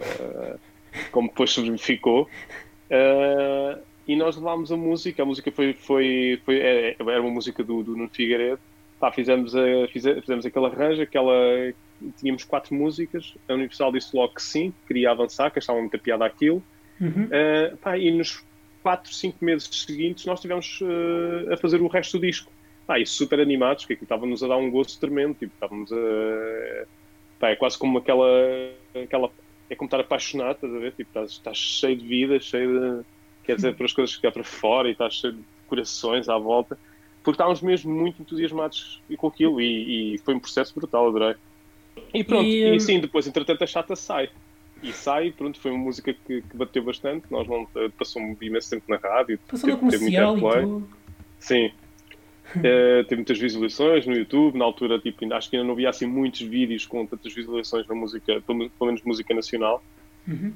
como 1.12 1.28
depois 1.30 1.56
ficou. 1.80 2.30
E 4.08 4.16
nós 4.16 4.36
levámos 4.36 4.72
a 4.72 4.78
música, 4.78 5.24
a 5.24 5.26
música 5.26 5.52
foi, 5.52 5.74
foi, 5.74 6.42
foi 6.46 6.60
é, 6.60 6.96
era 7.00 7.22
uma 7.22 7.32
música 7.32 7.64
do, 7.64 7.84
do 7.84 7.96
Nuno 7.96 8.10
Figueiredo, 8.10 8.60
Pá, 9.04 9.12
fizemos, 9.12 9.54
a, 9.54 9.62
fizemos 9.92 10.46
aquele 10.46 10.66
arranjo, 10.66 11.02
aquela, 11.02 11.34
tínhamos 12.18 12.46
quatro 12.46 12.74
músicas, 12.74 13.36
a 13.50 13.54
Universal 13.54 13.92
disse 13.92 14.16
logo 14.16 14.34
que 14.34 14.42
sim, 14.42 14.72
que 14.72 14.88
queria 14.88 15.12
avançar, 15.12 15.52
que 15.52 15.60
achava 15.60 15.78
muita 15.82 15.98
piada 15.98 16.26
aquilo. 16.26 16.64
Uhum. 17.02 17.26
Uh, 17.26 17.76
pá, 17.78 17.98
e 17.98 18.10
nos 18.12 18.42
quatro, 18.82 19.14
cinco 19.14 19.44
meses 19.44 19.68
seguintes 19.86 20.26
nós 20.26 20.40
estivemos 20.40 20.80
uh, 20.80 21.52
a 21.54 21.58
fazer 21.58 21.82
o 21.82 21.88
resto 21.88 22.18
do 22.18 22.26
disco. 22.26 22.50
Pá, 22.88 22.98
e 22.98 23.06
super 23.06 23.42
animados, 23.42 23.86
que 23.86 23.92
estava-nos 23.92 24.42
a 24.42 24.48
dar 24.48 24.56
um 24.56 24.72
gosto 24.72 24.98
tremendo, 25.00 25.34
tipo, 25.34 25.54
estávamos 25.54 25.92
a... 25.92 26.86
Pá, 27.40 27.50
é 27.50 27.58
quase 27.58 27.78
como 27.78 27.98
aquela, 27.98 28.26
aquela... 29.04 29.30
É 29.70 29.76
como 29.76 29.88
estar 29.88 30.00
apaixonado, 30.00 30.56
estás 30.56 30.74
a 30.74 30.80
ver? 30.80 30.92
Tipo, 30.94 31.10
estás, 31.10 31.32
estás 31.32 31.58
cheio 31.58 31.98
de 31.98 32.08
vida, 32.08 32.40
cheio 32.40 32.80
de... 32.80 33.06
Quer 33.44 33.56
dizer, 33.56 33.76
para 33.76 33.86
as 33.86 33.94
coisas 33.94 34.16
ficar 34.16 34.32
para 34.32 34.44
fora 34.44 34.88
e 34.88 34.92
estás 34.94 35.16
cheio 35.16 35.34
de 35.34 35.44
corações 35.68 36.30
à 36.30 36.38
volta 36.38 36.78
porque 37.24 37.36
estávamos 37.36 37.62
mesmo 37.62 37.92
muito 37.92 38.22
entusiasmados 38.22 39.02
com 39.18 39.28
aquilo 39.28 39.62
e, 39.62 40.16
e 40.16 40.18
foi 40.20 40.36
um 40.36 40.40
processo 40.40 40.76
brutal, 40.76 41.08
adorei. 41.08 41.36
E 42.14 42.24
pronto, 42.24 42.44
e, 42.44 42.76
e, 42.76 42.80
sim, 42.80 43.00
depois 43.00 43.26
entretanto 43.26 43.64
a 43.64 43.68
chata 43.68 43.96
sai. 43.96 44.30
E 44.82 44.92
sai, 44.92 45.32
pronto, 45.32 45.60
foi 45.60 45.72
uma 45.72 45.80
música 45.80 46.14
que, 46.14 46.42
que 46.42 46.58
bateu 46.58 46.84
bastante, 46.84 47.26
nós 47.32 47.48
não 47.48 47.66
passou 47.98 48.22
imenso 48.42 48.70
tempo 48.70 48.84
na 48.90 48.98
rádio. 48.98 49.40
Passou 49.48 49.70
teve, 49.70 49.90
teve 49.90 50.18
e 50.18 50.60
tudo. 50.62 50.88
Sim. 51.40 51.68
uh, 51.68 53.04
teve 53.08 53.16
muitas 53.16 53.40
visualizações 53.40 54.06
no 54.06 54.14
YouTube, 54.14 54.58
na 54.58 54.66
altura 54.66 55.00
tipo, 55.00 55.34
acho 55.34 55.50
que 55.50 55.56
ainda 55.56 55.66
não 55.66 55.74
havia 55.74 55.90
assim 55.90 56.06
muitos 56.06 56.42
vídeos 56.42 56.86
com 56.86 57.06
tantas 57.06 57.34
visualizações 57.34 57.88
na 57.88 57.96
música, 57.96 58.42
pelo, 58.42 58.70
pelo 58.70 58.88
menos 58.88 59.02
música 59.04 59.34
nacional. 59.34 59.82
Uhum. 60.28 60.52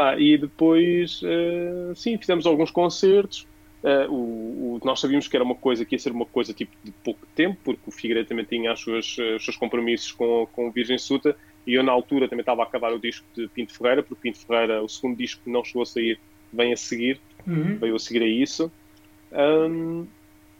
Ah, 0.00 0.18
e 0.18 0.38
depois, 0.38 1.20
uh, 1.22 1.94
sim, 1.94 2.16
fizemos 2.16 2.46
alguns 2.46 2.70
concertos, 2.70 3.46
Uh, 3.82 4.12
o, 4.12 4.74
o, 4.74 4.80
nós 4.84 5.00
sabíamos 5.00 5.26
que 5.26 5.34
era 5.34 5.42
uma 5.42 5.54
coisa 5.54 5.86
que 5.86 5.94
ia 5.94 5.98
ser 5.98 6.12
uma 6.12 6.26
coisa 6.26 6.52
tipo 6.52 6.70
de 6.84 6.92
pouco 6.92 7.26
tempo, 7.34 7.58
porque 7.64 7.80
o 7.86 7.90
Figueiredo 7.90 8.28
também 8.28 8.44
tinha 8.44 8.72
as 8.72 8.80
suas, 8.80 9.16
eh, 9.18 9.36
os 9.36 9.42
seus 9.42 9.56
compromissos 9.56 10.12
com, 10.12 10.46
com 10.52 10.68
o 10.68 10.70
Virgem 10.70 10.98
Suta 10.98 11.34
e 11.66 11.74
eu 11.74 11.82
na 11.82 11.90
altura 11.90 12.28
também 12.28 12.42
estava 12.42 12.62
a 12.62 12.66
acabar 12.66 12.92
o 12.92 12.98
disco 12.98 13.24
de 13.34 13.48
Pinto 13.48 13.72
Ferreira, 13.72 14.02
porque 14.02 14.20
Pinto 14.20 14.46
Ferreira, 14.46 14.82
o 14.82 14.88
segundo 14.88 15.16
disco 15.16 15.42
que 15.42 15.50
não 15.50 15.64
chegou 15.64 15.82
a 15.82 15.86
sair, 15.86 16.20
vem 16.52 16.74
a 16.74 16.76
seguir, 16.76 17.20
uhum. 17.46 17.78
veio 17.78 17.94
a 17.94 17.98
seguir 17.98 18.22
a 18.22 18.26
isso. 18.26 18.70
Um, 19.32 20.06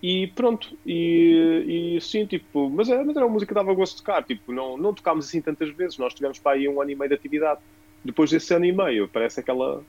e 0.02 0.28
pronto, 0.28 0.78
e, 0.86 1.96
e 1.96 2.00
sim, 2.00 2.24
tipo, 2.24 2.70
mas, 2.70 2.88
é, 2.88 3.04
mas 3.04 3.14
era 3.14 3.26
uma 3.26 3.32
música 3.34 3.50
que 3.50 3.54
dava 3.54 3.74
gosto 3.74 3.96
de 3.96 4.02
tocar, 4.02 4.22
tipo, 4.24 4.50
não, 4.50 4.78
não 4.78 4.94
tocámos 4.94 5.26
assim 5.26 5.42
tantas 5.42 5.68
vezes, 5.70 5.98
nós 5.98 6.14
tivemos 6.14 6.38
para 6.38 6.52
aí 6.52 6.66
um 6.66 6.80
ano 6.80 6.90
e 6.90 6.96
meio 6.96 7.08
de 7.08 7.16
atividade. 7.16 7.60
Depois 8.04 8.30
desse 8.30 8.54
ano 8.54 8.64
e 8.64 8.72
meio, 8.72 9.08
parece 9.08 9.40
aquela, 9.40 9.82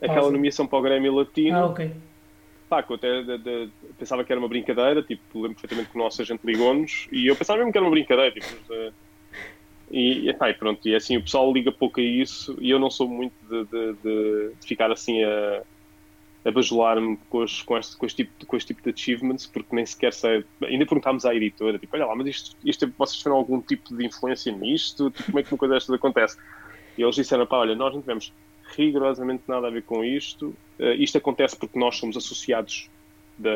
aquela 0.00 0.30
nomeação 0.30 0.66
para 0.66 0.78
o 0.78 0.82
Grêmio 0.82 1.14
Latino. 1.14 1.56
Ah, 1.56 1.66
ok 1.66 1.90
pá, 2.68 2.82
que 2.82 2.92
eu 2.92 2.96
até 2.96 3.22
de, 3.22 3.38
de, 3.38 3.70
pensava 3.98 4.24
que 4.24 4.32
era 4.32 4.38
uma 4.38 4.48
brincadeira, 4.48 5.02
tipo, 5.02 5.40
lembro 5.40 5.54
perfeitamente 5.54 5.90
que 5.90 5.96
o 5.96 6.02
nosso 6.02 6.20
agente 6.20 6.44
ligou-nos 6.44 7.08
e 7.12 7.26
eu 7.26 7.36
pensava 7.36 7.58
mesmo 7.58 7.72
que 7.72 7.78
era 7.78 7.84
uma 7.84 7.90
brincadeira, 7.90 8.32
tipo, 8.32 8.46
mas, 8.68 8.78
uh, 8.78 8.92
e, 9.90 10.32
pá, 10.34 10.50
e 10.50 10.54
pronto, 10.54 10.88
e 10.88 10.94
assim, 10.94 11.16
o 11.16 11.22
pessoal 11.22 11.52
liga 11.52 11.70
pouco 11.70 12.00
a 12.00 12.02
isso 12.02 12.56
e 12.60 12.70
eu 12.70 12.78
não 12.78 12.90
sou 12.90 13.08
muito 13.08 13.34
de, 13.48 13.64
de, 13.64 13.92
de 14.02 14.52
ficar 14.66 14.90
assim 14.90 15.22
a, 15.22 15.62
a 16.44 16.50
bajular-me 16.50 17.16
com, 17.30 17.44
com, 17.64 17.78
este, 17.78 17.96
com, 17.96 18.06
este 18.06 18.24
tipo, 18.24 18.46
com 18.46 18.56
este 18.56 18.74
tipo 18.74 18.82
de 18.82 18.90
achievements, 18.90 19.46
porque 19.46 19.74
nem 19.74 19.86
sequer 19.86 20.12
sei, 20.12 20.44
ainda 20.64 20.84
perguntámos 20.84 21.24
à 21.24 21.34
editora, 21.34 21.78
tipo, 21.78 21.94
olha 21.96 22.06
lá, 22.06 22.16
mas 22.16 22.26
isto, 22.26 22.56
isto 22.64 22.84
é, 22.84 22.88
vocês 22.98 23.18
tiveram 23.18 23.36
algum 23.36 23.60
tipo 23.60 23.96
de 23.96 24.04
influência 24.04 24.50
nisto? 24.52 25.10
Tipo, 25.12 25.26
como 25.26 25.38
é 25.38 25.42
que 25.44 25.52
uma 25.52 25.58
coisa 25.58 25.74
destas 25.74 25.94
acontece? 25.94 26.36
E 26.96 27.02
eles 27.02 27.14
disseram, 27.14 27.46
pá, 27.46 27.58
olha, 27.58 27.74
nós 27.74 27.94
não 27.94 28.00
tivemos 28.00 28.32
rigorosamente 28.76 29.44
nada 29.46 29.66
a 29.68 29.70
ver 29.70 29.82
com 29.82 30.04
isto. 30.04 30.54
Uh, 30.78 30.92
isto 30.98 31.18
acontece 31.18 31.56
porque 31.56 31.78
nós 31.78 31.96
somos 31.96 32.16
associados 32.16 32.90
da, 33.38 33.50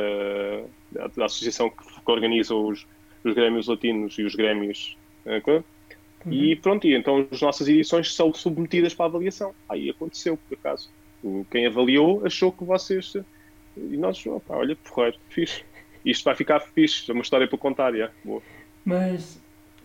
da, 0.92 1.06
da 1.08 1.24
associação 1.24 1.70
que, 1.70 1.84
que 1.84 2.10
organiza 2.10 2.54
os, 2.54 2.86
os 3.24 3.34
Grêmios 3.34 3.66
Latinos 3.66 4.18
e 4.18 4.22
os 4.22 4.34
Grêmios. 4.34 4.96
Uh, 5.24 5.50
uhum. 5.50 6.32
E 6.32 6.56
pronto, 6.56 6.86
e 6.86 6.94
então 6.94 7.26
as 7.30 7.40
nossas 7.40 7.68
edições 7.68 8.14
são 8.14 8.32
submetidas 8.32 8.94
para 8.94 9.06
avaliação. 9.06 9.54
Aí 9.68 9.90
aconteceu, 9.90 10.36
por 10.36 10.56
acaso. 10.56 10.90
Quem 11.50 11.66
avaliou 11.66 12.24
achou 12.24 12.50
que 12.50 12.64
vocês. 12.64 13.14
E 13.76 13.96
nós, 13.96 14.24
opa, 14.26 14.56
olha, 14.56 14.76
porreiro, 14.76 15.18
fixe. 15.28 15.64
Isto 16.04 16.24
vai 16.24 16.34
ficar 16.34 16.60
fixe, 16.60 17.10
é 17.10 17.12
uma 17.12 17.22
história 17.22 17.46
para 17.46 17.58
contar, 17.58 17.94
já. 17.94 18.10
Boa. 18.24 18.42
Mas 18.84 19.38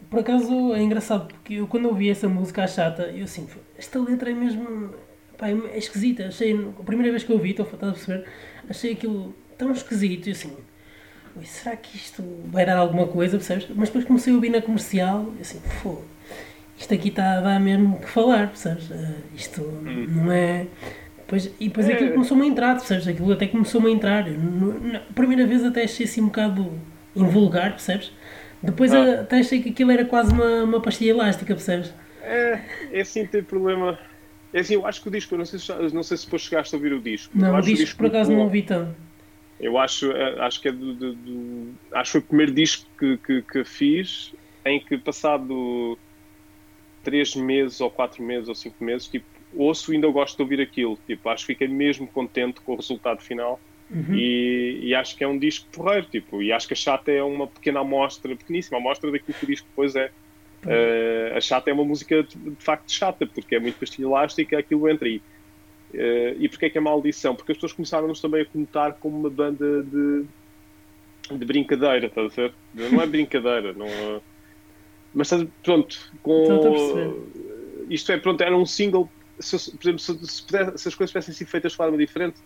por 0.10 0.20
acaso 0.20 0.74
é 0.74 0.82
engraçado 0.82 1.28
porque 1.28 1.56
eu 1.56 1.68
quando 1.68 1.88
ouvi 1.88 2.10
essa 2.10 2.28
música 2.28 2.68
chata, 2.68 3.04
eu 3.04 3.24
assim, 3.24 3.48
esta 3.78 4.00
letra 4.00 4.32
é 4.32 4.34
mesmo 4.34 4.94
Pá, 5.38 5.50
é 5.50 5.78
esquisita. 5.78 6.28
Achei, 6.28 6.54
a 6.54 6.84
primeira 6.84 7.12
vez 7.12 7.24
que 7.24 7.32
eu 7.32 7.36
ouvi, 7.36 7.52
estou 7.52 7.65
a 7.65 7.78
perceber, 7.78 8.26
achei 8.70 8.94
aquilo 8.94 9.36
tão 9.58 9.72
esquisito. 9.72 10.28
E 10.28 10.32
assim, 10.32 10.56
será 11.44 11.76
que 11.76 11.98
isto 11.98 12.24
vai 12.46 12.65
dar 12.65 12.78
alguma 12.78 13.08
coisa, 13.08 13.38
percebes? 13.38 13.68
Mas 13.76 13.89
depois 13.89 14.06
comecei 14.06 14.32
a 14.32 14.36
ouvir 14.36 14.50
na 14.50 14.62
comercial 14.62 15.34
e 15.38 15.41
assim, 15.41 15.62
pô, 15.84 16.02
isto 16.78 16.94
aqui 16.94 17.10
está 17.10 17.38
a 17.38 17.41
dar 17.41 17.60
mesmo 17.60 18.00
que 18.00 18.10
falar, 18.10 18.48
percebes? 18.48 18.89
Uh, 18.89 19.15
isto 19.36 19.62
hum. 19.62 20.08
não 20.10 20.32
é. 20.32 20.68
Depois, 21.18 21.52
e 21.60 21.68
depois 21.68 21.89
é. 21.89 21.94
aquilo 21.94 22.12
começou-me 22.12 22.44
a 22.44 22.48
entrar, 22.48 22.76
percebes? 22.76 23.08
Aquilo 23.08 23.32
até 23.32 23.48
começou-me 23.48 23.89
a 23.89 23.91
entrar. 23.91 24.26
na 24.30 25.00
primeira 25.13 25.46
vez 25.46 25.63
até 25.63 25.84
achei 25.84 26.06
assim 26.06 26.22
um 26.22 26.28
bocado 26.28 26.72
invulgar, 27.15 27.72
percebes? 27.72 28.12
Depois 28.65 28.93
ah. 28.93 29.21
até 29.21 29.39
achei 29.39 29.62
que 29.62 29.69
aquilo 29.69 29.91
era 29.91 30.06
quase 30.06 30.34
uma, 30.34 30.63
uma 30.63 30.82
pastilha 30.82 31.12
elástica, 31.12 31.54
percebes? 31.54 31.93
É, 32.21 32.60
é 32.91 33.01
assim, 33.01 33.25
tem 33.25 33.43
problema. 33.43 33.99
É 34.54 34.60
assim, 34.60 34.73
eu 34.73 34.86
acho 34.86 35.01
que 35.01 35.08
o 35.08 35.12
disco, 35.12 35.38
não 35.38 35.45
sei 35.45 35.60
se, 35.60 35.71
não 35.93 36.04
sei 36.04 36.17
se 36.17 36.25
depois 36.25 36.41
chegaste 36.41 36.73
a 36.73 36.78
ouvir 36.78 36.93
o 36.93 36.99
disco. 36.99 37.32
Não, 37.38 37.56
o 37.56 37.62
disco, 37.62 37.73
o 37.73 37.86
disco, 37.86 37.97
por 37.97 38.08
acaso 38.08 38.32
não 38.32 38.39
ouvi 38.39 38.62
tanto. 38.63 38.95
Eu 39.60 39.78
acho, 39.78 40.12
eh, 40.12 40.36
acho 40.39 40.62
que 40.62 40.67
é 40.67 40.71
do, 40.71 40.93
do, 40.93 41.13
do, 41.13 41.73
acho 41.93 42.04
que 42.04 42.12
foi 42.12 42.21
o 42.21 42.23
primeiro 42.23 42.51
disco 42.54 42.86
que, 42.99 43.17
que, 43.17 43.41
que 43.41 43.63
fiz 43.63 44.34
em 44.65 44.80
que 44.80 44.97
passado 44.97 45.97
três 47.04 47.36
meses 47.36 47.80
ou 47.80 47.89
quatro 47.89 48.21
meses 48.23 48.49
ou 48.49 48.56
cinco 48.56 48.84
meses, 48.84 49.08
tipo, 49.08 49.25
ouço 49.56 49.93
e 49.93 49.95
ainda 49.95 50.08
gosto 50.10 50.36
de 50.36 50.41
ouvir 50.41 50.60
aquilo. 50.60 50.97
Tipo, 51.08 51.30
acho 51.30 51.45
que 51.45 51.54
fiquei 51.54 51.67
mesmo 51.67 52.08
contente 52.08 52.60
com 52.62 52.73
o 52.73 52.75
resultado 52.75 53.21
final. 53.21 53.60
Uhum. 53.89 54.15
E, 54.15 54.80
e, 54.82 54.95
acho 54.95 55.15
que 55.15 55.24
é 55.24 55.28
um 55.28 55.38
disco 55.38 55.67
porreiro, 55.71 56.08
tipo, 56.08 56.41
e 56.41 56.52
acho 56.52 56.67
que 56.67 56.74
a 56.74 56.78
Chata 56.78 57.12
é 57.12 57.21
uma 57.21 57.45
pequena 57.45 57.82
amostra, 57.82 58.36
pequeníssima 58.36 58.80
amostra 58.80 59.12
daquilo 59.12 59.38
que 59.38 59.43
o 59.43 59.48
disco 59.48 59.67
depois 59.69 59.95
é. 59.95 60.12
Uh, 60.65 61.38
a 61.38 61.41
chata 61.41 61.69
é 61.69 61.74
uma 61.74 61.86
música 61.86 62.24
de, 62.24 62.36
de, 62.36 62.63
facto 62.63 62.91
chata, 62.91 63.28
porque 63.28 63.56
é 63.56 63.60
muito 63.60 63.80
pastilha 63.80 64.08
elástica, 64.08 64.58
aquilo 64.58 64.89
entra 64.89 65.08
aí. 65.08 65.21
Uh, 65.93 66.36
e 66.39 66.50
porquê 66.50 66.65
é 66.65 66.69
que 66.71 66.78
é 66.78 66.82
maldição? 66.82 67.36
Porque 67.36 67.52
as 67.52 67.58
pessoas 67.58 67.74
começaram-nos 67.74 68.19
também 68.19 68.41
a 68.41 68.45
contar 68.45 68.93
como 68.93 69.15
uma 69.17 69.30
banda 69.30 69.84
de, 69.84 70.26
de 71.32 71.45
brincadeira, 71.45 72.08
estás 72.08 72.32
a 72.34 72.36
ver? 72.36 72.54
Não 72.74 73.00
é 73.00 73.06
brincadeira, 73.06 73.74
não 73.74 73.86
é... 73.86 74.19
Mas 75.13 75.30
pronto, 75.63 76.12
com. 76.21 77.24
Isto 77.89 78.12
é, 78.12 78.17
pronto, 78.17 78.41
era 78.41 78.58
um 78.58 78.65
single. 78.65 79.10
Se, 79.39 79.71
por 79.78 79.84
exemplo, 79.84 80.00
se, 80.00 80.28
se, 80.28 80.78
se 80.78 80.88
as 80.89 80.95
coisas 80.95 81.12
tivessem 81.12 81.34
sido 81.34 81.48
feitas 81.48 81.71
de 81.71 81.78
forma 81.78 81.98
diferente, 81.98 82.38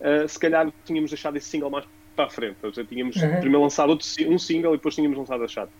uh, 0.00 0.28
se 0.28 0.38
calhar 0.38 0.72
tínhamos 0.84 1.10
deixado 1.10 1.36
esse 1.36 1.48
single 1.48 1.70
mais 1.70 1.86
para 2.14 2.26
a 2.26 2.30
frente. 2.30 2.56
Seja, 2.60 2.84
tínhamos 2.84 3.16
uhum. 3.16 3.40
primeiro 3.40 3.62
lançado 3.62 3.90
outro, 3.90 4.06
um 4.28 4.38
single 4.38 4.74
e 4.74 4.76
depois 4.76 4.94
tínhamos 4.94 5.18
lançado 5.18 5.42
a 5.44 5.48
chata. 5.48 5.72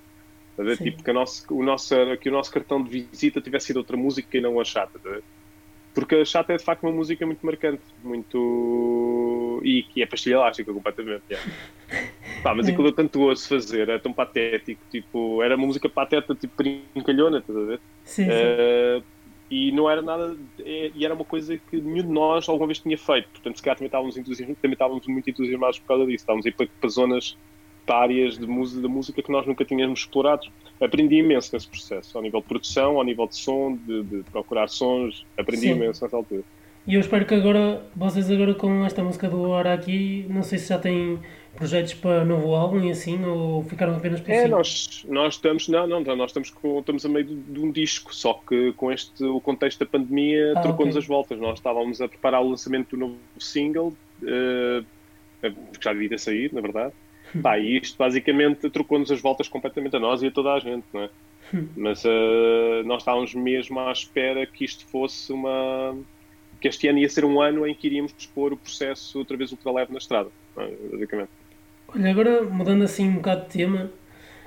Tá 0.57 0.77
tipo, 0.77 1.03
que, 1.03 1.11
a 1.11 1.13
nosso, 1.13 1.45
o 1.53 1.63
nosso, 1.65 1.95
que 2.21 2.29
o 2.29 2.33
nosso 2.33 2.53
cartão 2.53 2.83
de 2.83 2.89
visita 2.89 3.41
tivesse 3.41 3.67
sido 3.67 3.79
outra 3.79 3.97
música 3.97 4.37
e 4.37 4.41
não 4.41 4.61
a 4.61 4.65
chata. 4.65 5.01
Porque 5.93 6.17
a 6.17 6.25
chata 6.25 6.53
é 6.53 6.57
de 6.57 6.65
facto 6.65 6.85
uma 6.85 6.93
música 6.93 7.25
muito 7.27 7.45
marcante, 7.45 7.83
muito. 8.03 9.61
e 9.65 9.83
que 9.83 10.03
é 10.03 10.07
pastilha 10.07 10.35
elástica 10.35 10.73
completamente. 10.73 11.23
Yeah. 11.31 11.53
Pá, 12.43 12.55
mas 12.55 12.69
aquilo 12.69 12.89
eu 12.89 12.93
tanto 12.93 13.21
ouço 13.21 13.49
fazer, 13.49 13.89
é 13.89 13.99
tão 13.99 14.13
patético, 14.13 14.81
tipo, 14.91 15.43
era 15.43 15.57
uma 15.57 15.67
música 15.67 15.89
pateta, 15.89 16.35
tipo, 16.35 16.55
brincalhona, 16.57 17.39
estás 17.39 17.59
a 17.59 17.63
ver? 17.63 17.81
Sim, 18.05 18.25
sim. 18.25 18.31
Uh, 18.31 19.05
e 19.55 19.71
não 19.71 19.89
era 19.89 20.03
nada, 20.03 20.37
e 20.59 21.05
era 21.05 21.15
uma 21.15 21.25
coisa 21.25 21.57
que 21.57 21.81
nenhum 21.81 22.03
de 22.03 22.13
nós 22.13 22.49
alguma 22.49 22.67
vez 22.67 22.81
tinha 22.81 22.99
feito, 22.99 23.29
portanto, 23.29 23.57
se 23.57 23.63
calhar 23.63 23.77
também 23.77 23.87
estávamos, 23.87 24.17
também 24.17 24.73
estávamos 24.73 25.07
muito 25.07 25.31
entusiasmados 25.31 25.79
por 25.79 25.87
causa 25.87 26.05
disso, 26.07 26.23
estávamos 26.23 26.45
aí 26.45 26.51
para, 26.51 26.67
para 26.81 26.91
zonas, 26.91 27.37
para 27.87 27.99
áreas 27.99 28.37
de 28.37 28.49
música, 28.49 28.83
da 28.83 28.89
música 28.89 29.23
que 29.23 29.31
nós 29.31 29.47
nunca 29.47 29.65
tínhamos 29.65 30.01
explorado. 30.01 30.49
Aprendi 30.81 31.19
imenso 31.19 31.51
nesse 31.53 31.69
processo, 31.69 32.19
ao 32.19 32.25
nível 32.25 32.41
de 32.41 32.47
produção, 32.49 32.97
ao 32.97 33.05
nível 33.05 33.29
de 33.29 33.37
som, 33.37 33.77
de, 33.77 34.03
de 34.03 34.23
procurar 34.25 34.69
sons, 34.69 35.25
aprendi 35.39 35.69
sim. 35.69 35.71
imenso 35.71 36.03
nessa 36.03 36.17
altura. 36.17 36.43
E 36.85 36.95
eu 36.95 37.01
espero 37.01 37.25
que 37.25 37.35
agora, 37.35 37.87
vocês 37.95 38.29
agora 38.29 38.55
com 38.55 38.85
esta 38.85 39.05
música 39.05 39.29
do 39.29 39.41
Hora 39.43 39.73
aqui, 39.73 40.27
não 40.29 40.43
sei 40.43 40.59
se 40.59 40.69
já 40.69 40.79
têm 40.81 41.21
projetos 41.55 41.95
para 41.95 42.25
novo 42.25 42.55
álbum 42.55 42.81
e 42.81 42.91
assim, 42.91 43.25
ou 43.25 43.63
ficaram 43.65 43.97
apenas 43.97 44.21
por 44.21 44.31
É, 44.31 44.49
nós, 44.49 45.05
nós 45.09 45.35
estamos, 45.35 45.69
não, 45.69 45.87
não, 45.87 46.01
nós 46.17 46.31
estamos, 46.31 46.51
com, 46.51 46.81
estamos 46.81 47.05
a 47.05 47.09
meio 47.09 47.25
de, 47.25 47.35
de, 47.35 47.61
um 47.61 47.71
disco, 47.71 48.15
só 48.15 48.35
que 48.35 48.73
com 48.73 48.93
este, 48.93 49.25
o 49.25 49.41
contexto 49.41 49.79
da 49.79 49.87
pandemia 49.87 50.55
ah, 50.57 50.61
trocou-nos 50.61 50.95
okay. 50.95 51.03
as 51.03 51.07
voltas. 51.07 51.39
Nós 51.39 51.59
estávamos 51.59 52.01
a 52.01 52.09
preparar 52.09 52.43
o 52.43 52.51
lançamento 52.51 52.91
do 52.91 52.97
novo 52.97 53.17
single, 53.39 53.95
uh, 54.23 54.85
que 55.43 55.85
já 55.85 55.93
devia 55.93 56.09
ter 56.09 56.21
saído, 56.21 56.55
na 56.55 56.61
verdade. 56.61 56.93
Pá, 57.43 57.59
e 57.59 57.79
isto 57.79 57.97
basicamente 57.99 58.71
trocou-nos 58.71 59.11
as 59.11 59.21
voltas 59.21 59.49
completamente 59.49 59.97
a 59.97 59.99
nós 59.99 60.23
e 60.23 60.29
a 60.29 60.31
toda 60.31 60.53
a 60.53 60.61
gente, 60.61 60.85
não 60.93 61.03
é? 61.03 61.11
Mas 61.77 62.05
uh, 62.05 62.83
nós 62.85 63.03
estávamos 63.03 63.35
mesmo 63.35 63.79
à 63.81 63.93
espera 63.93 64.47
que 64.47 64.65
isto 64.65 64.87
fosse 64.87 65.33
uma 65.33 65.97
que 66.61 66.69
este 66.69 66.89
ano 66.89 66.99
ia 66.99 67.09
ser 67.11 67.27
um 67.27 67.43
ano 67.43 67.67
em 67.67 67.75
que 67.75 67.87
iríamos 67.87 68.15
expor 68.17 68.51
o 68.51 68.57
processo 68.57 69.19
outra 69.19 69.37
vez 69.37 69.53
ultra 69.53 69.71
leve 69.71 69.93
na 69.93 69.99
estrada, 69.99 70.31
basicamente. 70.91 71.29
Olha, 71.95 72.11
agora 72.11 72.43
mudando 72.43 72.83
assim 72.83 73.09
um 73.09 73.15
bocado 73.15 73.43
de 73.43 73.49
tema, 73.49 73.91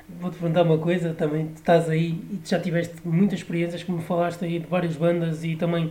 vou-te 0.10 0.38
perguntar 0.38 0.64
uma 0.64 0.78
coisa 0.78 1.14
também. 1.14 1.48
Tu 1.48 1.56
estás 1.58 1.90
aí 1.90 2.20
e 2.32 2.42
já 2.44 2.60
tiveste 2.60 2.96
muitas 3.06 3.40
experiências, 3.40 3.84
como 3.84 4.02
falaste 4.02 4.44
aí 4.44 4.60
de 4.60 4.68
várias 4.68 4.96
bandas 4.96 5.44
e 5.44 5.56
também 5.56 5.86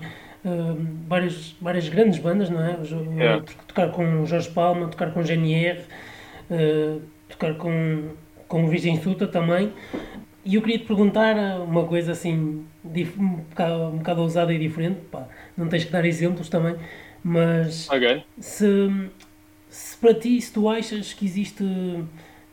uh, 0.45 0.87
várias, 1.09 1.57
várias 1.61 1.89
grandes 1.89 2.19
bandas, 2.19 2.51
não 2.51 2.63
é? 2.63 2.79
Yeah. 3.17 3.45
Tocar 3.67 3.91
com 3.91 4.27
Jorge 4.27 4.51
Palma, 4.51 4.89
tocar 4.89 5.13
com 5.13 5.23
GNR, 5.23 5.81
uh, 6.51 7.01
tocar 7.29 7.55
com, 7.55 8.11
com 8.47 8.65
o 8.65 8.69
Virgem 8.69 9.01
Suta 9.01 9.27
também. 9.27 9.73
E 10.45 10.55
eu 10.55 10.63
queria 10.63 10.79
te 10.79 10.85
perguntar 10.85 11.35
uma 11.61 11.85
coisa 11.85 12.13
assim, 12.13 12.65
um 12.85 13.37
bocado, 13.49 13.83
um 13.87 13.99
bocado 13.99 14.23
ousada 14.23 14.53
e 14.53 14.59
diferente, 14.59 15.01
pá, 15.11 15.27
não 15.57 15.69
tens 15.69 15.85
que 15.85 15.91
dar 15.91 16.05
exemplos 16.05 16.49
também, 16.49 16.77
mas 17.25 17.91
okay. 17.91 18.23
se, 18.39 18.89
se 19.77 19.97
para 19.99 20.15
ti, 20.15 20.41
se 20.41 20.53
tu 20.53 20.69
achas 20.71 21.13
que 21.13 21.27
existe, 21.27 21.63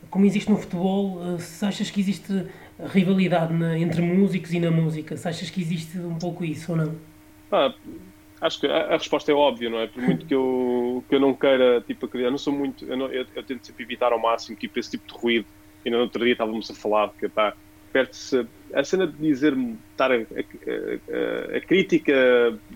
como 0.10 0.26
existe 0.26 0.52
no 0.52 0.58
futebol, 0.58 1.22
eh, 1.24 1.40
se 1.40 1.66
achas 1.66 1.90
que 1.90 2.02
existe 2.02 2.48
rivalidade 2.78 3.54
na, 3.54 3.80
entre 3.80 4.02
músicos 4.02 4.52
e 4.52 4.60
na 4.60 4.70
música, 4.70 5.16
se 5.16 5.26
achas 5.26 5.50
que 5.50 5.62
existe 5.62 5.98
um 5.98 6.20
pouco 6.20 6.44
isso 6.44 6.74
ou 6.74 6.78
não? 6.78 6.96
Ah, 7.50 7.74
acho 8.42 8.60
que 8.60 8.68
a, 8.68 8.88
a, 8.88 8.98
resposta 8.98 9.32
é 9.32 9.34
óbvia, 9.34 9.70
não 9.70 9.80
é? 9.80 9.88
Por 9.88 10.04
muito 10.04 10.26
que 10.26 10.36
eu, 10.36 11.02
que 11.08 11.16
eu 11.16 11.20
não 11.22 11.34
queira, 11.34 11.82
tipo, 11.88 12.10
eu 12.18 12.30
não 12.30 12.38
sou 12.38 12.52
muito, 12.52 12.84
eu, 12.84 12.98
não, 12.98 13.08
eu, 13.08 13.26
eu 13.34 13.44
tento 13.44 13.66
sempre 13.66 13.84
evitar 13.84 14.12
ao 14.12 14.20
máximo 14.20 14.58
tipo, 14.58 14.78
esse 14.78 14.92
tipo 14.92 15.08
de 15.08 15.18
ruído. 15.18 15.46
E 15.86 15.90
no 15.90 16.00
outro 16.00 16.24
dia 16.26 16.34
estávamos 16.34 16.70
a 16.70 16.74
falar 16.74 17.10
que, 17.18 17.30
pá, 17.30 17.54
perde-se 17.94 18.46
a 18.74 18.84
cena 18.84 19.08
de 19.08 19.16
dizer 19.18 19.56
estar 19.92 20.12
a, 20.12 20.16
a, 20.16 21.58
a, 21.58 21.62
crítica 21.62 22.14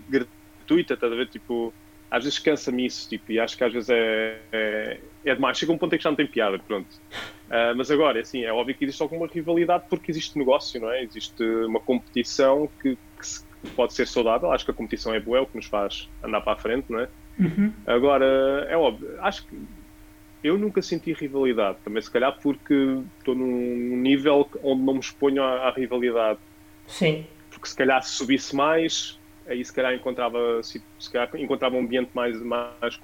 gratuita, 0.07 0.93
estás 0.93 1.11
a 1.11 1.15
ver? 1.15 1.27
Tipo, 1.27 1.73
às 2.09 2.23
vezes 2.23 2.39
cansa-me 2.39 2.85
isso, 2.85 3.09
tipo, 3.09 3.31
e 3.31 3.39
acho 3.39 3.57
que 3.57 3.63
às 3.63 3.73
vezes 3.73 3.89
é, 3.89 4.39
é, 4.51 4.99
é, 5.25 5.35
demais. 5.35 5.57
Chega 5.57 5.71
um 5.71 5.77
ponto 5.77 5.93
em 5.93 5.97
que 5.97 6.03
já 6.03 6.09
não 6.09 6.15
tem 6.15 6.27
piada, 6.27 6.57
pronto. 6.59 6.87
Uh, 7.47 7.75
mas 7.75 7.91
agora, 7.91 8.19
assim, 8.19 8.43
é 8.43 8.51
óbvio 8.51 8.75
que 8.75 8.85
existe 8.85 9.01
alguma 9.01 9.27
rivalidade 9.27 9.85
porque 9.89 10.11
existe 10.11 10.37
negócio, 10.37 10.79
não 10.79 10.91
é? 10.91 11.03
Existe 11.03 11.43
uma 11.43 11.79
competição 11.79 12.69
que, 12.81 12.97
que 13.61 13.69
pode 13.75 13.93
ser 13.93 14.07
saudável. 14.07 14.51
Acho 14.51 14.65
que 14.65 14.71
a 14.71 14.73
competição 14.73 15.13
é 15.13 15.19
boa, 15.19 15.39
é 15.39 15.41
o 15.41 15.45
que 15.45 15.57
nos 15.57 15.65
faz 15.65 16.09
andar 16.23 16.41
para 16.41 16.53
a 16.53 16.55
frente, 16.55 16.85
não 16.89 16.99
é? 16.99 17.09
Uhum. 17.39 17.71
Agora, 17.85 18.67
é 18.69 18.75
óbvio, 18.75 19.15
acho 19.21 19.45
que 19.45 19.55
eu 20.43 20.57
nunca 20.57 20.81
senti 20.81 21.13
rivalidade, 21.13 21.77
também 21.83 22.01
se 22.01 22.09
calhar 22.09 22.37
porque 22.41 22.99
estou 23.19 23.35
num 23.35 23.97
nível 23.97 24.49
onde 24.63 24.81
não 24.81 24.93
me 24.93 24.99
exponho 24.99 25.43
à, 25.43 25.67
à, 25.67 25.71
rivalidade. 25.71 26.39
Sim. 26.87 27.25
Porque 27.49 27.67
se 27.67 27.75
calhar 27.75 28.01
se 28.03 28.11
subisse 28.11 28.55
mais, 28.55 29.16
aí 29.47 29.63
se 29.63 29.73
calhar 29.73 29.93
encontrava, 29.93 30.61
se, 30.61 30.81
se 30.99 31.11
calhar 31.11 31.29
encontrava 31.35 31.75
um 31.75 31.79
ambiente 31.79 32.11
mais, 32.13 32.39
mais, 32.41 32.99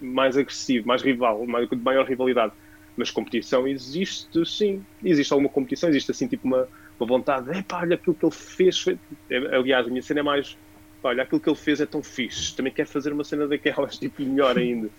mais 0.00 0.36
agressivo, 0.36 0.86
mais 0.86 1.02
rival, 1.02 1.44
mais, 1.46 1.68
de 1.68 1.76
maior 1.76 2.06
rivalidade. 2.06 2.52
Mas 2.96 3.10
competição 3.10 3.66
existe, 3.66 4.44
sim. 4.44 4.84
Existe 5.02 5.32
alguma 5.32 5.48
competição, 5.48 5.88
existe 5.88 6.10
assim 6.10 6.26
tipo 6.26 6.46
uma, 6.46 6.68
uma 6.98 7.06
vontade, 7.06 7.50
é 7.56 7.62
pá, 7.62 7.80
olha 7.80 7.94
aquilo 7.94 8.14
que 8.14 8.24
ele 8.24 8.34
fez. 8.34 8.80
Foi... 8.80 8.98
É, 9.30 9.36
aliás, 9.56 9.86
a 9.86 9.90
minha 9.90 10.02
cena 10.02 10.20
é 10.20 10.22
mais, 10.22 10.56
olha 11.02 11.22
aquilo 11.22 11.40
que 11.40 11.48
ele 11.48 11.56
fez 11.56 11.80
é 11.80 11.86
tão 11.86 12.02
fixe, 12.02 12.54
também 12.54 12.72
quer 12.72 12.86
fazer 12.86 13.12
uma 13.12 13.24
cena 13.24 13.46
daquelas, 13.46 13.96
tipo, 13.98 14.22
melhor 14.22 14.58
ainda. 14.58 14.90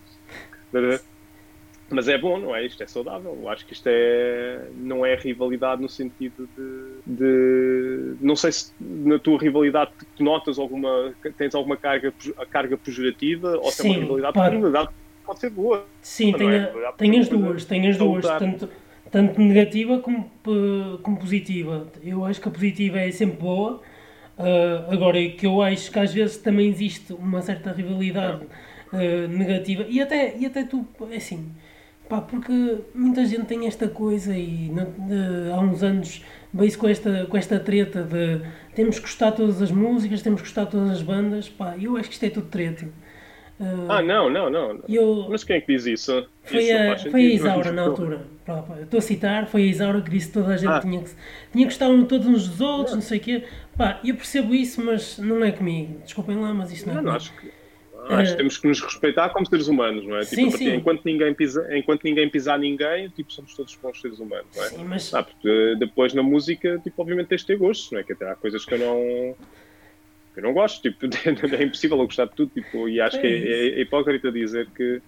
Mas 1.90 2.08
é 2.08 2.16
bom, 2.16 2.38
não 2.38 2.54
é? 2.54 2.64
Isto 2.64 2.82
é 2.82 2.86
saudável. 2.86 3.36
Eu 3.42 3.48
acho 3.48 3.66
que 3.66 3.72
isto 3.72 3.88
é, 3.88 4.68
não 4.76 5.04
é 5.04 5.16
rivalidade 5.16 5.82
no 5.82 5.88
sentido 5.88 6.48
de, 6.56 7.16
de, 7.16 8.14
Não 8.20 8.36
sei 8.36 8.52
se 8.52 8.72
na 8.80 9.18
tua 9.18 9.38
rivalidade 9.38 9.90
tu 10.16 10.22
notas 10.22 10.58
alguma. 10.58 11.12
tens 11.36 11.54
alguma 11.54 11.76
carga, 11.76 12.14
carga 12.48 12.76
pejorativa 12.76 13.58
ou 13.58 13.70
se 13.72 13.86
é 13.86 13.90
uma 13.90 14.00
rivalidade, 14.00 14.34
para. 14.34 14.54
rivalidade 14.54 14.88
pode 15.26 15.40
ser 15.40 15.50
boa. 15.50 15.84
Sim, 16.00 16.32
tem, 16.32 16.48
é? 16.48 16.72
tem 16.96 17.18
as 17.18 17.28
duas, 17.28 17.64
tem 17.64 17.88
as 17.88 17.96
duas. 17.96 18.24
Tanto, 18.24 18.68
tanto 19.10 19.40
negativa 19.40 19.98
como, 19.98 20.30
como 21.02 21.18
positiva. 21.18 21.88
Eu 22.02 22.24
acho 22.24 22.40
que 22.40 22.48
a 22.48 22.52
positiva 22.52 23.00
é 23.00 23.10
sempre 23.10 23.38
boa. 23.38 23.80
Uh, 24.38 24.90
agora, 24.90 25.18
que 25.28 25.44
eu 25.44 25.60
acho 25.60 25.90
que 25.90 25.98
às 25.98 26.14
vezes 26.14 26.38
também 26.38 26.68
existe 26.68 27.12
uma 27.12 27.42
certa 27.42 27.72
rivalidade 27.72 28.46
uh, 28.90 29.28
negativa 29.28 29.84
e 29.86 30.00
até, 30.00 30.34
e 30.38 30.46
até 30.46 30.64
tu, 30.64 30.86
é 31.10 31.16
assim, 31.16 31.52
Pá, 32.10 32.20
porque 32.20 32.78
muita 32.92 33.24
gente 33.24 33.44
tem 33.44 33.68
esta 33.68 33.86
coisa 33.86 34.36
e 34.36 34.68
de, 34.68 35.52
há 35.54 35.60
uns 35.60 35.80
anos 35.80 36.24
veio-se 36.52 36.76
com 36.76 36.88
esta, 36.88 37.24
com 37.26 37.36
esta 37.36 37.60
treta 37.60 38.02
de 38.02 38.40
temos 38.74 38.96
que 38.96 39.02
gostar 39.02 39.30
todas 39.30 39.62
as 39.62 39.70
músicas, 39.70 40.20
temos 40.20 40.40
que 40.40 40.48
gostar 40.48 40.66
todas 40.66 40.90
as 40.90 41.02
bandas. 41.02 41.48
Pá, 41.48 41.76
eu 41.80 41.96
acho 41.96 42.08
que 42.08 42.14
isto 42.14 42.26
é 42.26 42.30
tudo 42.30 42.48
treta. 42.48 42.86
Uh, 43.60 43.86
ah, 43.88 44.02
não, 44.02 44.28
não, 44.28 44.50
não. 44.50 44.82
Eu, 44.88 45.28
Mas 45.30 45.44
quem 45.44 45.54
é 45.54 45.60
que 45.60 45.72
diz 45.72 45.86
isso? 45.86 46.26
Foi, 46.42 46.64
isso 46.64 47.06
a, 47.06 47.10
foi 47.12 47.20
a 47.20 47.34
Isaura 47.34 47.70
na 47.70 47.82
altura. 47.82 48.26
Estou 48.82 48.98
a 48.98 49.02
citar, 49.02 49.46
foi 49.46 49.62
a 49.62 49.66
Isaura 49.66 50.00
que 50.00 50.10
disse 50.10 50.26
que 50.26 50.32
toda 50.32 50.54
a 50.54 50.56
gente 50.56 50.68
ah. 50.68 50.80
tinha, 50.80 51.00
que, 51.00 51.10
tinha 51.52 51.68
que 51.68 51.72
gostar 51.72 51.86
todos 52.08 52.26
uns 52.26 52.48
dos 52.48 52.60
outros, 52.60 52.90
não, 52.90 52.96
não 52.96 53.02
sei 53.02 53.18
o 53.18 53.20
quê. 53.20 53.44
Pá, 53.76 54.00
eu 54.04 54.16
percebo 54.16 54.52
isso, 54.52 54.84
mas 54.84 55.16
não 55.18 55.44
é 55.44 55.52
comigo. 55.52 56.00
Desculpem 56.02 56.40
lá, 56.40 56.52
mas 56.52 56.72
isso 56.72 56.88
não 56.88 56.94
é 56.94 56.96
não, 56.96 57.02
comigo. 57.02 57.10
Não, 57.10 57.16
acho 57.16 57.32
que 57.40 57.59
Acho 58.08 58.32
que 58.32 58.38
temos 58.38 58.58
que 58.58 58.68
nos 58.68 58.80
respeitar 58.80 59.28
como 59.30 59.46
seres 59.48 59.68
humanos, 59.68 60.06
não 60.06 60.16
é? 60.16 60.24
Sim, 60.24 60.46
tipo, 60.46 60.58
sim. 60.58 60.74
Enquanto, 60.74 61.04
ninguém 61.04 61.34
pisa, 61.34 61.76
enquanto 61.76 62.02
ninguém 62.04 62.28
pisar 62.28 62.58
ninguém, 62.58 63.08
tipo, 63.10 63.32
somos 63.32 63.54
todos 63.54 63.74
bons 63.76 64.00
seres 64.00 64.18
humanos, 64.18 64.46
não 64.54 64.64
é? 64.64 64.68
Sim, 64.68 64.84
mas... 64.84 65.14
ah, 65.14 65.22
porque 65.22 65.76
depois 65.78 66.14
na 66.14 66.22
música, 66.22 66.80
tipo, 66.82 67.00
obviamente 67.02 67.28
tens 67.28 67.42
de 67.42 67.48
ter 67.48 67.56
gostos, 67.58 67.90
não 67.92 68.00
é? 68.00 68.02
Que 68.02 68.12
até 68.12 68.30
há 68.30 68.34
coisas 68.34 68.64
que 68.64 68.74
eu 68.74 68.78
não, 68.78 69.36
que 70.32 70.40
eu 70.40 70.42
não 70.42 70.52
gosto, 70.52 70.82
tipo, 70.82 71.06
é 71.54 71.62
impossível 71.62 71.98
eu 71.98 72.04
gostar 72.04 72.26
de 72.26 72.34
tudo, 72.34 72.50
tipo, 72.52 72.88
e 72.88 73.00
acho 73.00 73.16
é 73.18 73.20
que 73.20 73.26
é, 73.26 73.30
é, 73.30 73.80
hipócrita 73.80 74.32
dizer 74.32 74.68
que, 74.70 75.02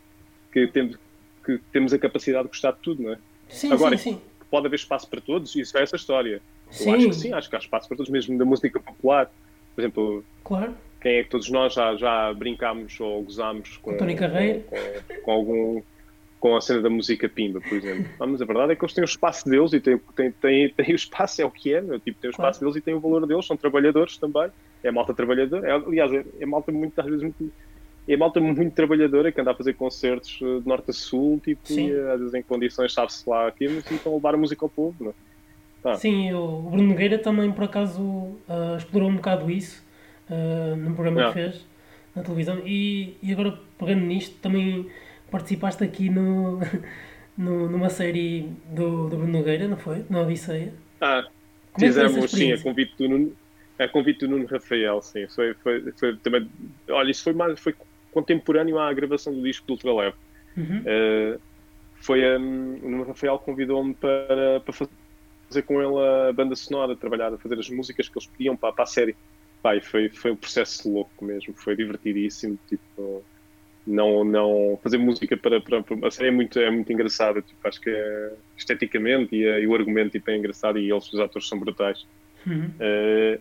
que, 0.53 0.67
temos, 0.69 0.97
que 1.45 1.59
temos 1.73 1.93
a 1.93 1.99
capacidade 1.99 2.45
de 2.45 2.49
gostar 2.49 2.73
de 2.73 2.79
tudo, 2.79 3.03
não 3.03 3.13
é? 3.13 3.19
Sim, 3.49 3.73
Agora, 3.73 3.97
sim, 3.97 4.15
sim. 4.15 4.21
pode 4.51 4.67
haver 4.67 4.77
espaço 4.77 5.09
para 5.09 5.21
todos, 5.21 5.55
isso 5.57 5.77
é 5.77 5.83
essa 5.83 5.97
história. 5.97 6.41
Sim. 6.71 6.89
Eu 6.89 6.97
acho 6.97 7.09
que 7.09 7.15
sim, 7.15 7.33
acho 7.33 7.51
que 7.51 7.57
há 7.57 7.59
espaço 7.59 7.89
para 7.89 7.97
todos, 7.97 8.11
mesmo 8.11 8.39
da 8.39 8.45
música 8.45 8.81
popular. 8.81 9.31
Por 9.75 9.81
exemplo, 9.81 10.25
claro 10.45 10.75
quem 11.03 11.17
é 11.17 11.25
que 11.25 11.31
todos 11.31 11.51
nós 11.51 11.75
já, 11.75 11.97
já 11.97 12.33
brincámos 12.33 12.99
ou 13.01 13.23
gozámos 13.23 13.77
com, 13.79 13.97
Tony 13.97 14.15
Carreiro. 14.15 14.61
Com, 14.61 15.23
com, 15.23 15.33
algum 15.33 15.83
com 16.39 16.57
a 16.57 16.61
cena 16.61 16.81
da 16.81 16.89
música 16.89 17.29
Pimba, 17.29 17.61
por 17.61 17.77
exemplo. 17.77 18.07
Ah, 18.21 18.27
mas 18.27 18.41
a 18.41 18.45
verdade 18.45 18.73
é 18.73 18.77
que 18.77 18.85
eles 18.85 18.95
têm 18.95 19.03
o 19.03 19.05
espaço 19.05 19.49
deles 19.49 19.73
e 19.73 19.81
têm, 19.81 20.01
têm, 20.15 20.31
têm, 20.31 20.69
têm 20.69 20.93
o 20.93 20.95
espaço, 20.95 21.43
é 21.43 21.45
o 21.45 21.51
que 21.51 21.75
é, 21.75 21.81
meu, 21.81 21.99
tipo, 21.99 22.21
têm 22.21 22.31
o 22.31 22.33
espaço 22.33 22.61
claro. 22.61 22.73
deles 22.73 22.77
e 22.77 22.85
têm 22.85 22.95
o 22.95 23.01
valor 23.01 23.27
deles, 23.27 23.45
são 23.45 23.57
trabalhadores 23.57 24.17
também. 24.17 24.49
É 24.83 24.91
malta 24.93 25.13
trabalhadora, 25.13 25.69
é, 25.69 25.73
aliás, 25.73 26.13
é, 26.13 26.25
é 26.41 26.47
malta 26.47 26.71
muito, 26.71 26.99
às 27.01 27.07
vezes, 27.07 27.23
muito, 27.23 27.53
é 28.09 28.17
malta 28.17 28.41
muito 28.41 28.75
trabalhadora 28.75 29.33
que 29.33 29.41
anda 29.41 29.51
a 29.51 29.55
fazer 29.55 29.75
concertos 29.75 30.39
eh, 30.43 30.61
de 30.61 30.67
norte 30.67 30.91
a 30.91 30.93
sul, 30.93 31.41
tipo, 31.45 31.61
e, 31.73 31.93
às 32.01 32.19
vezes 32.19 32.35
em 32.35 32.43
condições, 32.43 32.93
sabe-se 32.93 33.29
lá 33.29 33.47
aqui, 33.47 33.69
mas 33.69 33.89
estão 33.89 34.13
a 34.13 34.15
levar 34.17 34.35
a 34.35 34.37
música 34.37 34.65
ao 34.65 34.69
povo, 34.69 34.97
não 35.01 35.11
é? 35.11 35.15
Tá. 35.83 35.95
Sim, 35.97 36.33
o 36.33 36.63
Bruno 36.63 36.89
Nogueira 36.89 37.19
também, 37.19 37.51
por 37.51 37.65
acaso, 37.65 38.03
uh, 38.03 38.77
explorou 38.77 39.09
um 39.09 39.17
bocado 39.17 39.51
isso 39.51 39.83
uh, 40.33 40.77
num 40.77 40.95
programa 40.95 41.29
que 41.29 41.35
fez 41.35 41.67
na 42.15 42.23
televisão. 42.23 42.61
E, 42.65 43.17
e 43.23 43.33
agora, 43.33 43.59
pegando 43.79 44.05
nisto, 44.05 44.37
também 44.41 44.91
participaste 45.31 45.83
aqui 45.85 46.11
no, 46.11 46.61
no, 47.37 47.69
numa 47.69 47.89
série 47.89 48.51
do, 48.69 49.09
do 49.09 49.17
Bruno 49.17 49.33
Nogueira, 49.33 49.69
não 49.69 49.77
foi? 49.77 50.05
Na 50.09 50.23
Odisseia. 50.23 50.73
Ah, 51.01 51.25
Como 51.73 51.85
é 51.85 51.89
fizemos, 51.89 52.31
sim, 52.31 52.53
a 52.53 52.61
convite 52.61 52.95
do 52.99 53.09
Nuno, 53.09 53.37
a 53.79 53.89
convite 53.89 54.21
do 54.21 54.29
Nuno 54.29 54.47
Rafael, 54.47 55.01
sim. 55.03 55.27
Foi, 55.29 55.55
foi, 55.55 55.93
foi 55.93 56.17
também, 56.19 56.49
olha, 56.89 57.11
isso 57.11 57.25
foi, 57.25 57.33
mais, 57.33 57.59
foi 57.59 57.75
contemporâneo 58.13 58.79
à 58.79 58.93
gravação 58.93 59.33
do 59.33 59.43
disco 59.43 59.67
do 59.67 59.73
Ultraleve. 59.73 60.17
Uhum. 60.57 60.81
Uh, 60.81 61.41
foi 61.97 62.21
um, 62.37 62.79
o 62.83 62.91
Nuno 62.91 63.05
Rafael 63.05 63.39
convidou-me 63.39 63.95
para, 63.95 64.61
para 64.61 64.73
fazer 64.73 65.63
com 65.63 65.81
ele 65.81 66.29
a 66.29 66.33
banda 66.33 66.55
sonora, 66.55 66.97
trabalhar, 66.97 67.33
a 67.33 67.39
fazer 67.39 67.59
as 67.59 67.71
músicas 67.71 68.09
que 68.09 68.19
eles 68.19 68.29
pediam 68.29 68.57
para, 68.57 68.73
para 68.73 68.85
a 68.85 68.87
série. 68.87 69.17
Pai, 69.63 69.81
foi, 69.81 70.09
foi 70.09 70.33
um 70.33 70.37
processo 70.37 70.91
louco 70.93 71.25
mesmo, 71.25 71.55
foi 71.55 71.77
divertidíssimo, 71.77 72.59
tipo, 72.69 73.25
não, 73.87 74.25
não 74.25 74.79
fazer 74.83 74.99
música 74.99 75.37
para, 75.37 75.61
para, 75.61 75.83
para 75.83 76.09
a 76.09 76.11
série 76.11 76.29
é 76.29 76.33
muito, 76.33 76.59
é 76.59 76.71
muito 76.71 76.93
engraçada, 76.93 77.41
tipo, 77.43 77.67
acho 77.67 77.81
que 77.81 77.91
é, 77.91 78.33
esteticamente 78.57 79.35
e, 79.35 79.45
e, 79.45 79.67
o 79.67 79.75
argumento 79.75 80.13
tipo, 80.13 80.31
é 80.31 80.37
engraçado 80.37 80.79
e 80.79 80.91
eles, 80.91 81.13
os 81.13 81.21
atores 81.21 81.49
são 81.49 81.59
brutais. 81.59 82.07
Uhum. 82.47 82.67
Uh, 82.67 83.41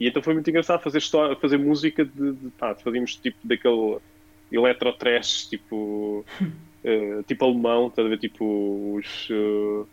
e 0.00 0.08
então 0.08 0.20
foi 0.20 0.34
muito 0.34 0.50
engraçado 0.50 0.82
fazer, 0.82 0.98
história, 0.98 1.36
fazer 1.36 1.58
música 1.58 2.04
de, 2.04 2.32
de 2.32 2.50
pá, 2.58 2.74
fazíamos 2.74 3.14
tipo 3.14 3.38
daquele 3.44 3.98
electro 4.50 4.92
trash, 4.94 5.46
tipo, 5.48 6.24
uh, 6.40 7.22
tipo 7.26 7.44
alemão, 7.44 7.86
estás 7.86 8.06
a 8.06 8.10
ver? 8.10 8.18
Tipo, 8.18 8.96
os. 8.96 9.28
Uh, 9.30 9.86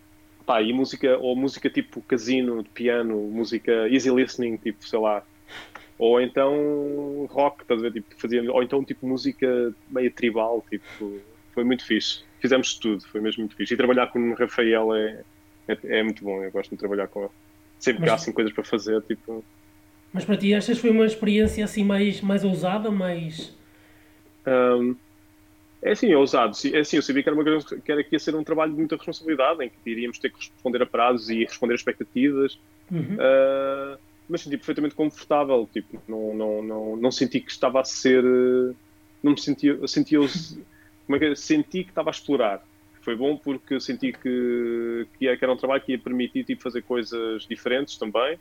pá, 0.46 0.62
e 0.62 0.74
música, 0.74 1.18
ou 1.20 1.36
música 1.36 1.70
tipo 1.70 2.02
casino, 2.02 2.64
de 2.64 2.70
piano, 2.70 3.18
música 3.18 3.88
easy 3.88 4.10
listening, 4.10 4.58
tipo, 4.58 4.84
sei 4.88 5.00
lá. 5.00 5.24
Ou 5.98 6.22
então 6.22 7.26
rock, 7.30 7.62
estás 7.62 7.80
a 7.80 7.84
ver? 7.84 7.94
Tipo, 7.94 8.08
fazia, 8.18 8.52
ou 8.52 8.64
então 8.64 8.84
tipo 8.84 9.06
música 9.06 9.74
meio 9.90 10.12
tribal, 10.12 10.64
tipo, 10.70 11.20
foi 11.54 11.64
muito 11.64 11.86
fixe. 11.86 12.24
Fizemos 12.40 12.76
tudo, 12.76 13.06
foi 13.08 13.20
mesmo 13.20 13.42
muito 13.42 13.56
fixe. 13.56 13.74
E 13.74 13.78
trabalhar 13.78 14.08
com 14.08 14.32
o 14.32 14.34
Rafael 14.34 14.96
é, 14.96 15.24
é, 15.68 16.00
é 16.00 16.04
muito 16.04 16.24
bom, 16.24 16.44
eu 16.44 16.52
gosto 16.52 16.70
de 16.72 16.78
trabalhar 16.78 17.08
com 17.08 17.24
ele. 17.24 17.32
Sempre 17.80 18.04
que 18.04 18.10
há 18.10 18.14
assim 18.16 18.32
coisas 18.32 18.54
para 18.54 18.64
fazer, 18.64 19.02
tipo. 19.04 19.44
Mas 20.12 20.26
para 20.26 20.38
ti, 20.38 20.54
achas 20.54 20.76
que 20.76 20.82
foi 20.82 20.90
uma 20.90 21.06
experiência 21.06 21.64
assim 21.64 21.84
mais, 21.84 22.22
mais 22.22 22.44
ousada, 22.44 22.90
mais 22.90 23.58
um, 24.50 24.96
é 25.82 25.92
assim, 25.92 26.14
ousado. 26.14 26.56
É 26.74 26.80
assim, 26.80 26.98
eu 26.98 27.02
sabia 27.02 27.24
que 27.24 27.30
era, 27.30 27.38
uma, 27.38 27.44
que 27.64 27.92
era 27.92 28.04
que 28.04 28.16
ia 28.16 28.20
ser 28.20 28.36
um 28.36 28.44
trabalho 28.44 28.72
de 28.72 28.78
muita 28.78 28.96
responsabilidade, 28.96 29.64
em 29.64 29.70
que 29.70 29.90
iríamos 29.90 30.20
ter 30.20 30.30
que 30.30 30.38
responder 30.38 30.82
a 30.82 30.86
prazos 30.86 31.30
e 31.30 31.44
responder 31.46 31.74
a 31.74 31.76
expectativas. 31.76 32.60
Uhum. 32.92 33.16
Uh, 33.16 33.98
mas 34.30 34.42
senti 34.42 34.58
perfeitamente 34.58 34.96
confortável. 34.96 35.68
Tipo, 35.74 36.02
não, 36.08 36.36
não, 36.36 36.64
não, 36.64 36.96
não 36.96 37.12
senti 37.12 37.40
que 37.40 37.52
estava 37.52 37.82
a 37.82 37.84
ser. 37.84 38.24
Não 39.24 39.32
me 39.32 39.42
sentia. 39.42 39.76
Senti, 39.88 40.16
como 40.16 41.16
é 41.16 41.20
que 41.20 41.26
é? 41.26 41.36
Senti 41.36 41.84
que 41.84 41.90
estava 41.90 42.10
a 42.10 42.12
explorar. 42.12 42.64
Foi 43.02 43.16
bom 43.16 43.36
porque 43.36 43.80
senti 43.80 44.14
que, 44.14 45.08
que, 45.18 45.28
era 45.28 45.52
um 45.52 45.58
trabalho 45.58 45.82
que 45.82 45.94
ia 45.94 46.00
permitir 46.00 46.44
tipo, 46.44 46.62
fazer 46.62 46.84
coisas 46.84 47.46
diferentes 47.48 47.98
também. 47.98 48.38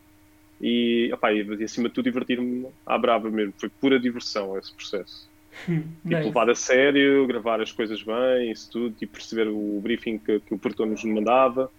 E, 0.61 1.11
opá, 1.12 1.32
e 1.32 1.64
acima 1.64 1.89
de 1.89 1.95
tudo 1.95 2.05
divertir-me 2.05 2.68
à 2.84 2.99
brava 2.99 3.30
mesmo. 3.30 3.55
Foi 3.57 3.68
pura 3.68 3.99
diversão 3.99 4.59
esse 4.59 4.72
processo. 4.74 5.28
Hum, 5.68 5.82
tipo, 6.03 6.16
levar 6.16 6.51
a 6.51 6.55
sério, 6.55 7.26
gravar 7.26 7.61
as 7.61 7.72
coisas 7.72 8.03
bem, 8.03 8.51
isso 8.51 8.70
tudo, 8.70 8.95
tipo, 8.95 9.14
perceber 9.14 9.49
o 9.49 9.80
briefing 9.80 10.18
que, 10.18 10.41
que 10.41 10.55
o 10.55 10.59
portão 10.59 10.86
nos 10.86 11.03
mandava, 11.05 11.70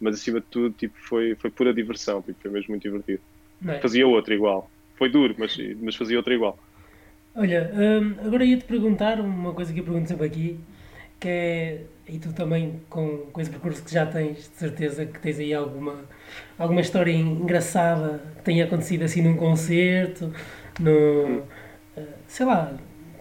mas 0.00 0.16
acima 0.16 0.40
de 0.40 0.46
tudo, 0.46 0.74
tipo, 0.74 0.96
foi, 0.98 1.34
foi 1.36 1.50
pura 1.50 1.72
diversão, 1.72 2.22
tipo, 2.22 2.40
foi 2.40 2.50
mesmo 2.50 2.70
muito 2.70 2.82
divertido. 2.82 3.20
É? 3.66 3.78
Fazia 3.80 4.06
outra 4.06 4.34
igual. 4.34 4.70
Foi 4.96 5.08
duro, 5.08 5.34
mas, 5.38 5.56
mas 5.80 5.96
fazia 5.96 6.16
outra 6.16 6.34
igual. 6.34 6.58
Olha, 7.34 7.70
hum, 7.74 8.14
agora 8.24 8.44
ia-te 8.44 8.64
perguntar 8.64 9.20
uma 9.20 9.52
coisa 9.52 9.72
que 9.72 9.80
eu 9.80 9.84
pergunto 9.84 10.08
sempre 10.08 10.26
aqui, 10.26 10.60
que 11.18 11.28
é, 11.28 11.82
e 12.08 12.18
tu 12.18 12.32
também 12.32 12.80
com, 12.88 13.18
com 13.32 13.40
esse 13.40 13.50
percurso 13.50 13.84
que 13.84 13.92
já 13.92 14.04
tens, 14.04 14.36
de 14.36 14.56
certeza 14.56 15.06
que 15.06 15.20
tens 15.20 15.38
aí 15.38 15.54
alguma, 15.54 15.94
alguma 16.58 16.80
história 16.80 17.12
engraçada 17.12 18.20
que 18.36 18.42
tenha 18.42 18.64
acontecido 18.64 19.04
assim 19.04 19.22
num 19.22 19.36
concerto, 19.36 20.32
no. 20.80 21.42
Eh, 21.96 22.02
sei 22.26 22.46
lá, 22.46 22.72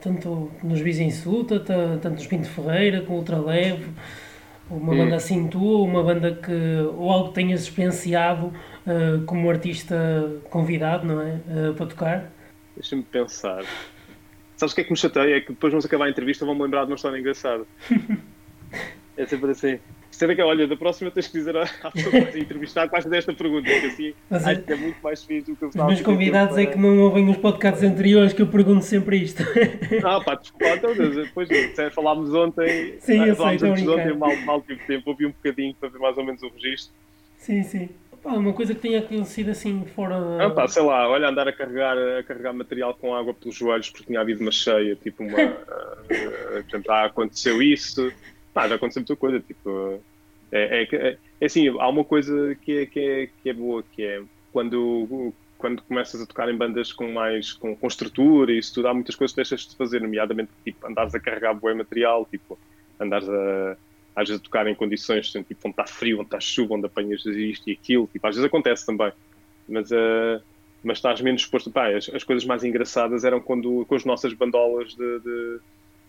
tanto 0.01 0.51
nos 0.63 0.81
Bis 0.81 0.99
Insulta, 0.99 1.59
tanto 1.59 2.09
nos 2.09 2.25
Pinto 2.25 2.47
Ferreira, 2.49 3.01
com 3.01 3.13
Ultra 3.13 3.37
Leve, 3.37 3.85
uma 4.69 4.93
hum. 4.93 4.97
banda 4.97 5.15
assim 5.15 5.47
tua, 5.47 5.83
uma 5.83 6.03
banda 6.03 6.33
que, 6.33 6.51
ou 6.97 7.11
algo 7.11 7.29
que 7.29 7.35
tenhas 7.35 7.61
experienciado 7.61 8.51
uh, 8.89 9.23
como 9.25 9.49
artista 9.49 9.95
convidado, 10.49 11.05
não 11.05 11.21
é? 11.21 11.39
Uh, 11.47 11.73
para 11.73 11.85
tocar? 11.85 12.31
Deixa-me 12.75 13.03
pensar. 13.03 13.63
Sabes 14.57 14.73
o 14.73 14.75
que 14.75 14.81
é 14.81 14.83
que 14.83 14.91
me 14.91 14.97
chateia? 14.97 15.37
É 15.37 15.41
que 15.41 15.49
depois 15.49 15.71
vamos 15.71 15.85
acabar 15.85 16.05
a 16.05 16.09
entrevista 16.09 16.45
vão-me 16.45 16.63
lembrar 16.63 16.85
de 16.85 16.91
uma 16.91 16.95
história 16.95 17.17
engraçada. 17.17 17.65
é 19.15 19.25
sempre 19.25 19.51
assim. 19.51 19.79
Será 20.11 20.35
que, 20.35 20.41
olha, 20.41 20.67
da 20.67 20.75
próxima 20.75 21.09
tens 21.11 21.27
que 21.27 21.37
dizer 21.37 21.55
à 21.55 21.91
pessoa 21.91 22.25
que 22.25 22.39
entrevistar 22.39 22.89
quase 22.89 23.07
desta 23.09 23.31
pergunta, 23.31 23.69
porque 23.69 23.85
assim 23.85 24.13
Mas 24.29 24.45
acho 24.45 24.59
é... 24.59 24.63
que 24.63 24.73
é 24.73 24.75
muito 24.75 24.97
mais 25.01 25.23
fixe 25.23 25.49
do 25.49 25.55
que 25.55 25.63
eu 25.63 25.69
Os 25.69 25.75
meus 25.75 26.01
convidados 26.01 26.57
é 26.57 26.65
que 26.65 26.77
não 26.77 26.99
ouvem 26.99 27.29
os 27.29 27.37
podcasts 27.37 27.83
anteriores 27.83 28.33
que 28.33 28.41
eu 28.41 28.47
pergunto 28.47 28.83
sempre 28.83 29.15
isto. 29.17 29.43
Ah, 30.03 30.19
pá, 30.19 30.35
desculpa, 30.35 30.67
então, 30.75 30.93
depois 30.93 31.47
falámos 31.93 32.33
ontem, 32.33 32.95
sim, 32.99 33.23
eu 33.23 33.35
falámos 33.35 33.61
sei, 33.61 33.87
ontem, 33.87 34.17
mal, 34.17 34.35
mal 34.45 34.61
tive 34.61 34.83
tempo, 34.85 35.11
ouvi 35.11 35.25
um 35.25 35.31
bocadinho 35.31 35.73
para 35.75 35.89
ver 35.89 35.99
mais 35.99 36.17
ou 36.17 36.25
menos 36.25 36.41
o 36.41 36.49
registro. 36.49 36.93
Sim, 37.37 37.63
sim. 37.63 37.89
Pá, 38.21 38.33
uma 38.33 38.53
coisa 38.53 38.75
que 38.75 38.81
tenha 38.81 38.99
acontecido 38.99 39.49
assim 39.51 39.85
fora. 39.95 40.15
Ah, 40.43 40.49
pá, 40.49 40.67
sei 40.67 40.83
lá, 40.83 41.07
olha, 41.09 41.29
andar 41.29 41.47
a 41.47 41.53
carregar, 41.53 41.97
a 41.97 42.23
carregar 42.23 42.53
material 42.53 42.93
com 42.93 43.15
água 43.15 43.33
pelos 43.33 43.55
joelhos 43.55 43.89
porque 43.89 44.07
tinha 44.07 44.19
havido 44.19 44.41
uma 44.41 44.51
cheia, 44.51 44.95
tipo 44.95 45.23
uma. 45.23 45.37
uh, 45.37 46.03
portanto, 46.63 46.85
já 46.85 47.05
aconteceu 47.05 47.61
isso. 47.61 48.11
Pá, 48.53 48.67
já 48.67 48.75
aconteceu 48.75 49.01
muita 49.01 49.15
coisa, 49.15 49.39
tipo. 49.39 50.01
É, 50.51 50.81
é, 50.81 50.87
é, 50.91 51.17
é 51.39 51.45
assim, 51.45 51.67
há 51.69 51.87
uma 51.87 52.03
coisa 52.03 52.55
que 52.55 52.79
é, 52.79 52.85
que, 52.85 52.99
é, 52.99 53.29
que 53.41 53.49
é 53.49 53.53
boa, 53.53 53.83
que 53.83 54.03
é 54.03 54.21
quando, 54.51 55.33
quando 55.57 55.83
começas 55.83 56.19
a 56.21 56.25
tocar 56.25 56.49
em 56.49 56.57
bandas 56.57 56.91
com 56.91 57.11
mais 57.11 57.53
com, 57.53 57.75
com 57.75 57.87
estrutura 57.87 58.51
e 58.51 58.57
isso 58.57 58.73
tudo, 58.73 58.87
há 58.87 58.93
muitas 58.93 59.15
coisas 59.15 59.33
que 59.33 59.37
deixas 59.37 59.67
de 59.67 59.75
fazer, 59.75 60.01
nomeadamente 60.01 60.49
tipo, 60.65 60.87
andares 60.87 61.13
a 61.13 61.19
carregar 61.19 61.53
bom 61.53 61.73
material, 61.75 62.25
tipo, 62.25 62.57
andares 62.99 63.29
a, 63.29 63.77
às 64.21 64.27
vezes 64.27 64.41
tocar 64.41 64.67
em 64.67 64.75
condições 64.75 65.31
tipo, 65.31 65.55
onde 65.65 65.73
está 65.73 65.85
frio, 65.85 66.17
onde 66.17 66.27
está 66.27 66.39
chuva, 66.39 66.75
onde 66.75 66.85
apanhas 66.85 67.25
isto 67.25 67.69
e 67.69 67.73
aquilo, 67.73 68.07
tipo, 68.11 68.25
às 68.27 68.35
vezes 68.35 68.47
acontece 68.47 68.85
também, 68.85 69.11
mas, 69.67 69.91
uh, 69.91 70.41
mas 70.83 70.97
estás 70.97 71.21
menos 71.21 71.41
exposto. 71.41 71.71
Pá, 71.71 71.89
as, 71.95 72.09
as, 72.09 72.23
coisas 72.23 72.45
mais 72.45 72.63
engraçadas 72.63 73.23
eram 73.23 73.39
quando 73.39 73.85
com 73.85 73.95
as 73.95 74.05
nossas 74.05 74.33
bandolas 74.33 74.95
de, 74.95 75.19
de 75.19 75.59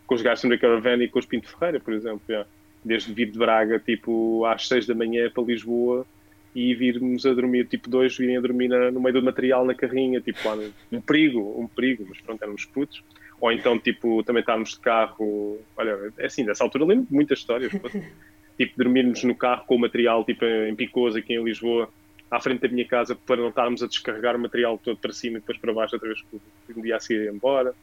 com 0.07 0.15
os 0.15 0.23
gajos 0.23 0.49
da 0.49 0.59
Caravan 0.59 1.03
e 1.03 1.09
com 1.09 1.19
os 1.19 1.27
Pinto 1.27 1.49
Ferreira, 1.49 1.79
por 1.79 1.95
exemplo. 1.95 2.23
Yeah 2.29 2.47
desde 2.85 3.13
vir 3.13 3.31
de 3.31 3.39
Braga 3.39 3.79
tipo 3.79 4.45
às 4.47 4.67
6 4.67 4.87
da 4.87 4.95
manhã 4.95 5.31
para 5.31 5.43
Lisboa 5.43 6.07
e 6.55 6.75
virmos 6.75 7.25
a 7.25 7.33
dormir, 7.33 7.67
tipo 7.67 7.89
dois 7.89 8.17
virem 8.17 8.37
a 8.37 8.41
dormir 8.41 8.69
no 8.69 9.01
meio 9.01 9.15
do 9.15 9.23
material 9.23 9.65
na 9.65 9.75
carrinha, 9.75 10.21
tipo 10.21 10.41
lá, 10.45 10.57
um 10.91 11.01
perigo, 11.01 11.55
um 11.61 11.69
perigo, 11.69 12.05
mas 12.09 12.21
pronto, 12.21 12.43
éramos 12.43 12.65
putos. 12.65 13.05
Ou 13.41 13.51
então, 13.51 13.79
tipo, 13.79 14.23
também 14.23 14.41
estávamos 14.41 14.71
de 14.71 14.81
carro, 14.81 15.59
olha, 15.77 16.13
é 16.19 16.27
assim, 16.27 16.45
nessa 16.45 16.63
altura 16.63 16.85
lembro 16.85 17.07
de 17.07 17.15
muitas 17.15 17.39
histórias, 17.39 17.73
tipo, 18.59 18.75
dormirmos 18.77 19.25
no 19.25 19.35
carro 19.35 19.65
com 19.67 19.77
o 19.77 19.79
material, 19.79 20.25
tipo, 20.25 20.45
em 20.45 20.75
Picoso, 20.75 21.19
aqui 21.19 21.35
em 21.35 21.43
Lisboa, 21.43 21.89
à 22.31 22.39
frente 22.39 22.61
da 22.61 22.69
minha 22.69 22.87
casa, 22.87 23.17
para 23.17 23.37
não 23.37 23.49
estarmos 23.49 23.83
a 23.83 23.87
descarregar 23.87 24.37
o 24.37 24.39
material 24.39 24.79
todo 24.79 24.99
para 24.99 25.13
cima 25.13 25.39
e 25.39 25.41
depois 25.41 25.59
para 25.59 25.73
baixo, 25.73 25.97
outra 25.97 26.09
vez 26.09 26.21
que 26.23 26.79
um 26.79 26.83
dia 26.83 26.97
a 26.97 27.01
seguir 27.01 27.33
embora. 27.33 27.75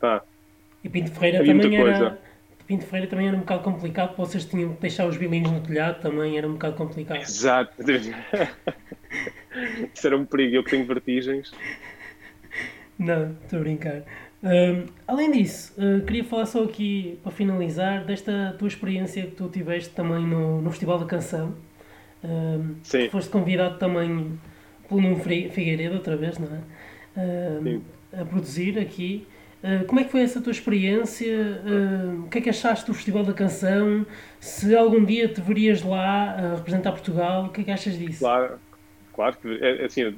Tá. 0.00 0.22
E 0.82 0.88
Pinto 0.88 1.12
Ferreira 1.12 1.44
também 1.44 1.76
era, 1.76 2.18
Pinto 2.66 2.84
Feira 2.86 3.06
também 3.06 3.28
era 3.28 3.36
um 3.36 3.40
bocado 3.40 3.62
complicado, 3.62 4.08
porque 4.16 4.22
vocês 4.22 4.44
tinham 4.44 4.74
que 4.74 4.80
deixar 4.80 5.06
os 5.06 5.16
violinos 5.16 5.52
no 5.52 5.60
telhado, 5.60 6.00
também 6.00 6.36
era 6.36 6.48
um 6.48 6.54
bocado 6.54 6.74
complicado. 6.74 7.20
Exato. 7.20 7.74
Isso 9.94 10.06
era 10.06 10.16
um 10.16 10.24
perigo, 10.24 10.56
eu 10.56 10.64
que 10.64 10.70
tenho 10.70 10.84
vertigens. 10.84 11.52
Não, 12.98 13.36
estou 13.42 13.60
a 13.60 13.62
brincar. 13.62 14.02
Um, 14.42 14.86
além 15.06 15.30
disso, 15.32 15.74
uh, 15.78 16.04
queria 16.04 16.24
falar 16.24 16.46
só 16.46 16.62
aqui, 16.62 17.18
para 17.22 17.32
finalizar, 17.32 18.04
desta 18.04 18.54
tua 18.58 18.68
experiência 18.68 19.22
que 19.22 19.32
tu 19.32 19.48
tiveste 19.48 19.90
também 19.90 20.26
no, 20.26 20.60
no 20.60 20.70
Festival 20.70 20.98
da 20.98 21.06
Canção. 21.06 21.54
Um, 22.22 22.76
Sim. 22.82 23.08
Foste 23.08 23.30
convidado 23.30 23.78
também 23.78 24.38
pelo 24.88 25.00
Nuno 25.00 25.16
Figueiredo, 25.16 25.94
outra 25.94 26.16
vez, 26.16 26.38
não 26.38 26.48
é? 26.48 27.20
Um, 27.20 27.80
a 28.12 28.24
produzir 28.24 28.78
aqui. 28.78 29.26
Eh, 29.62 29.84
como 29.84 30.00
é 30.00 30.04
que 30.04 30.10
foi 30.12 30.20
essa 30.20 30.40
tua 30.40 30.52
experiência? 30.52 31.60
Uh, 31.64 32.24
o 32.24 32.28
que 32.28 32.38
é 32.38 32.40
que 32.40 32.50
achaste 32.50 32.86
do 32.86 32.94
Festival 32.94 33.24
da 33.24 33.32
Canção? 33.32 34.06
Se 34.38 34.76
algum 34.76 35.04
dia 35.04 35.26
te 35.26 35.40
verias 35.40 35.82
lá 35.82 36.30
a 36.30 36.54
representar 36.54 36.92
Portugal, 36.92 37.46
o 37.46 37.48
que 37.48 37.62
é 37.62 37.64
que 37.64 37.70
achas 37.72 37.98
disso? 37.98 38.20
Claro, 38.20 38.60
claro 39.16 39.36
que 39.40 39.48
é, 39.48 39.82
é 39.82 39.84
assim, 39.86 40.14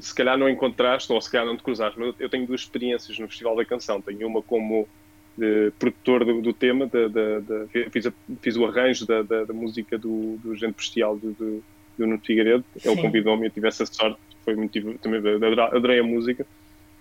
se 0.00 0.12
calhar 0.12 0.36
não 0.36 0.48
encontraste 0.48 1.10
ou 1.12 1.20
se 1.20 1.30
calhar 1.30 1.46
não 1.46 1.56
te 1.56 1.62
cruzaste, 1.62 1.98
mas 1.98 2.12
eu 2.18 2.28
tenho 2.28 2.46
duas 2.46 2.62
experiências 2.62 3.16
no 3.16 3.28
Festival 3.28 3.54
da 3.54 3.64
Canção. 3.64 4.02
Tenho 4.02 4.26
uma 4.26 4.42
como 4.42 4.88
de, 5.38 5.72
produtor 5.78 6.24
do, 6.24 6.42
do 6.42 6.52
tema, 6.52 6.86
de, 6.86 7.90
fiz, 7.90 8.06
a, 8.06 8.12
fiz, 8.42 8.56
o 8.56 8.66
arranjo 8.66 9.06
da, 9.06 9.22
da 9.22 9.54
música 9.54 9.96
do, 9.96 10.36
do 10.38 10.56
Gente 10.56 10.74
Bestial 10.74 11.16
do, 11.16 11.30
do, 11.32 11.64
do 11.96 12.06
Nuno 12.06 12.18
Figueiredo. 12.18 12.64
Ele 12.84 13.00
convidou-me, 13.00 13.46
eu 13.46 13.50
tive 13.50 13.68
essa 13.68 13.86
sorte, 13.86 14.18
foi 14.44 14.56
muito, 14.56 14.98
também 14.98 15.20
adorei 15.72 16.00
a 16.00 16.04
música. 16.04 16.44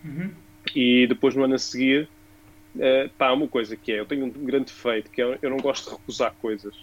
Uhum. 0.06 0.30
E 0.76 1.08
depois 1.08 1.36
no 1.36 1.44
ano 1.44 1.56
a 1.56 1.60
seguir, 1.60 2.08
uh, 2.76 3.10
pá, 3.18 3.32
uma 3.32 3.48
coisa 3.48 3.76
que 3.76 3.92
é, 3.92 4.00
eu 4.00 4.06
tenho 4.06 4.26
um 4.26 4.30
grande 4.30 4.66
defeito, 4.66 5.10
que 5.10 5.22
é 5.22 5.40
eu 5.42 5.50
não 5.50 5.58
gosto 5.58 5.86
de 5.86 5.96
recusar 5.96 6.34
coisas. 6.40 6.76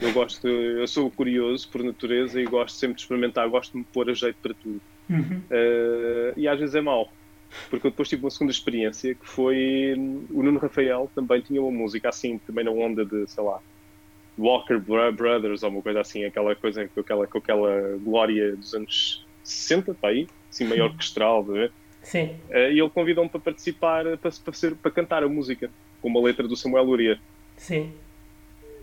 Eu 0.00 0.12
gosto, 0.12 0.46
eu 0.46 0.86
sou 0.86 1.10
curioso 1.10 1.68
por 1.68 1.82
natureza 1.82 2.40
e 2.40 2.44
gosto 2.44 2.76
sempre 2.76 2.96
de 2.96 3.02
experimentar, 3.02 3.48
gosto 3.48 3.72
de 3.72 3.78
me 3.78 3.84
pôr 3.84 4.08
a 4.08 4.14
jeito 4.14 4.36
para 4.40 4.54
tudo. 4.54 4.80
Uhum. 5.10 5.42
Uh, 5.50 6.32
e 6.36 6.46
às 6.46 6.58
vezes 6.58 6.74
é 6.74 6.80
mau. 6.80 7.10
Porque 7.70 7.86
eu 7.86 7.90
depois 7.90 8.08
tive 8.08 8.22
uma 8.22 8.30
segunda 8.30 8.52
experiência 8.52 9.14
que 9.14 9.26
foi 9.26 9.94
o 10.30 10.42
Nuno 10.42 10.58
Rafael 10.58 11.10
também 11.14 11.40
tinha 11.40 11.60
uma 11.62 11.70
música 11.70 12.10
assim, 12.10 12.38
também 12.38 12.64
na 12.64 12.70
onda 12.70 13.04
de, 13.04 13.26
sei 13.26 13.42
lá, 13.42 13.58
Walker 14.38 14.78
Brothers 14.78 15.62
ou 15.62 15.70
uma 15.70 15.82
coisa 15.82 16.00
assim, 16.00 16.24
aquela 16.24 16.54
coisa 16.54 16.86
com 16.88 17.00
aquela, 17.00 17.26
com 17.26 17.38
aquela 17.38 17.98
glória 18.02 18.54
dos 18.54 18.74
anos 18.74 19.26
60, 19.42 19.94
para 19.94 20.10
aí, 20.10 20.28
assim 20.50 20.66
meio 20.66 20.84
orquestral, 20.84 21.42
ver? 21.42 21.72
Sim. 22.02 22.36
Uh, 22.50 22.70
e 22.70 22.78
ele 22.78 22.90
convidou-me 22.90 23.28
para 23.28 23.40
participar, 23.40 24.04
para, 24.18 24.30
para, 24.30 24.52
ser, 24.52 24.74
para 24.76 24.90
cantar 24.90 25.24
a 25.24 25.28
música, 25.28 25.70
com 26.00 26.08
uma 26.08 26.20
letra 26.20 26.46
do 26.46 26.56
Samuel 26.56 26.84
Luria. 26.84 27.18
Sim. 27.56 27.92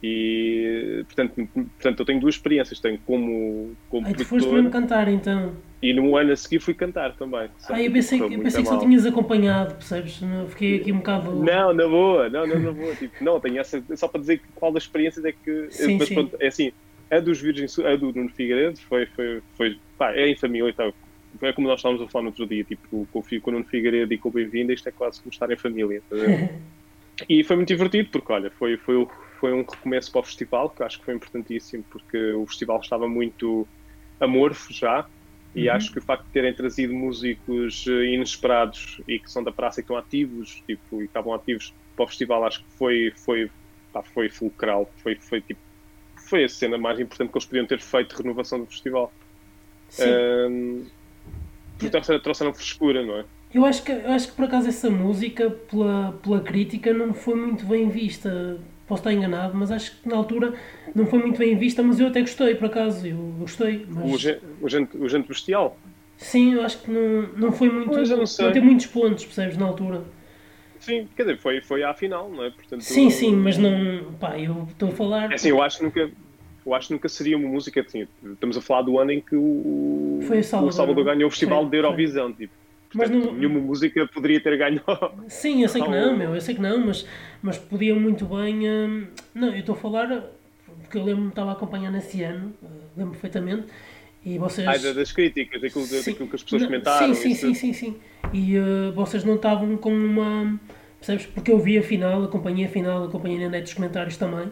E, 0.07 1.03
portanto, 1.05 1.49
portanto, 1.51 1.99
eu 1.99 2.05
tenho 2.05 2.19
duas 2.19 2.35
experiências. 2.35 2.79
Tenho 2.79 2.99
como, 3.07 3.75
como 3.89 4.05
Ai, 4.05 4.13
tu 4.13 4.23
foste 4.23 4.47
mesmo 4.47 4.69
cantar, 4.69 5.07
então. 5.07 5.55
E 5.81 5.93
no 5.93 6.15
ano 6.15 6.31
a 6.31 6.35
seguir 6.35 6.59
fui 6.59 6.75
cantar 6.75 7.15
também. 7.15 7.49
Ah, 7.67 7.81
eu 7.81 7.91
pensei, 7.91 8.21
eu 8.21 8.29
pensei 8.29 8.61
que 8.61 8.69
só 8.69 8.77
tinhas 8.77 9.03
acompanhado, 9.03 9.73
percebes? 9.73 10.21
Fiquei 10.49 10.75
aqui 10.75 10.91
um 10.91 10.97
bocado. 10.97 11.31
Não, 11.43 11.73
na 11.73 11.87
boa, 11.87 12.29
não, 12.29 12.45
não, 12.45 12.59
na 12.59 12.71
boa. 12.71 12.93
Tipo, 12.95 13.23
não, 13.23 13.39
tenho 13.39 13.57
essa. 13.57 13.81
Só 13.95 14.07
para 14.07 14.21
dizer 14.21 14.41
qual 14.53 14.71
das 14.71 14.83
experiências 14.83 15.25
é 15.25 15.31
que. 15.31 15.67
Sim, 15.71 15.97
mas 15.97 16.07
sim. 16.07 16.13
pronto, 16.13 16.37
é 16.39 16.47
assim, 16.47 16.71
a 17.09 17.19
dos 17.19 17.41
Virgens, 17.41 17.79
a 17.79 17.95
do 17.95 18.13
Nuno 18.13 18.29
Figueiredo 18.29 18.79
foi. 18.81 19.07
foi, 19.07 19.41
foi 19.57 19.79
pá, 19.97 20.13
é 20.13 20.29
em 20.29 20.35
família 20.35 20.69
e 20.69 20.73
tal. 20.73 20.93
É 21.41 21.51
como 21.51 21.67
nós 21.67 21.79
estávamos 21.79 22.03
a 22.03 22.07
falar 22.07 22.23
no 22.23 22.29
outro 22.29 22.45
dia, 22.45 22.63
tipo, 22.63 23.07
com 23.11 23.19
o 23.19 23.51
Nuno 23.51 23.65
Figueiredo 23.65 24.13
e 24.13 24.17
com 24.19 24.29
o 24.29 24.31
Bem-vindo, 24.31 24.71
isto 24.71 24.87
é 24.87 24.91
quase 24.91 25.19
como 25.19 25.31
estar 25.33 25.51
em 25.51 25.57
família. 25.57 26.01
E 27.29 27.43
foi 27.43 27.55
muito 27.55 27.69
divertido, 27.69 28.09
porque 28.09 28.31
olha, 28.31 28.51
foi, 28.51 28.77
foi, 28.77 29.07
foi 29.39 29.53
um 29.53 29.63
recomeço 29.63 30.11
para 30.11 30.21
o 30.21 30.23
festival, 30.23 30.69
que 30.69 30.83
acho 30.83 30.99
que 30.99 31.05
foi 31.05 31.13
importantíssimo, 31.13 31.83
porque 31.89 32.33
o 32.33 32.45
festival 32.45 32.79
estava 32.79 33.07
muito 33.07 33.67
amorfo 34.19 34.73
já, 34.73 35.07
e 35.53 35.69
uhum. 35.69 35.75
acho 35.75 35.91
que 35.91 35.99
o 35.99 36.01
facto 36.01 36.25
de 36.25 36.31
terem 36.31 36.53
trazido 36.53 36.93
músicos 36.93 37.85
inesperados 37.87 39.01
e 39.07 39.19
que 39.19 39.31
são 39.31 39.43
da 39.43 39.51
praça 39.51 39.79
e 39.79 39.83
que 39.83 39.85
estão 39.85 39.97
ativos, 39.97 40.61
tipo, 40.67 41.01
e 41.01 41.05
estavam 41.05 41.33
ativos 41.33 41.73
para 41.95 42.03
o 42.03 42.07
festival, 42.07 42.43
acho 42.45 42.59
que 42.63 42.71
foi, 42.71 43.13
foi, 43.15 43.49
pá, 43.93 44.03
foi 44.03 44.27
fulcral, 44.29 44.91
foi, 44.97 45.15
foi, 45.15 45.41
tipo, 45.41 45.61
foi 46.17 46.43
a 46.43 46.49
cena 46.49 46.77
mais 46.77 46.99
importante 46.99 47.31
que 47.31 47.37
eles 47.37 47.45
podiam 47.45 47.65
ter 47.65 47.79
feito 47.79 48.15
de 48.15 48.21
renovação 48.21 48.59
do 48.59 48.65
festival. 48.65 49.13
Sim. 49.89 50.03
Um, 50.49 50.85
portanto, 51.79 52.19
trouxeram 52.19 52.53
frescura, 52.53 53.05
não 53.05 53.19
é? 53.19 53.25
Eu 53.55 53.63
acho 53.63 53.83
que, 53.83 53.91
eu 53.93 54.11
acho 54.11 54.27
que 54.27 54.33
por 54.33 54.43
acaso 54.43 54.67
essa 54.67 54.89
música, 54.89 55.49
pela, 55.49 56.11
pela 56.21 56.41
crítica, 56.41 56.93
não 56.93 57.13
foi 57.13 57.35
muito 57.35 57.65
bem 57.65 57.87
vista. 57.87 58.57
Posso 58.85 58.99
estar 58.99 59.13
enganado, 59.13 59.55
mas 59.55 59.71
acho 59.71 59.97
que 59.97 60.09
na 60.09 60.17
altura 60.17 60.53
não 60.93 61.05
foi 61.05 61.19
muito 61.19 61.37
bem 61.39 61.57
vista, 61.57 61.81
mas 61.81 61.97
eu 61.97 62.07
até 62.07 62.19
gostei, 62.19 62.53
por 62.53 62.65
acaso, 62.65 63.07
eu 63.07 63.15
gostei. 63.39 63.85
Mas... 63.87 64.13
O, 64.13 64.17
gente, 64.17 64.41
o, 64.61 64.67
gente, 64.67 64.97
o 64.97 65.07
gente 65.07 65.29
Bestial? 65.29 65.77
Sim, 66.17 66.55
eu 66.55 66.63
acho 66.63 66.81
que 66.81 66.91
não, 66.91 67.29
não 67.37 67.51
foi 67.53 67.69
muito. 67.69 67.91
Pois 67.91 68.09
eu 68.09 68.17
não, 68.17 68.25
sei. 68.25 68.45
não 68.45 68.51
tem 68.51 68.61
muitos 68.61 68.87
pontos, 68.87 69.23
percebes, 69.23 69.55
na 69.55 69.67
altura. 69.67 70.03
Sim, 70.77 71.07
quer 71.15 71.23
dizer, 71.23 71.37
foi, 71.37 71.61
foi 71.61 71.81
à 71.81 71.93
final, 71.93 72.29
não 72.29 72.43
é? 72.43 72.49
Portanto, 72.49 72.81
sim, 72.81 73.09
sim, 73.09 73.33
mas 73.33 73.57
não. 73.57 74.11
Pá, 74.19 74.37
eu 74.37 74.67
estou 74.69 74.89
a 74.89 74.91
falar. 74.91 75.31
É 75.31 75.35
assim, 75.35 75.47
eu 75.47 75.61
acho 75.61 75.77
que 75.77 75.83
nunca. 75.85 76.11
Eu 76.65 76.73
acho 76.73 76.91
nunca 76.91 77.07
seria 77.07 77.37
uma 77.37 77.47
música 77.47 77.79
assim. 77.79 78.05
Estamos 78.21 78.57
a 78.57 78.61
falar 78.61 78.81
do 78.81 78.99
ano 78.99 79.11
em 79.11 79.21
que 79.21 79.35
o, 79.37 80.19
foi 80.27 80.39
o 80.39 80.43
Salvador, 80.43 80.69
o 80.69 80.75
Salvador 80.75 81.05
ganhou 81.05 81.27
o 81.27 81.31
Festival 81.31 81.61
foi, 81.61 81.69
de 81.69 81.77
Eurovisão. 81.77 82.33
Tipo. 82.33 82.64
Mas 82.95 83.09
não... 83.09 83.33
nenhuma 83.33 83.59
música 83.59 84.07
poderia 84.07 84.39
ter 84.41 84.57
ganho. 84.57 84.81
Sim, 85.27 85.63
eu 85.63 85.69
sei 85.69 85.81
que 85.81 85.89
não, 85.89 86.17
meu, 86.17 86.33
eu 86.35 86.41
sei 86.41 86.55
que 86.55 86.61
não, 86.61 86.85
mas, 86.85 87.05
mas 87.41 87.57
podia 87.57 87.95
muito 87.95 88.25
bem. 88.25 88.69
Hum, 88.69 89.07
não, 89.33 89.49
eu 89.49 89.59
estou 89.59 89.75
a 89.75 89.77
falar 89.77 90.31
porque 90.81 90.97
eu 90.97 91.03
lembro-me 91.03 91.29
estava 91.29 91.51
a 91.51 91.53
acompanhar 91.53 91.91
nesse 91.91 92.21
ano, 92.23 92.53
lembro 92.95 93.11
perfeitamente. 93.11 93.67
E 94.23 94.39
vocês... 94.39 94.67
Ah, 94.67 94.93
das 94.93 95.11
críticas, 95.11 95.61
daquilo, 95.61 95.85
daquilo 95.85 96.27
que 96.27 96.35
as 96.35 96.43
pessoas 96.43 96.61
não, 96.63 96.69
comentaram. 96.69 97.13
Sim, 97.13 97.35
sim, 97.35 97.35
sim, 97.35 97.53
sim, 97.53 97.73
sim. 97.73 97.97
E 98.33 98.57
uh, 98.57 98.91
vocês 98.93 99.23
não 99.23 99.35
estavam 99.35 99.77
com 99.77 99.93
uma. 99.93 100.59
Percebes? 100.97 101.27
Porque 101.27 101.51
eu 101.51 101.59
vi 101.59 101.77
a 101.77 101.83
final, 101.83 102.23
acompanhei 102.23 102.65
a 102.65 102.69
final, 102.69 103.03
acompanhei 103.05 103.39
na 103.39 103.49
net 103.49 103.65
dos 103.65 103.73
comentários 103.75 104.17
também. 104.17 104.51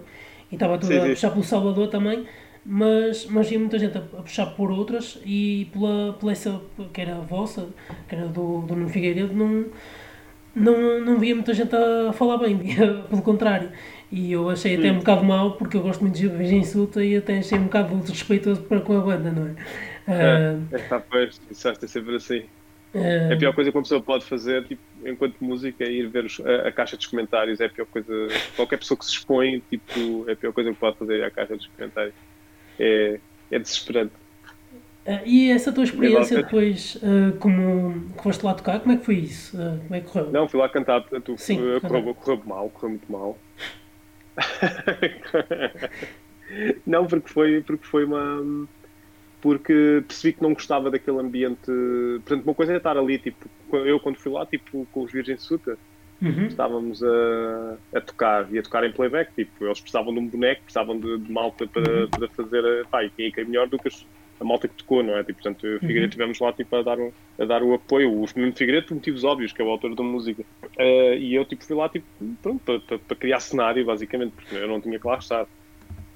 E 0.52 0.56
estava 0.56 0.78
tudo 0.78 0.94
Sim, 0.94 1.00
a 1.00 1.06
puxar 1.06 1.32
pelo 1.32 1.44
Salvador 1.44 1.88
também. 1.88 2.28
Mas, 2.66 3.26
mas 3.26 3.48
havia 3.48 3.60
muita 3.60 3.78
gente 3.78 3.98
a, 3.98 4.02
a 4.02 4.22
puxar 4.22 4.46
por 4.48 4.72
outras 4.72 5.20
e 5.26 5.68
pela, 5.74 6.14
pela 6.14 6.32
essa 6.32 6.62
que 6.94 7.02
era 7.02 7.18
a 7.18 7.20
vossa, 7.20 7.68
que 8.08 8.16
era 8.16 8.28
do, 8.28 8.62
do 8.62 8.76
Nuno 8.76 8.90
Figueiredo, 8.90 9.34
não, 9.34 9.66
não, 10.56 11.02
não 11.02 11.20
via 11.20 11.36
muita 11.36 11.54
gente 11.54 11.76
a 11.76 12.14
falar 12.14 12.38
bem, 12.38 12.56
via 12.58 13.04
pelo 13.10 13.22
contrário. 13.22 13.70
E 14.10 14.32
eu 14.32 14.50
achei 14.50 14.78
até 14.78 14.92
um 14.92 15.00
bocado 15.00 15.24
mau, 15.26 15.54
porque 15.54 15.76
eu 15.76 15.82
gosto 15.82 16.02
muito 16.02 16.16
de 16.16 16.28
Virgem 16.28 16.60
Insulta 16.60 17.04
e 17.04 17.18
até 17.18 17.40
achei 17.40 17.58
um 17.58 17.64
bocado 17.64 17.96
desrespeitoso 17.98 18.62
para 18.62 18.80
com 18.80 18.98
a 18.98 19.02
banda, 19.02 19.32
não 19.32 19.48
é? 19.48 19.56
É, 20.08 20.58
é 20.72 20.78
tá, 20.78 21.00
pois, 21.00 21.42
isso 21.50 21.68
é 21.68 21.76
sempre 21.88 22.16
assim. 22.16 22.44
É 22.94 23.34
a 23.34 23.38
pior 23.38 23.56
coisa 23.56 23.72
que 23.72 23.78
uma 23.78 23.82
pessoa 23.82 24.02
pode 24.02 24.24
fazer, 24.24 24.66
tipo, 24.66 24.82
enquanto 25.04 25.36
música, 25.42 25.84
é 25.84 25.92
ir 25.92 26.08
ver 26.10 26.26
os, 26.26 26.40
a, 26.42 26.68
a, 26.68 26.72
caixa 26.72 26.96
dos 26.96 27.08
comentários. 27.08 27.60
É 27.60 27.66
a 27.66 27.70
pior 27.70 27.88
coisa. 27.88 28.28
Qualquer 28.56 28.78
pessoa 28.78 28.98
que 28.98 29.06
se 29.06 29.14
expõe, 29.14 29.64
tipo, 29.68 30.30
é 30.30 30.34
a 30.34 30.36
pior 30.36 30.54
coisa 30.54 30.72
que 30.72 30.78
pode 30.78 30.98
fazer 30.98 31.22
é 31.22 31.26
a 31.26 31.32
caixa 31.32 31.56
dos 31.56 31.66
comentários. 31.68 32.14
É, 32.80 33.20
é 33.52 33.60
desesperante. 33.60 34.14
Uh, 35.06 35.20
e 35.26 35.52
essa 35.52 35.74
tua 35.74 35.84
experiência 35.84 36.42
depois, 36.42 36.96
uh, 36.96 37.38
como 37.38 38.10
que 38.16 38.24
foste 38.24 38.46
lá 38.46 38.54
tocar, 38.54 38.80
como 38.80 38.94
é 38.94 38.98
que 38.98 39.06
foi 39.06 39.16
isso? 39.16 39.58
Uh, 39.58 39.78
como 39.84 39.96
é 39.96 40.00
que 40.00 40.08
correu? 40.08 40.32
Não, 40.32 40.48
fui 40.48 40.60
lá 40.60 40.70
cantar, 40.70 41.02
portanto, 41.02 41.36
Sim, 41.38 41.58
correu, 41.82 42.16
correu 42.16 42.42
mal, 42.46 42.70
correu 42.70 42.90
muito 42.92 43.12
mal. 43.12 43.38
não, 46.88 47.06
porque 47.06 47.30
foi, 47.30 47.62
porque 47.62 47.86
foi 47.86 48.06
uma. 48.06 48.66
Porque 49.42 50.04
percebi 50.08 50.34
que 50.34 50.42
não 50.42 50.54
gostava 50.54 50.90
daquele 50.90 51.20
ambiente. 51.20 51.70
Portanto, 52.26 52.46
uma 52.46 52.56
coisa 52.56 52.74
é 52.74 52.78
estar 52.78 52.98
ali, 52.98 53.20
tipo, 53.20 53.50
eu 53.74 54.00
quando 54.00 54.16
fui 54.16 54.32
lá, 54.32 54.46
tipo, 54.46 54.88
com 54.94 55.04
os 55.04 55.12
Virgem 55.12 55.36
Suta, 55.36 55.78
uhum. 56.24 56.48
estávamos 56.48 57.04
a, 57.04 57.78
a 57.96 58.02
tocar 58.02 58.52
e 58.54 58.60
a 58.60 58.64
tocar 58.64 58.84
em 58.84 58.92
playback, 58.92 59.34
tipo, 59.36 59.66
eles 59.66 59.80
precisavam 59.80 60.14
de 60.14 60.20
um 60.20 60.28
boneco, 60.28 60.64
precisavam 60.64 61.00
de, 61.00 61.18
de 61.20 61.32
malta 61.32 61.68
para, 61.68 62.02
Uhum. 62.02 62.08
para 62.10 62.28
fazer. 62.30 62.86
Pá, 62.88 63.04
e 63.04 63.10
quem 63.10 63.28
é 63.28 63.32
que 63.32 63.42
é 63.42 63.46
melhor 63.46 63.68
do 63.68 63.78
que 63.80 63.90
a 64.40 64.44
malta 64.44 64.68
que 64.68 64.76
tocou, 64.76 65.04
não 65.04 65.16
é? 65.18 65.24
Tipo, 65.24 65.42
portanto, 65.42 65.64
o 65.64 65.80
Figueiredo 65.80 66.00
Uhum. 66.02 66.10
estivemos 66.10 66.40
lá 66.40 66.52
tipo, 66.54 66.76
a, 66.76 66.82
dar 66.82 67.00
um, 67.00 67.12
a 67.40 67.46
dar 67.46 67.64
o 67.64 67.74
apoio. 67.74 68.12
O 68.12 68.26
Nuno 68.36 68.54
Figueiredo 68.54 68.88
por 68.88 68.96
motivos 68.96 69.24
óbvios, 69.24 69.54
que 69.54 69.62
é 69.62 69.66
o 69.66 69.70
autor 69.70 69.96
da 69.96 70.04
música. 70.04 70.44
Eh, 70.78 71.18
e 71.20 71.36
eu 71.36 71.46
tipo, 71.46 71.64
fui 71.64 71.76
lá 71.76 71.88
tipo, 71.90 72.06
pronto, 72.42 72.62
para, 72.66 72.80
para, 72.80 73.00
para 73.00 73.16
criar 73.18 73.40
cenário, 73.40 73.86
basicamente, 73.86 74.34
porque 74.34 74.56
eu 74.56 74.68
não 74.68 74.82
tinha 74.82 75.00
que 75.00 75.08
lá 75.08 75.18
estar. 75.18 75.46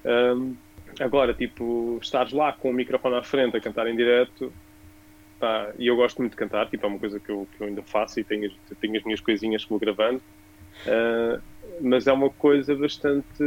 Ahm, 0.04 0.54
agora, 1.00 1.32
tipo, 1.34 1.98
estares 2.02 2.32
lá 2.32 2.52
com 2.52 2.70
o 2.70 2.72
microfone 2.74 3.16
à 3.16 3.22
frente 3.22 3.56
a 3.56 3.60
cantar 3.60 3.86
em 3.86 3.96
direto, 3.96 4.52
pá, 5.38 5.74
e 5.78 5.86
eu 5.88 5.96
gosto 5.96 6.18
muito 6.18 6.32
de 6.32 6.36
cantar, 6.36 6.68
tipo, 6.68 6.84
é 6.86 6.88
uma 6.88 6.98
coisa 7.00 7.20
que 7.20 7.30
eu, 7.32 7.46
que 7.48 7.62
eu 7.62 7.66
ainda 7.68 7.82
faço 7.84 8.20
e 8.20 8.24
tenho, 8.24 8.46
as- 8.46 8.78
tenho 8.80 8.96
as 8.96 9.04
minhas 9.04 9.20
coisinhas 9.20 9.62
que 9.64 9.70
vou 9.70 9.78
gravando. 9.80 10.22
Ah, 10.86 11.42
mas 11.82 12.06
é 12.06 12.12
uma 12.12 12.30
coisa 12.30 12.74
bastante. 12.76 13.42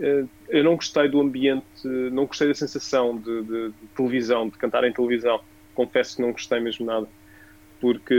eh, 0.00 0.24
eu 0.48 0.64
não 0.64 0.76
gostei 0.76 1.08
do 1.08 1.20
ambiente, 1.20 1.66
não 2.12 2.26
gostei 2.26 2.48
da 2.48 2.54
sensação 2.54 3.20
de, 3.20 3.44
de- 3.44 3.72
de 3.72 3.88
televisão, 3.94 4.48
de 4.48 4.58
cantar 4.58 4.84
em 4.84 4.92
televisão. 4.92 5.40
Confesso 5.74 6.16
que 6.16 6.22
não 6.22 6.32
gostei 6.32 6.60
mesmo 6.60 6.86
nada. 6.86 7.08
Porque. 7.80 8.14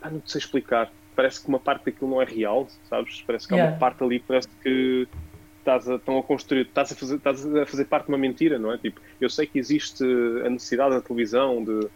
Ah, 0.00 0.10
não 0.10 0.22
sei 0.24 0.38
explicar. 0.40 0.92
Parece 1.14 1.42
que 1.42 1.48
uma 1.48 1.60
parte 1.60 1.86
daquilo 1.86 2.10
não 2.10 2.22
é 2.22 2.24
real, 2.24 2.68
sabes? 2.84 3.22
Parece 3.26 3.46
que 3.48 3.54
há 3.54 3.56
Yeah. 3.56 3.72
uma 3.72 3.78
parte 3.78 4.04
ali 4.04 4.20
que 4.20 4.26
parece 4.26 4.48
que 4.60 5.08
estás 5.68 5.88
a, 5.88 5.96
estão 5.96 6.18
a 6.18 6.22
construir, 6.22 6.62
estás 6.62 6.92
a, 6.92 6.94
fazer, 6.96 7.16
estás 7.16 7.46
a 7.56 7.66
fazer 7.66 7.84
parte 7.84 8.06
de 8.06 8.12
uma 8.12 8.18
mentira, 8.18 8.58
não 8.58 8.72
é? 8.72 8.78
Tipo, 8.78 9.00
eu 9.20 9.28
sei 9.28 9.46
que 9.46 9.58
existe 9.58 10.02
a 10.44 10.50
necessidade 10.50 10.94
da 10.94 11.00
televisão 11.00 11.62
de, 11.64 11.88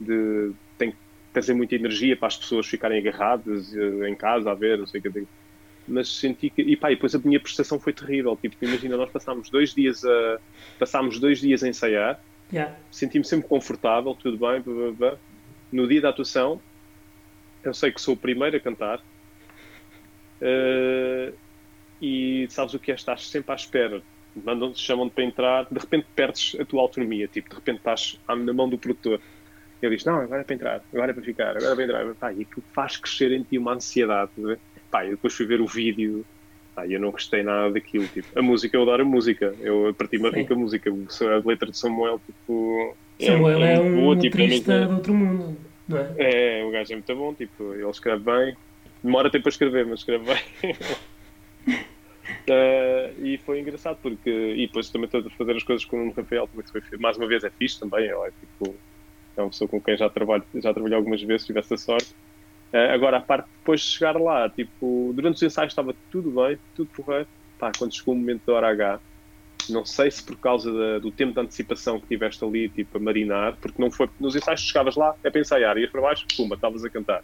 de 0.00 0.52
tem 0.76 0.90
que 0.92 0.96
trazer 1.32 1.54
muita 1.54 1.74
energia 1.74 2.16
para 2.16 2.28
as 2.28 2.36
pessoas 2.36 2.66
ficarem 2.66 2.98
agarradas 2.98 3.74
eh, 3.74 4.08
em 4.08 4.14
casa 4.16 4.50
a 4.50 4.54
ver, 4.54 4.78
não 4.78 4.86
sei 4.86 5.00
o 5.00 5.02
que 5.02 5.10
digo. 5.10 5.28
Mas 5.86 6.08
senti 6.18 6.50
que. 6.50 6.62
E 6.62 6.76
pá, 6.76 6.90
e 6.90 6.94
depois 6.96 7.14
a 7.14 7.18
minha 7.18 7.40
prestação 7.40 7.78
foi 7.80 7.92
terrível. 7.92 8.36
Tipo, 8.36 8.56
imagina, 8.64 8.96
nós 8.96 9.10
passámos 9.10 9.48
dois 9.50 9.74
dias 9.74 10.04
a. 10.04 10.38
Passámos 10.78 11.18
dois 11.18 11.40
dias 11.40 11.62
a 11.62 11.68
ensaiar, 11.68 12.20
Yeah. 12.52 12.76
senti-me 12.90 13.24
sempre 13.24 13.46
confortável, 13.48 14.12
tudo 14.14 14.36
bem, 14.36 14.60
blá, 14.60 14.74
blá, 14.74 14.92
blá. 14.92 15.18
no 15.70 15.86
dia 15.86 16.00
da 16.00 16.08
atuação, 16.08 16.60
eu 17.62 17.72
sei 17.72 17.92
que 17.92 18.00
sou 18.00 18.14
o 18.14 18.16
primeiro 18.16 18.56
a 18.56 18.60
cantar. 18.60 19.00
eh, 20.40 21.32
e 22.00 22.46
sabes 22.48 22.74
o 22.74 22.78
que 22.78 22.90
é? 22.90 22.94
Estás 22.94 23.28
sempre 23.28 23.52
à 23.52 23.54
espera. 23.54 24.02
Mandam 24.44 24.72
chamam-te 24.74 25.12
para 25.12 25.24
entrar, 25.24 25.66
de 25.70 25.78
repente 25.78 26.06
perdes 26.14 26.56
a 26.58 26.64
tua 26.64 26.82
autonomia. 26.82 27.28
Tipo, 27.28 27.50
de 27.50 27.56
repente 27.56 27.78
estás 27.78 28.20
na 28.28 28.52
mão 28.52 28.68
do 28.68 28.78
produtor. 28.78 29.20
Ele 29.82 29.96
diz: 29.96 30.04
Não, 30.04 30.16
agora 30.16 30.42
é 30.42 30.44
para 30.44 30.54
entrar, 30.54 30.84
agora 30.92 31.10
é 31.10 31.14
para 31.14 31.22
ficar, 31.22 31.56
agora 31.56 31.72
é 31.72 31.74
para 31.74 31.84
entrar. 31.84 32.14
Pá, 32.14 32.32
e 32.32 32.42
aquilo 32.42 32.64
faz 32.72 32.96
crescer 32.96 33.32
em 33.32 33.42
ti 33.42 33.58
uma 33.58 33.74
ansiedade. 33.74 34.30
não 34.36 34.52
é? 34.52 34.58
Pá, 34.90 35.04
eu 35.04 35.12
depois 35.12 35.34
fui 35.34 35.46
ver 35.46 35.60
o 35.60 35.66
vídeo. 35.66 36.24
Pá, 36.74 36.86
e 36.86 36.92
eu 36.92 37.00
não 37.00 37.10
gostei 37.10 37.42
nada 37.42 37.72
daquilo. 37.72 38.06
Tipo, 38.08 38.38
a 38.38 38.42
música, 38.42 38.76
eu 38.76 38.82
adoro 38.82 39.02
a 39.02 39.06
música. 39.06 39.54
Eu 39.60 39.94
parti-me 39.96 40.28
a 40.28 40.30
rir 40.30 40.42
Sim. 40.42 40.46
com 40.46 40.54
a 40.54 40.58
música. 40.58 40.90
A 40.90 41.48
letra 41.48 41.70
de 41.70 41.76
Samuel, 41.76 42.20
tipo. 42.24 42.96
Samuel 43.18 43.62
é, 43.62 43.80
muito 43.80 43.96
um 43.96 44.00
boa, 44.00 44.16
tipo, 44.16 44.38
é 44.40 44.86
do 44.86 44.94
outro 44.94 45.12
mundo, 45.12 45.56
não 45.86 45.98
é? 45.98 46.14
é, 46.18 46.64
o 46.64 46.70
gajo 46.70 46.92
é 46.92 46.96
muito 46.96 47.14
bom, 47.14 47.34
tipo, 47.34 47.74
ele 47.74 47.90
escreve 47.90 48.22
bem. 48.22 48.56
Demora 49.02 49.30
tempo 49.30 49.48
a 49.48 49.50
escrever, 49.50 49.86
mas 49.86 50.00
escreve 50.00 50.24
bem. 50.24 50.76
Eh, 52.50 53.14
e 53.18 53.38
foi 53.38 53.60
engraçado 53.60 53.98
porque. 54.02 54.28
E 54.30 54.66
depois 54.66 54.90
também 54.90 55.06
estou 55.06 55.20
a 55.20 55.30
fazer 55.30 55.56
as 55.56 55.62
coisas 55.62 55.84
com 55.84 56.08
o 56.08 56.12
Rafael, 56.12 56.48
também 56.48 56.64
que 56.64 56.72
foi, 56.72 56.98
mais 56.98 57.16
uma 57.16 57.28
vez 57.28 57.44
é 57.44 57.50
fixe 57.50 57.78
também. 57.78 58.08
É, 58.08 58.30
tipo, 58.40 58.74
é 59.36 59.42
uma 59.42 59.50
pessoa 59.50 59.68
com 59.68 59.80
quem 59.80 59.96
já 59.96 60.10
trabalho, 60.10 60.44
já 60.54 60.72
trabalhei 60.72 60.96
algumas 60.96 61.22
vezes, 61.22 61.46
tive 61.46 61.60
essa 61.60 61.76
sorte. 61.76 62.14
Eh, 62.72 62.92
agora, 62.92 63.18
a 63.18 63.20
parte 63.20 63.48
depois 63.58 63.80
de 63.82 63.86
chegar 63.88 64.20
lá, 64.20 64.48
tipo, 64.50 65.12
durante 65.14 65.36
os 65.36 65.42
ensaios 65.42 65.72
estava 65.72 65.94
tudo 66.10 66.30
bem, 66.32 66.58
tudo 66.74 66.90
porreiro. 66.90 67.28
pá, 67.58 67.70
quando 67.78 67.94
chegou 67.94 68.14
o 68.14 68.16
momento 68.16 68.42
da 68.46 68.54
hora 68.54 68.68
H, 68.70 69.00
não 69.68 69.84
sei 69.84 70.10
se 70.10 70.22
por 70.24 70.36
causa 70.38 70.72
da, 70.72 70.98
do 70.98 71.12
tempo 71.12 71.34
de 71.34 71.40
antecipação 71.40 72.00
que 72.00 72.08
tiveste 72.08 72.44
ali, 72.44 72.68
tipo, 72.68 72.96
a 72.98 73.00
marinar, 73.00 73.56
porque 73.60 73.80
não 73.80 73.90
foi. 73.90 74.08
Nos 74.18 74.34
ensaios 74.36 74.60
chegavas 74.62 74.96
lá, 74.96 75.14
é 75.22 75.30
para 75.30 75.40
ensaiar, 75.40 75.78
ias 75.78 75.90
para 75.90 76.00
baixo, 76.00 76.26
pumba, 76.36 76.56
estavas 76.56 76.84
a 76.84 76.90
cantar. 76.90 77.22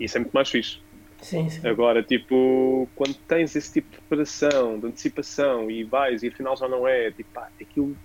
Isso 0.00 0.16
é 0.16 0.20
muito 0.20 0.32
mais 0.32 0.48
fixe. 0.48 0.78
Sim, 1.20 1.48
sim. 1.48 1.66
Agora, 1.66 2.02
tipo, 2.02 2.88
quando 2.94 3.14
tens 3.14 3.54
esse 3.56 3.72
tipo 3.72 3.90
de 3.90 3.96
preparação, 3.98 4.78
de 4.78 4.86
antecipação 4.86 5.70
e 5.70 5.82
vais 5.84 6.22
e 6.22 6.28
afinal 6.28 6.56
já 6.56 6.68
não 6.68 6.86
é, 6.86 7.10
tipo, 7.10 7.30
pá, 7.32 7.48
aquilo 7.60 7.96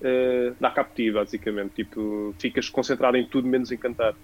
uh, 0.00 0.56
dá 0.60 0.70
cabo 0.70 0.90
ti, 0.94 1.10
basicamente. 1.10 1.74
Tipo, 1.74 2.34
ficas 2.38 2.68
concentrado 2.68 3.16
em 3.16 3.26
tudo 3.26 3.48
menos 3.48 3.70
em 3.70 3.76
cantar. 3.76 4.14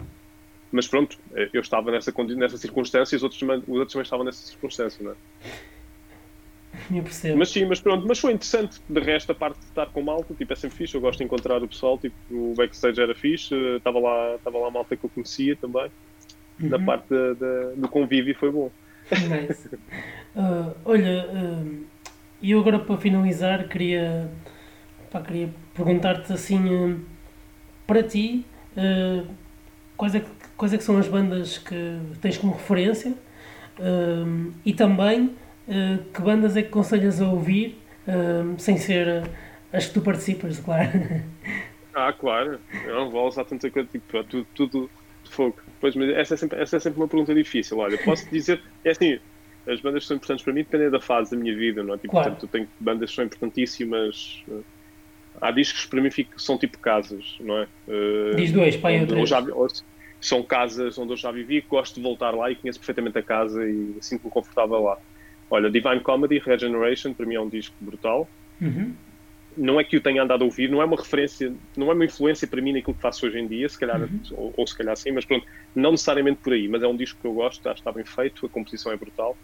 Mas 0.71 0.89
pronto, 0.89 1.19
eh, 1.35 1.51
eu 1.53 1.61
estava 1.61 1.91
nessa, 1.91 2.11
nessa 2.35 2.57
circunstância 2.57 3.15
e 3.15 3.19
os 3.19 3.23
outros, 3.23 3.43
os 3.43 3.69
outros 3.69 3.93
também 3.93 4.05
estavam 4.05 4.25
nessa 4.25 4.47
circunstância, 4.47 5.05
não 5.05 5.13
é? 5.13 5.15
Eu 6.91 7.03
percebo. 7.03 7.39
Mas 7.39 7.51
sim, 7.51 7.67
mas 7.67 7.81
pronto, 7.81 8.07
mas 8.09 8.19
foi 8.19 8.33
interessante. 8.33 8.81
De 8.89 8.99
resto, 8.99 9.31
a 9.33 9.35
parte 9.35 9.59
de 9.59 9.67
estar 9.67 9.87
com 9.87 10.03
malta, 10.03 10.33
tipo, 10.35 10.51
é 10.51 10.57
sempre 10.57 10.79
fixe. 10.79 10.95
Eu 10.95 11.03
gosto 11.03 11.19
de 11.19 11.25
encontrar 11.25 11.63
o 11.63 11.69
pessoal, 11.69 11.99
tipo, 11.99 12.17
o 12.31 12.55
backstage 12.57 13.01
era 13.01 13.15
fixe, 13.15 13.55
estava 13.77 13.99
lá, 13.99 14.35
estava 14.37 14.59
lá 14.59 14.69
a 14.69 14.71
malta 14.71 14.97
que 14.97 15.05
eu 15.05 15.11
conhecia 15.11 15.55
também. 15.57 15.91
Uhum. 16.63 16.69
Da 16.69 16.79
parte 16.79 17.09
de, 17.09 17.35
de, 17.35 17.81
do 17.81 17.89
convívio 17.89 18.35
foi 18.37 18.51
bom. 18.51 18.71
Nice. 19.11 19.69
Uh, 20.35 20.75
olha, 20.85 21.27
uh, 21.27 21.85
eu 22.43 22.61
agora 22.61 22.79
para 22.79 22.97
finalizar 22.97 23.69
queria, 23.69 24.31
pá, 25.11 25.21
queria 25.21 25.51
perguntar-te 25.75 26.33
assim, 26.33 26.69
uh, 26.69 27.01
para 27.87 28.03
ti, 28.03 28.47
quais, 29.97 30.15
é 30.15 30.21
que, 30.21 30.31
quais 30.57 30.73
é 30.73 30.79
que 30.79 30.85
são 30.85 30.97
as 30.97 31.09
bandas 31.09 31.59
que 31.59 31.99
tens 32.21 32.39
como 32.39 32.53
referência 32.55 33.15
e 34.65 34.73
também 34.73 35.37
uh, 35.69 35.99
que 36.13 36.23
bandas 36.23 36.57
é 36.57 36.63
que 36.63 36.69
aconselhas 36.69 37.21
a 37.21 37.29
ouvir, 37.29 37.79
uh, 38.07 38.59
sem 38.59 38.77
ser 38.77 39.25
as 39.73 39.87
que 39.87 39.95
tu 39.95 40.01
participas, 40.01 40.59
claro. 40.61 40.91
Ah, 41.95 42.13
claro. 42.13 42.59
Não 42.87 43.11
vou 43.11 43.27
usar 43.29 43.45
tanta 43.45 43.71
coisa, 43.71 43.89
tipo, 43.91 44.25
tudo, 44.25 44.47
tudo 44.55 44.91
fogo. 45.33 45.57
Pois, 45.81 45.95
mas 45.95 46.11
essa 46.11 46.35
é, 46.35 46.37
sempre, 46.37 46.61
essa 46.61 46.77
é 46.77 46.81
sempre 46.81 47.01
uma 47.01 47.09
pergunta 47.09 47.35
difícil. 47.35 47.79
Olha, 47.79 47.99
posso 47.99 48.29
dizer, 48.31 48.61
é 48.85 48.91
assim, 48.91 49.19
as 49.67 49.81
bandas 49.81 50.07
são 50.07 50.17
importantes 50.17 50.45
para 50.45 50.53
mim 50.53 50.61
dependem 50.61 50.91
da 50.91 51.01
fase 51.01 51.31
da 51.31 51.37
minha 51.37 51.55
vida, 51.57 51.83
não 51.83 51.95
é? 51.95 51.99
Tipo, 51.99 52.11
claro. 52.13 52.31
portanto, 52.31 52.45
eu 52.45 52.49
tenho 52.49 52.69
bandas 52.81 53.11
que 53.11 53.17
são 53.17 53.25
importantíssimas. 53.25 54.43
Eh, 54.49 54.61
há 55.41 55.51
discos 55.51 55.85
que 55.85 55.91
para 55.91 56.01
mim 56.01 56.11
ficam, 56.11 56.39
são 56.39 56.59
tipo 56.59 56.79
casas, 56.79 57.37
não 57.41 57.59
é? 57.59 57.67
Diz 58.37 58.53
dois, 58.53 58.77
pai, 58.77 59.05
ou 59.05 59.27
Já, 59.27 59.43
são 60.21 60.43
casas 60.43 60.97
onde 60.99 61.13
eu 61.13 61.17
já 61.17 61.33
vivi, 61.33 61.61
gosto 61.69 61.97
de 61.97 62.01
voltar 62.03 62.31
lá 62.31 62.51
e 62.51 62.55
conheço 62.55 62.79
perfeitamente 62.79 63.19
a 63.19 63.23
casa 63.23 63.69
e 63.69 63.97
sinto-me 64.01 64.31
confortável 64.31 64.81
lá. 64.81 64.99
Olha, 65.51 65.71
Divine 65.71 66.01
Comedy, 66.01 66.39
Regeneration, 66.39 67.13
para 67.13 67.27
mim 67.27 67.35
é 67.35 67.41
um 67.41 67.49
disco 67.49 67.75
brutal. 67.81 68.29
Uhum. 68.61 68.95
Não 69.57 69.79
é 69.79 69.85
que 69.85 69.97
o 69.97 70.01
tenha 70.01 70.23
andado 70.23 70.43
a 70.43 70.45
ouvir, 70.45 70.71
não 70.71 70.81
é 70.81 70.85
uma 70.85 70.97
referência, 70.97 71.53
não 71.77 71.91
é 71.91 71.95
uma 71.95 72.05
influência 72.05 72.49
para 72.49 72.61
mim 72.63 72.73
naquilo 72.73 72.95
que 72.95 73.03
faço 73.03 73.27
hoje 73.27 73.39
em 73.39 73.47
dia, 73.47 73.69
se 73.69 73.79
calhar, 73.79 74.01
uhum. 74.01 74.21
ou, 74.33 74.55
ou, 74.57 74.67
se 74.67 74.77
calhar 74.77 74.97
sim, 74.97 75.11
mas 75.13 75.25
pronto, 75.25 75.47
não 75.75 75.91
necessariamente 75.91 76.41
por 76.43 76.53
aí, 76.53 76.69
mas 76.69 76.83
é 76.83 76.87
um 76.87 76.97
disco 76.97 77.21
que 77.21 77.27
eu 77.27 77.35
gosto, 77.35 77.67
acho 77.69 77.75
que 77.75 77.81
está 77.81 77.93
bem 77.93 78.05
feito, 78.05 78.47
a 78.47 78.49
composição 78.49 78.93
é 78.93 78.97
brutal. 78.97 79.37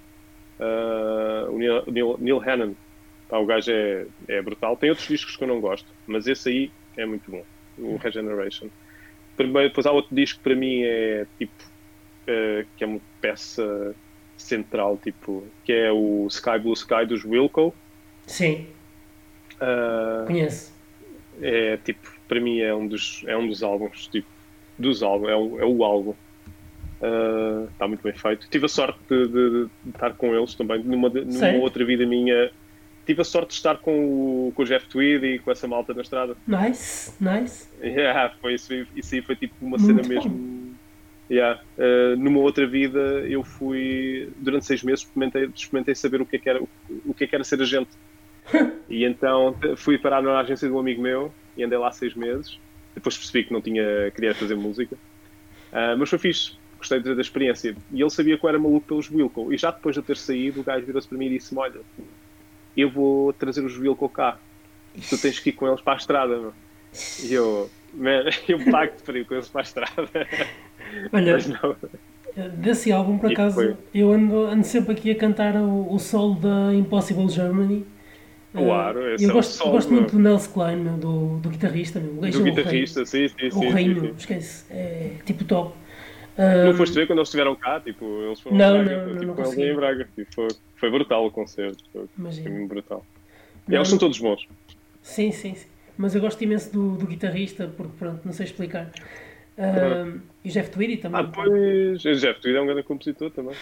Uh, 0.59 1.53
o 1.53 1.59
Neil, 1.59 1.83
Neil, 1.87 2.17
Neil 2.19 2.43
Hannon, 2.43 2.75
o 3.31 3.47
gajo 3.47 3.71
é, 3.71 4.07
é 4.29 4.43
brutal. 4.43 4.77
Tem 4.77 4.91
outros 4.91 5.07
discos 5.07 5.37
que 5.37 5.45
eu 5.45 5.49
não 5.49 5.61
gosto, 5.61 5.87
mas 6.07 6.27
esse 6.27 6.49
aí 6.49 6.71
é 6.97 7.05
muito 7.05 7.31
bom, 7.31 7.45
o 7.79 7.97
Regeneration. 7.97 8.69
Primeiro, 9.37 9.69
depois 9.69 9.87
há 9.87 9.93
outro 9.93 10.15
disco 10.15 10.39
que 10.39 10.45
para 10.45 10.57
mim 10.57 10.83
é 10.83 11.27
tipo, 11.39 11.65
uh, 12.23 12.67
que 12.77 12.83
é 12.85 12.87
uma 12.87 13.01
peça 13.21 13.95
central, 14.37 14.99
tipo, 15.03 15.45
que 15.65 15.73
é 15.73 15.93
o 15.93 16.27
Sky 16.29 16.59
Blue 16.59 16.73
Sky 16.73 17.05
dos 17.07 17.25
Wilco. 17.25 17.75
Sim. 18.27 18.67
Uh, 19.61 20.27
Conheço. 20.27 20.73
É 21.41 21.77
tipo, 21.79 22.11
para 22.27 22.41
mim 22.41 22.61
é 22.61 22.75
um 22.75 22.87
dos, 22.87 23.23
é 23.27 23.37
um 23.37 23.47
dos 23.47 23.63
álbuns, 23.63 24.09
tipo, 24.09 24.29
dos 24.79 25.03
álbuns, 25.03 25.31
é 25.31 25.37
o, 25.37 25.61
é 25.61 25.65
o 25.65 25.85
álbum. 25.85 26.15
Uh, 27.01 27.69
está 27.73 27.87
muito 27.87 28.03
bem 28.03 28.13
feito. 28.13 28.49
Tive 28.51 28.67
a 28.67 28.69
sorte 28.69 28.99
de, 29.09 29.29
de, 29.29 29.51
de 29.85 29.91
estar 29.91 30.15
com 30.15 30.35
eles 30.35 30.55
também, 30.55 30.83
numa, 30.83 31.09
numa 31.09 31.53
outra 31.59 31.85
vida 31.85 32.05
minha. 32.05 32.51
Tive 33.07 33.23
a 33.23 33.25
sorte 33.25 33.51
de 33.51 33.55
estar 33.55 33.79
com 33.79 34.49
o, 34.49 34.53
com 34.55 34.63
o 34.63 34.67
Jeff 34.67 34.87
Tweed 34.89 35.25
e 35.25 35.39
com 35.39 35.51
essa 35.51 35.67
malta 35.67 35.95
na 35.95 36.03
estrada. 36.03 36.37
Nice, 36.47 37.13
nice. 37.21 37.69
Yeah, 37.81 38.35
foi 38.41 38.55
isso, 38.55 38.75
isso 38.95 39.15
aí 39.15 39.23
foi 39.23 39.37
tipo 39.37 39.55
uma 39.61 39.79
muito 39.79 39.87
cena 39.87 40.03
bom. 40.03 40.09
mesmo 40.09 40.59
Yeah. 41.31 41.61
Uh, 41.77 42.17
numa 42.17 42.41
outra 42.41 42.67
vida 42.67 42.99
eu 43.29 43.45
fui 43.45 44.31
durante 44.39 44.65
seis 44.65 44.83
meses 44.83 45.05
experimentei, 45.05 45.45
experimentei 45.55 45.95
saber 45.95 46.23
o 46.23 46.27
que, 46.27 46.37
é 46.37 46.39
que 46.39 46.49
era 46.49 46.63
o, 46.63 46.69
o 47.05 47.13
que, 47.13 47.25
é 47.25 47.27
que 47.27 47.35
era 47.35 47.45
ser 47.45 47.61
agente 47.61 47.91
e 48.89 49.05
então 49.05 49.55
fui 49.77 49.99
parar 49.99 50.23
na 50.23 50.39
agência 50.39 50.69
de 50.69 50.75
um 50.75 50.79
amigo 50.79 51.03
meu 51.03 51.33
e 51.57 51.65
andei 51.65 51.79
lá 51.79 51.91
seis 51.91 52.15
meses. 52.15 52.59
Depois 52.95 53.17
percebi 53.17 53.45
que 53.45 53.53
não 53.53 53.61
tinha 53.61 54.11
queria 54.15 54.35
fazer 54.35 54.55
música. 54.55 54.97
Uh, 55.73 55.97
mas 55.99 56.09
foi 56.09 56.19
fixe. 56.19 56.53
Gostei 56.79 57.01
da, 57.01 57.21
experiência. 57.21 57.77
E 57.93 58.01
ele 58.01 58.11
sabia 58.11 58.39
que 58.39 58.45
eu 58.45 58.49
era 58.49 58.59
maluco 58.59 58.87
pelos 58.87 59.11
Wilco. 59.11 59.53
E 59.53 59.59
já 59.59 59.71
depois 59.71 59.95
de 59.95 60.03
ter 60.03 60.17
saído 60.17 60.61
o 60.61 60.65
gajo 60.65 60.87
virou-se 60.87 61.09
para 61.09 61.19
mim 61.19 61.27
e 61.27 61.31
disse-me 61.31 61.61
olha 61.61 61.81
eu 62.77 62.89
vou 62.89 63.33
trazer 63.33 63.65
os 63.65 63.77
Wilco 63.77 64.09
cá. 64.09 64.39
Tu 65.09 65.19
tens 65.19 65.39
que 65.41 65.51
ir 65.51 65.53
com 65.53 65.67
eles 65.67 65.81
para 65.81 65.95
a 65.95 65.97
estrada 65.97 66.39
meu. 66.39 66.53
e 67.25 67.35
eu 67.35 67.69
man, 67.93 68.25
eu 68.49 68.59
pago-te 68.71 69.03
para 69.03 69.19
ir 69.19 69.27
com 69.27 69.35
eles 69.35 69.49
para 69.49 69.61
a 69.61 69.63
estrada. 69.63 70.09
Olha, 71.13 71.39
desse 72.57 72.93
álbum, 72.93 73.19
por 73.19 73.33
acaso, 73.33 73.77
eu 73.93 74.13
ando, 74.13 74.47
ando 74.47 74.65
sempre 74.65 74.93
aqui 74.93 75.11
a 75.11 75.15
cantar 75.15 75.57
o, 75.57 75.93
o 75.93 75.99
solo 75.99 76.37
da 76.37 76.73
Impossible 76.73 77.29
Germany. 77.29 77.85
Claro, 78.53 79.01
uh, 79.01 79.17
eu 79.21 79.33
gosto, 79.33 79.51
solo, 79.51 79.73
gosto 79.73 79.93
muito 79.93 80.13
do 80.13 80.19
Nels 80.19 80.47
Klein, 80.47 80.77
meu, 80.77 80.95
do, 80.95 81.39
do 81.39 81.51
guitarrista. 81.51 82.01
Meu. 82.01 82.15
O 82.15 82.31
do 82.31 82.43
guitarrista, 82.43 83.05
sim, 83.05 83.29
sim, 83.29 83.51
sim. 83.51 83.67
O 83.67 83.71
rei, 83.71 83.95
sim, 83.95 84.01
sim. 84.01 84.15
esquece. 84.17 84.65
É 84.71 85.11
tipo 85.25 85.45
top. 85.45 85.77
Não 86.39 86.73
foste 86.75 86.95
ver 86.95 87.07
quando 87.07 87.19
eles 87.19 87.29
estiveram 87.29 87.57
cá? 87.57 87.81
Tipo, 87.81 88.05
eles 88.23 88.41
foram 88.41 88.57
não, 88.57 88.85
Braga, 88.85 89.07
não, 89.07 89.19
tipo, 89.19 89.35
não, 89.35 89.45
eles 89.45 89.59
em 89.59 89.75
Braga. 89.75 90.09
Tipo, 90.17 90.33
foi, 90.33 90.49
foi 90.77 90.91
brutal 90.91 91.27
o 91.27 91.31
concerto. 91.31 91.83
Foi, 91.93 92.07
foi 92.17 92.67
brutal. 92.67 93.05
E 93.69 93.75
eles 93.75 93.89
são 93.89 93.99
todos 93.99 94.19
bons. 94.19 94.47
Sim, 95.03 95.33
sim, 95.33 95.55
sim. 95.55 95.67
Mas 95.97 96.15
eu 96.15 96.21
gosto 96.21 96.43
imenso 96.43 96.73
do, 96.73 96.97
do 96.97 97.07
guitarrista, 97.07 97.69
porque 97.77 97.93
pronto, 97.99 98.21
não 98.25 98.33
sei 98.33 98.47
explicar. 98.47 98.91
Uh, 99.59 100.21
e 100.45 100.51
Jeff 100.51 100.71
Tweedy 100.71 100.99
também. 100.99 101.21
Ah, 101.21 101.25
pois. 101.25 102.05
O 102.05 102.15
Jeff 102.15 102.41
Tweedy 102.41 102.59
é 102.59 102.63
um 102.63 102.67
grande 102.67 102.85
compositor 102.85 103.31
também. 103.33 103.57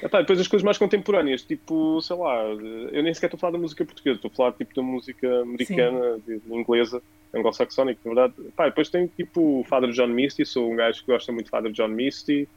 Epá, 0.00 0.20
depois 0.20 0.40
as 0.40 0.48
coisas 0.48 0.64
mais 0.64 0.78
contemporâneas, 0.78 1.42
tipo, 1.42 2.00
sei 2.00 2.16
lá, 2.16 2.44
eu 2.44 3.02
nem 3.02 3.12
sequer 3.12 3.26
estou 3.26 3.36
a 3.36 3.40
falar 3.40 3.52
da 3.52 3.58
música 3.58 3.84
portuguesa, 3.84 4.16
estou 4.16 4.30
a 4.30 4.34
falar 4.34 4.52
tipo 4.52 4.74
da 4.74 4.82
música 4.82 5.42
americana, 5.42 6.18
de, 6.26 6.38
de 6.38 6.54
inglesa, 6.54 7.02
anglo-saxónica, 7.34 8.00
na 8.04 8.14
verdade. 8.14 8.48
Epá, 8.48 8.66
depois 8.66 8.88
tem 8.88 9.06
tipo 9.06 9.60
o 9.60 9.64
Father 9.64 9.90
John 9.90 10.08
Misty, 10.08 10.44
sou 10.44 10.72
um 10.72 10.76
gajo 10.76 11.00
que 11.00 11.12
gosta 11.12 11.32
muito 11.32 11.46
de 11.46 11.50
Father 11.50 11.72
John 11.72 11.88
Misty. 11.88 12.48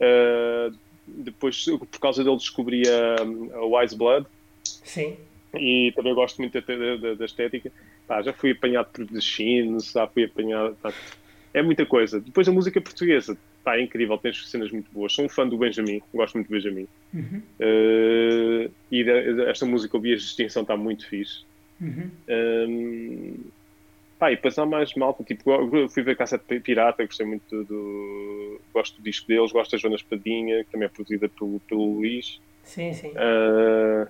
Uh, 0.00 0.74
depois, 1.06 1.64
por 1.64 2.00
causa 2.00 2.22
dele, 2.22 2.36
descobri 2.36 2.82
a, 2.88 3.56
a 3.58 3.64
Wise 3.64 3.96
Blood. 3.96 4.26
Sim. 4.64 5.16
E 5.54 5.92
também 5.94 6.14
gosto 6.14 6.38
muito 6.38 6.60
da, 6.60 6.96
da, 6.96 7.14
da 7.14 7.24
estética. 7.24 7.70
Pá, 8.06 8.22
já 8.22 8.32
fui 8.32 8.52
apanhado 8.52 8.88
por 8.92 9.06
The 9.06 9.20
Shins, 9.20 9.92
já 9.92 10.06
fui 10.06 10.24
apanhado. 10.24 10.76
Pá, 10.80 10.92
é 11.54 11.62
muita 11.62 11.84
coisa. 11.84 12.20
Depois 12.20 12.48
a 12.48 12.52
música 12.52 12.80
portuguesa, 12.80 13.36
está 13.58 13.80
incrível, 13.80 14.16
tem 14.18 14.32
cenas 14.32 14.70
muito 14.70 14.90
boas. 14.92 15.12
Sou 15.12 15.24
um 15.24 15.28
fã 15.28 15.46
do 15.46 15.58
Benjamin, 15.58 16.02
gosto 16.12 16.34
muito 16.34 16.48
do 16.48 16.52
Benjamin. 16.52 16.88
Uhum. 17.12 17.42
Uh, 17.60 18.70
e 18.90 19.04
de, 19.04 19.44
esta 19.48 19.66
música, 19.66 19.96
o 19.96 20.00
Vias 20.00 20.20
de 20.20 20.26
Extinção, 20.28 20.62
está 20.62 20.76
muito 20.76 21.06
fixe. 21.06 21.44
Uhum. 21.80 22.10
Um, 22.28 23.36
pá, 24.18 24.32
e 24.32 24.36
depois 24.36 24.58
há 24.58 24.64
mais 24.64 24.94
malta, 24.94 25.24
tipo, 25.24 25.44
fui 25.88 26.02
ver 26.02 26.16
Cassete 26.16 26.60
Pirata, 26.60 27.04
gostei 27.04 27.26
muito 27.26 27.44
do, 27.50 27.64
do, 27.64 28.60
Gosto 28.72 28.96
do 28.96 29.02
disco 29.02 29.26
deles, 29.26 29.52
gosto 29.52 29.72
da 29.72 29.78
Joana 29.78 29.96
Espadinha, 29.96 30.64
que 30.64 30.70
também 30.70 30.86
é 30.86 30.88
produzida 30.88 31.28
pelo, 31.28 31.60
pelo 31.60 31.94
Luís. 31.94 32.40
Sim, 32.62 32.92
sim. 32.92 33.08
Uh, 33.08 34.08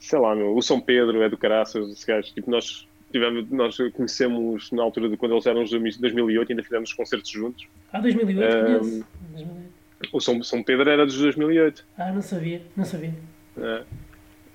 sei 0.00 0.18
lá, 0.18 0.34
meu, 0.34 0.56
o 0.56 0.62
São 0.62 0.80
Pedro 0.80 1.22
é 1.22 1.28
do 1.28 1.36
caraças, 1.36 1.90
esse 1.90 2.06
gajo, 2.06 2.32
tipo, 2.32 2.50
nós 2.50 2.86
tivemos, 3.10 3.50
nós 3.50 3.76
conhecemos 3.92 4.70
na 4.72 4.82
altura 4.82 5.08
de 5.08 5.16
quando 5.16 5.32
eles 5.32 5.46
eram 5.46 5.64
de 5.64 5.78
2008, 5.78 6.52
ainda 6.52 6.62
fizemos 6.62 6.92
concertos 6.92 7.30
juntos. 7.30 7.66
Ah, 7.92 8.00
2008, 8.00 8.56
um, 8.56 8.64
conheço. 8.64 9.06
2008. 9.32 9.76
O 10.12 10.20
São, 10.20 10.42
São 10.42 10.62
Pedro 10.62 10.90
era 10.90 11.06
de 11.06 11.16
2008. 11.16 11.86
Ah, 11.96 12.12
não 12.12 12.22
sabia, 12.22 12.62
não 12.76 12.84
sabia. 12.84 13.14
É. 13.58 13.82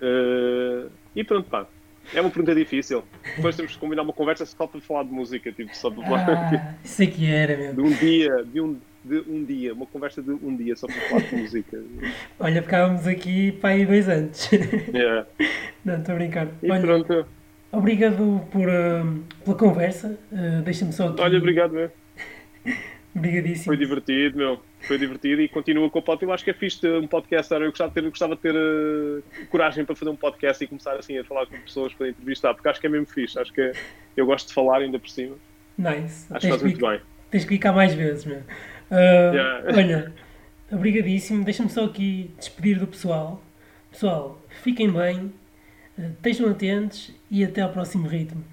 Uh, 0.04 0.92
e 1.16 1.24
pronto, 1.24 1.50
pá. 1.50 1.68
É 2.14 2.20
uma 2.20 2.30
pergunta 2.30 2.54
difícil. 2.54 3.04
Depois 3.36 3.56
temos 3.56 3.74
que 3.74 3.80
combinar 3.80 4.02
uma 4.02 4.14
conversa 4.14 4.46
só 4.46 4.68
para 4.68 4.82
falar 4.82 5.04
de 5.04 5.12
música, 5.12 5.52
tipo, 5.52 5.76
só 5.76 5.90
para 5.90 6.04
falar. 6.04 6.30
Ah, 6.30 6.76
isso 6.84 7.04
é 7.04 7.08
que 7.08 7.26
era, 7.26 7.56
meu. 7.56 7.74
De 7.74 7.82
um 7.82 7.92
dia, 7.92 8.44
de 8.44 8.60
um, 8.60 8.78
de 9.04 9.20
um 9.28 9.46
dia, 9.46 9.74
uma 9.74 9.86
conversa 9.86 10.22
de 10.22 10.32
um 10.32 10.56
dia 10.56 10.76
só 10.76 10.88
para 10.88 11.00
falar 11.02 11.22
de 11.22 11.36
música. 11.36 11.82
Olha, 12.40 12.62
ficávamos 12.62 13.08
aqui 13.08 13.52
para 13.54 13.72
aí 13.72 13.86
dois 13.86 14.10
anos. 14.10 14.50
Yeah. 14.94 15.26
Não, 15.86 16.00
estou 16.00 16.16
a 16.16 16.18
brincar. 16.18 16.48
E 16.62 16.72
Olha, 16.72 16.82
pronto. 16.82 17.26
Obrigado 17.72 18.42
por, 18.52 18.68
uh, 18.68 19.24
pela 19.46 19.58
conversa. 19.58 20.20
Uh, 20.32 20.62
Deixa-me 20.64 20.92
só 20.92 21.08
aqui. 21.08 21.22
Olha, 21.22 21.38
obrigado, 21.38 21.72
meu. 21.72 21.90
Obrigadíssimo. 23.16 23.66
Foi 23.66 23.78
divertido, 23.78 24.38
meu. 24.38 24.60
foi 24.82 24.98
divertido 24.98 25.42
e 25.42 25.50
continua 25.50 25.90
com 25.90 26.00
o 26.00 26.02
podcast. 26.02 26.26
Eu 26.26 26.34
acho 26.34 26.44
que 26.44 26.50
é 26.50 26.54
fixe 26.54 26.88
um 26.88 27.08
podcast. 27.08 27.54
Eu 27.54 27.70
gostava 27.70 27.90
de 27.90 27.96
ter, 27.96 28.10
gostava 28.10 28.36
de 28.36 28.42
ter 28.42 28.56
uh, 28.56 29.24
coragem 29.50 29.84
para 29.84 29.96
fazer 29.96 30.12
um 30.12 30.16
podcast 30.16 30.64
e 30.64 30.68
começar 30.68 30.96
assim 30.96 31.18
a 31.18 31.24
falar 31.24 31.46
com 31.46 31.58
pessoas 31.60 31.94
para 31.94 32.10
entrevistar, 32.10 32.54
porque 32.54 32.70
acho 32.70 32.80
que 32.80 32.88
é 32.88 32.90
mesmo 32.90 33.06
fixe. 33.06 33.38
Acho 33.38 33.52
que 33.52 33.72
eu 34.16 34.26
gosto 34.26 34.48
de 34.48 34.54
falar 34.54 34.78
ainda 34.78 34.98
por 34.98 35.10
cima. 35.10 35.36
Nice. 35.78 36.26
Acho 36.30 36.42
que 36.42 36.50
faz 36.50 36.64
muito 36.64 36.88
bem. 36.88 37.02
Tens 37.30 37.46
que 37.46 37.56
ir 37.56 37.60
cá 37.60 37.72
mais 37.74 37.94
vezes, 37.94 38.26
meu. 38.26 38.40
Uh, 38.40 39.34
yeah. 39.34 39.64
Olha, 39.76 40.14
obrigadíssimo. 40.72 41.44
Deixa-me 41.44 41.70
só 41.70 41.86
aqui 41.86 42.32
despedir 42.38 42.80
do 42.80 42.88
pessoal. 42.88 43.42
Pessoal, 43.92 44.42
fiquem 44.64 44.90
bem, 44.90 45.34
eh, 46.02 46.12
Estejam 46.16 46.50
atentos 46.50 47.12
e 47.30 47.44
até 47.46 47.62
ao 47.62 47.72
próximo 47.72 48.08
ritmo. 48.08 48.44